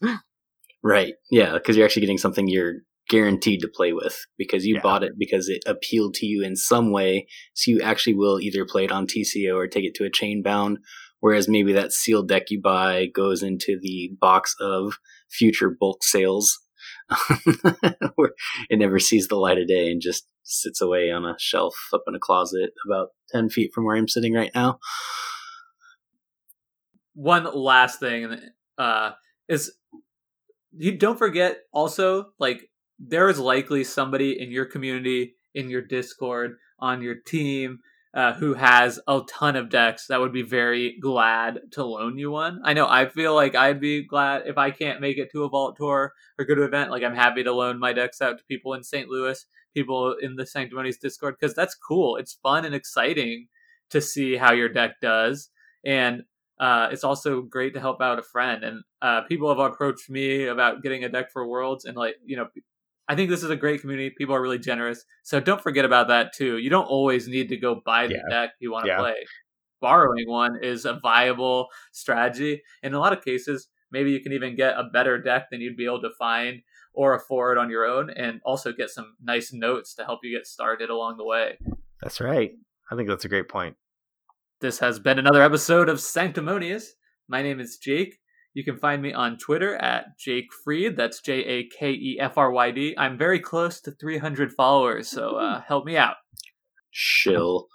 Right. 0.83 1.15
Yeah, 1.31 1.53
because 1.55 1.77
you're 1.77 1.87
actually 1.87 2.01
getting 2.03 2.19
something 2.19 2.49
you're 2.49 2.75
guaranteed 3.09 3.61
to 3.61 3.69
play 3.69 3.93
with 3.93 4.27
because 4.37 4.67
you 4.67 4.75
Yeah. 4.75 4.81
bought 4.83 5.03
it 5.03 5.13
because 5.19 5.49
it 5.49 5.63
appealed 5.67 6.15
to 6.15 6.27
you 6.27 6.43
in 6.45 6.57
some 6.57 6.93
way. 6.93 7.27
So 7.55 7.71
you 7.71 7.81
actually 7.81 8.15
will 8.15 8.41
either 8.41 8.67
play 8.67 8.85
it 8.85 8.93
on 8.93 9.07
TCO 9.07 9.57
or 9.57 9.67
take 9.67 9.85
it 9.85 9.95
to 9.95 10.05
a 10.05 10.11
chain 10.11 10.43
bound. 10.43 10.79
Whereas 11.21 11.49
maybe 11.49 11.73
that 11.73 11.93
sealed 11.93 12.29
deck 12.29 12.51
you 12.51 12.61
buy 12.61 13.07
goes 13.07 13.43
into 13.43 13.79
the 13.81 14.13
box 14.21 14.55
of 14.61 14.99
future 15.29 15.71
bulk 15.71 16.05
sales 16.05 16.61
where 18.15 18.33
it 18.71 18.79
never 18.79 18.99
sees 18.99 19.29
the 19.29 19.37
light 19.37 19.59
of 19.59 19.67
day 19.67 19.91
and 19.91 20.01
just 20.01 20.27
sits 20.43 20.81
away 20.81 21.11
on 21.11 21.25
a 21.25 21.35
shelf 21.39 21.75
up 21.93 22.03
in 22.07 22.15
a 22.15 22.19
closet 22.19 22.71
about 22.87 23.09
10 23.31 23.51
feet 23.51 23.73
from 23.75 23.85
where 23.85 23.97
I'm 23.97 24.09
sitting 24.09 24.33
right 24.33 24.51
now. 24.55 24.79
one 27.15 27.45
last 27.53 28.01
thing 28.01 28.39
uh, 28.79 29.13
is 29.49 29.73
you 30.77 30.97
don't 30.97 31.19
forget 31.19 31.59
also 31.73 32.27
like 32.39 32.71
there 32.99 33.29
is 33.29 33.39
likely 33.39 33.85
somebody 33.85 34.41
in 34.41 34.51
your 34.51 34.65
community 34.65 35.35
in 35.55 35.69
your 35.69 35.83
discord 35.83 36.57
on 36.79 37.03
your 37.03 37.17
team 37.27 37.81
uh, 38.15 38.33
who 38.35 38.55
has 38.55 38.99
a 39.07 39.21
ton 39.29 39.57
of 39.57 39.69
decks 39.69 40.07
that 40.07 40.21
would 40.21 40.33
be 40.33 40.43
very 40.43 40.99
glad 41.01 41.61
to 41.73 41.85
loan 41.85 42.19
you 42.19 42.31
one. 42.31 42.61
I 42.65 42.73
know 42.73 42.87
i 42.89 43.07
feel 43.07 43.35
like 43.35 43.55
i'd 43.55 43.81
be 43.81 44.03
glad 44.03 44.43
if 44.47 44.57
i 44.57 44.71
can't 44.71 45.01
make 45.01 45.19
it 45.19 45.31
to 45.33 45.45
a 45.45 45.49
vault 45.49 45.77
tour 45.77 46.13
or 46.39 46.45
go 46.45 46.55
to 46.55 46.63
an 46.63 46.69
event 46.69 46.91
like 46.91 47.03
i'm 47.03 47.15
happy 47.15 47.43
to 47.43 47.53
loan 47.53 47.79
my 47.79 47.93
decks 47.93 48.23
out 48.23 48.39
to 48.39 48.45
people 48.45 48.75
in 48.75 48.83
st 48.83 49.09
louis 49.09 49.45
people 49.75 50.17
in 50.21 50.37
the 50.37 50.47
Sanctimonious 50.47 50.99
discord 50.99 51.37
because 51.39 51.55
that's 51.55 51.75
cool. 51.75 52.17
It's 52.17 52.39
fun 52.43 52.65
and 52.65 52.75
exciting 52.75 53.49
to 53.91 54.01
see 54.01 54.37
how 54.37 54.53
your 54.53 54.69
deck 54.69 54.97
does. 55.01 55.51
And 55.85 56.23
uh, 56.59 56.89
it's 56.91 57.05
also 57.05 57.43
great 57.43 57.75
to 57.75 57.81
help 57.81 58.01
out 58.01 58.19
a 58.19 58.23
friend. 58.23 58.65
And 58.65 58.83
uh, 59.01 59.23
people 59.23 59.49
have 59.49 59.59
approached 59.59 60.11
me 60.11 60.47
about 60.47 60.83
getting 60.83 61.05
a 61.05 61.09
deck 61.09 61.31
for 61.33 61.47
Worlds, 61.47 61.85
and 61.85 61.97
like 61.97 62.17
you 62.25 62.37
know, 62.37 62.49
I 63.09 63.15
think 63.17 63.31
this 63.31 63.43
is 63.43 63.51
a 63.51 63.57
great 63.57 63.81
community. 63.81 64.15
People 64.17 64.35
are 64.35 64.43
really 64.43 64.59
generous, 64.59 65.05
so 65.23 65.41
don't 65.41 65.63
forget 65.63 65.85
about 65.85 66.09
that 66.09 66.33
too. 66.35 66.59
You 66.59 66.69
don't 66.71 66.85
always 66.87 67.27
need 67.27 67.49
to 67.49 67.57
go 67.57 67.81
buy 67.85 68.07
the 68.07 68.15
Yeah. 68.15 68.29
deck 68.29 68.51
you 68.61 68.71
want 68.71 68.85
to 68.85 68.91
Yeah. 68.91 68.99
play. 68.99 69.25
Borrowing 69.81 70.29
one 70.29 70.59
is 70.63 70.85
a 70.85 70.99
viable 71.01 71.69
strategy. 71.93 72.63
In 72.83 72.95
a 72.95 72.99
lot 72.99 73.13
of 73.13 73.25
cases, 73.25 73.69
maybe 73.91 74.11
you 74.11 74.21
can 74.21 74.33
even 74.33 74.57
get 74.57 74.75
a 74.77 74.85
better 74.93 75.19
deck 75.21 75.47
than 75.51 75.61
you'd 75.61 75.77
be 75.77 75.87
able 75.87 76.03
to 76.03 76.11
find 76.19 76.63
or 76.93 77.15
afford 77.15 77.59
on 77.59 77.71
your 77.71 77.87
own, 77.87 78.11
and 78.11 78.41
also 78.45 78.73
get 78.73 78.91
some 78.91 79.15
nice 79.23 79.53
notes 79.53 79.95
to 79.95 80.05
help 80.05 80.21
you 80.25 80.37
get 80.37 80.47
started 80.47 80.91
along 80.91 81.17
the 81.17 81.25
way. 81.25 81.57
That's 82.03 82.21
right. 82.21 82.53
I 82.91 82.97
think 82.97 83.09
that's 83.09 83.25
a 83.25 83.29
great 83.29 83.49
point. 83.49 83.77
This 84.61 84.81
has 84.81 84.99
been 84.99 85.19
another 85.19 85.41
episode 85.43 85.89
of 85.89 86.01
Sanctimonious. 86.01 86.95
My 87.29 87.41
name 87.43 87.61
is 87.61 87.77
Jake. 87.79 88.19
You 88.59 88.65
can 88.65 88.77
find 88.77 89.01
me 89.01 89.13
on 89.13 89.39
Twitter 89.39 89.77
at 89.77 90.19
Jake 90.19 90.47
Fryd. 90.67 90.97
That's 90.97 91.21
J 91.21 91.45
A 91.45 91.69
K 91.69 91.93
E 91.93 92.19
F 92.21 92.37
R 92.37 92.51
Y 92.51 92.73
D. 92.73 92.93
I'm 92.99 93.17
very 93.17 93.39
close 93.39 93.81
to 93.83 93.93
300 93.93 94.53
followers, 94.53 95.07
so 95.07 95.37
uh, 95.37 95.61
help 95.61 95.85
me 95.85 95.97
out. 95.97 96.17
Shill. 96.91 97.69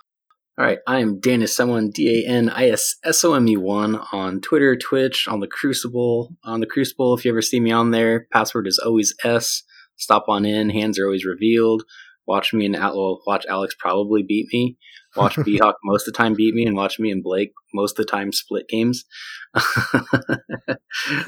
All 0.57 0.65
right, 0.65 0.79
I 0.85 0.99
am 0.99 1.21
Danis 1.21 1.51
Someone, 1.51 1.89
D 1.89 2.25
A 2.25 2.29
N 2.29 2.49
I 2.49 2.67
S 2.67 2.97
S 3.05 3.23
O 3.23 3.33
M 3.33 3.47
E 3.47 3.55
1 3.55 3.95
on 4.11 4.41
Twitter, 4.41 4.75
Twitch, 4.75 5.25
on 5.25 5.39
the 5.39 5.47
Crucible. 5.47 6.35
On 6.43 6.59
the 6.59 6.67
Crucible, 6.67 7.13
if 7.13 7.23
you 7.23 7.31
ever 7.31 7.41
see 7.41 7.61
me 7.61 7.71
on 7.71 7.91
there, 7.91 8.27
password 8.33 8.67
is 8.67 8.77
always 8.77 9.15
S. 9.23 9.63
Stop 9.95 10.25
on 10.27 10.43
in, 10.43 10.69
hands 10.69 10.99
are 10.99 11.05
always 11.05 11.23
revealed. 11.23 11.83
Watch 12.27 12.53
me 12.53 12.65
and 12.65 12.75
Al- 12.75 13.21
watch 13.25 13.45
Alex 13.47 13.73
probably 13.79 14.21
beat 14.21 14.47
me. 14.51 14.77
Watch 15.15 15.37
Beehawk 15.45 15.75
most 15.83 16.07
of 16.07 16.13
the 16.13 16.17
time 16.17 16.33
beat 16.33 16.53
me, 16.53 16.65
and 16.65 16.75
watch 16.75 16.99
me 16.99 17.11
and 17.11 17.23
Blake 17.23 17.51
most 17.73 17.99
of 17.99 18.05
the 18.05 18.11
time 18.11 18.31
split 18.31 18.67
games. 18.67 19.05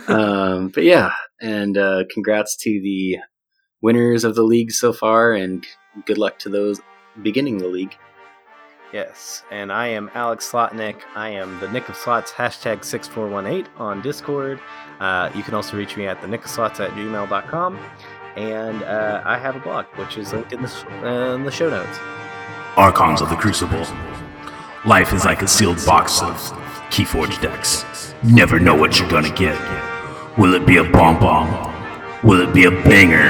um, 0.07 0.69
but 0.69 0.83
yeah, 0.83 1.11
and 1.41 1.77
uh, 1.77 2.03
congrats 2.11 2.55
to 2.57 2.69
the 2.69 3.17
winners 3.81 4.23
of 4.23 4.35
the 4.35 4.43
league 4.43 4.71
so 4.71 4.93
far, 4.93 5.33
and 5.33 5.65
good 6.05 6.17
luck 6.17 6.39
to 6.39 6.49
those 6.49 6.81
beginning 7.21 7.57
the 7.57 7.67
league. 7.67 7.95
Yes, 8.93 9.43
and 9.51 9.73
I 9.73 9.87
am 9.87 10.09
Alex 10.13 10.49
Slotnick. 10.49 11.01
I 11.15 11.29
am 11.29 11.59
the 11.59 11.69
Nick 11.69 11.89
of 11.89 11.97
Slots 11.97 12.31
hashtag 12.31 12.83
6418 12.83 13.67
on 13.77 14.01
Discord. 14.01 14.59
Uh, 14.99 15.29
you 15.35 15.43
can 15.43 15.53
also 15.53 15.75
reach 15.75 15.97
me 15.97 16.07
at 16.07 16.21
the 16.21 16.27
Nick 16.27 16.45
of 16.45 16.49
Slots 16.49 16.79
at 16.79 16.91
gmail.com. 16.91 17.79
And 18.37 18.83
uh, 18.83 19.21
I 19.25 19.37
have 19.37 19.55
a 19.55 19.59
blog, 19.59 19.85
which 19.95 20.17
is 20.17 20.31
linked 20.33 20.53
in 20.53 20.61
the, 20.61 20.67
sh- 20.67 20.85
uh, 21.03 21.35
in 21.35 21.43
the 21.43 21.51
show 21.51 21.69
notes. 21.69 21.97
Archons 22.77 23.21
of 23.21 23.29
the 23.29 23.35
Crucible. 23.37 23.85
Life 24.85 25.13
is 25.13 25.23
like 25.23 25.41
a 25.41 25.47
sealed 25.47 25.77
box 25.85 26.21
of 26.21 26.35
Keyforge 26.91 27.41
decks. 27.41 28.13
Never 28.21 28.59
know 28.59 28.75
what 28.75 28.99
you're 28.99 29.09
gonna 29.09 29.33
get. 29.33 29.57
Will 30.37 30.53
it 30.53 30.67
be 30.67 30.77
a 30.77 30.83
bomb 30.83 31.17
bomb? 31.17 31.73
Will 32.21 32.41
it 32.41 32.53
be 32.53 32.65
a 32.65 32.71
banger? 32.71 33.29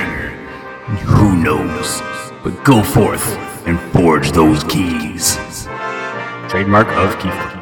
Who 1.05 1.35
knows? 1.35 2.01
But 2.43 2.63
go 2.63 2.81
forth 2.81 3.25
and 3.67 3.79
forge 3.93 4.31
those 4.31 4.63
keys. 4.63 5.35
Trademark 6.49 6.87
of 6.87 7.15
Keyforge. 7.19 7.61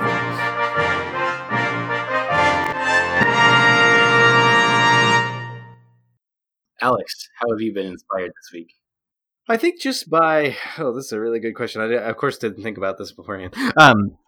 Alex, 6.81 7.29
how 7.39 7.49
have 7.49 7.59
you 7.59 7.73
been 7.73 7.87
inspired 7.87 8.29
this 8.29 8.51
week? 8.53 8.71
I 9.47 9.57
think 9.57 9.79
just 9.79 10.09
by 10.09 10.55
oh, 10.77 10.93
this 10.93 11.05
is 11.05 11.11
a 11.11 11.19
really 11.19 11.39
good 11.39 11.53
question. 11.53 11.81
I, 11.81 11.93
of 11.95 12.17
course 12.17 12.37
didn't 12.37 12.63
think 12.63 12.77
about 12.77 12.97
this 12.97 13.11
beforehand. 13.11 13.53
Um, 13.77 14.17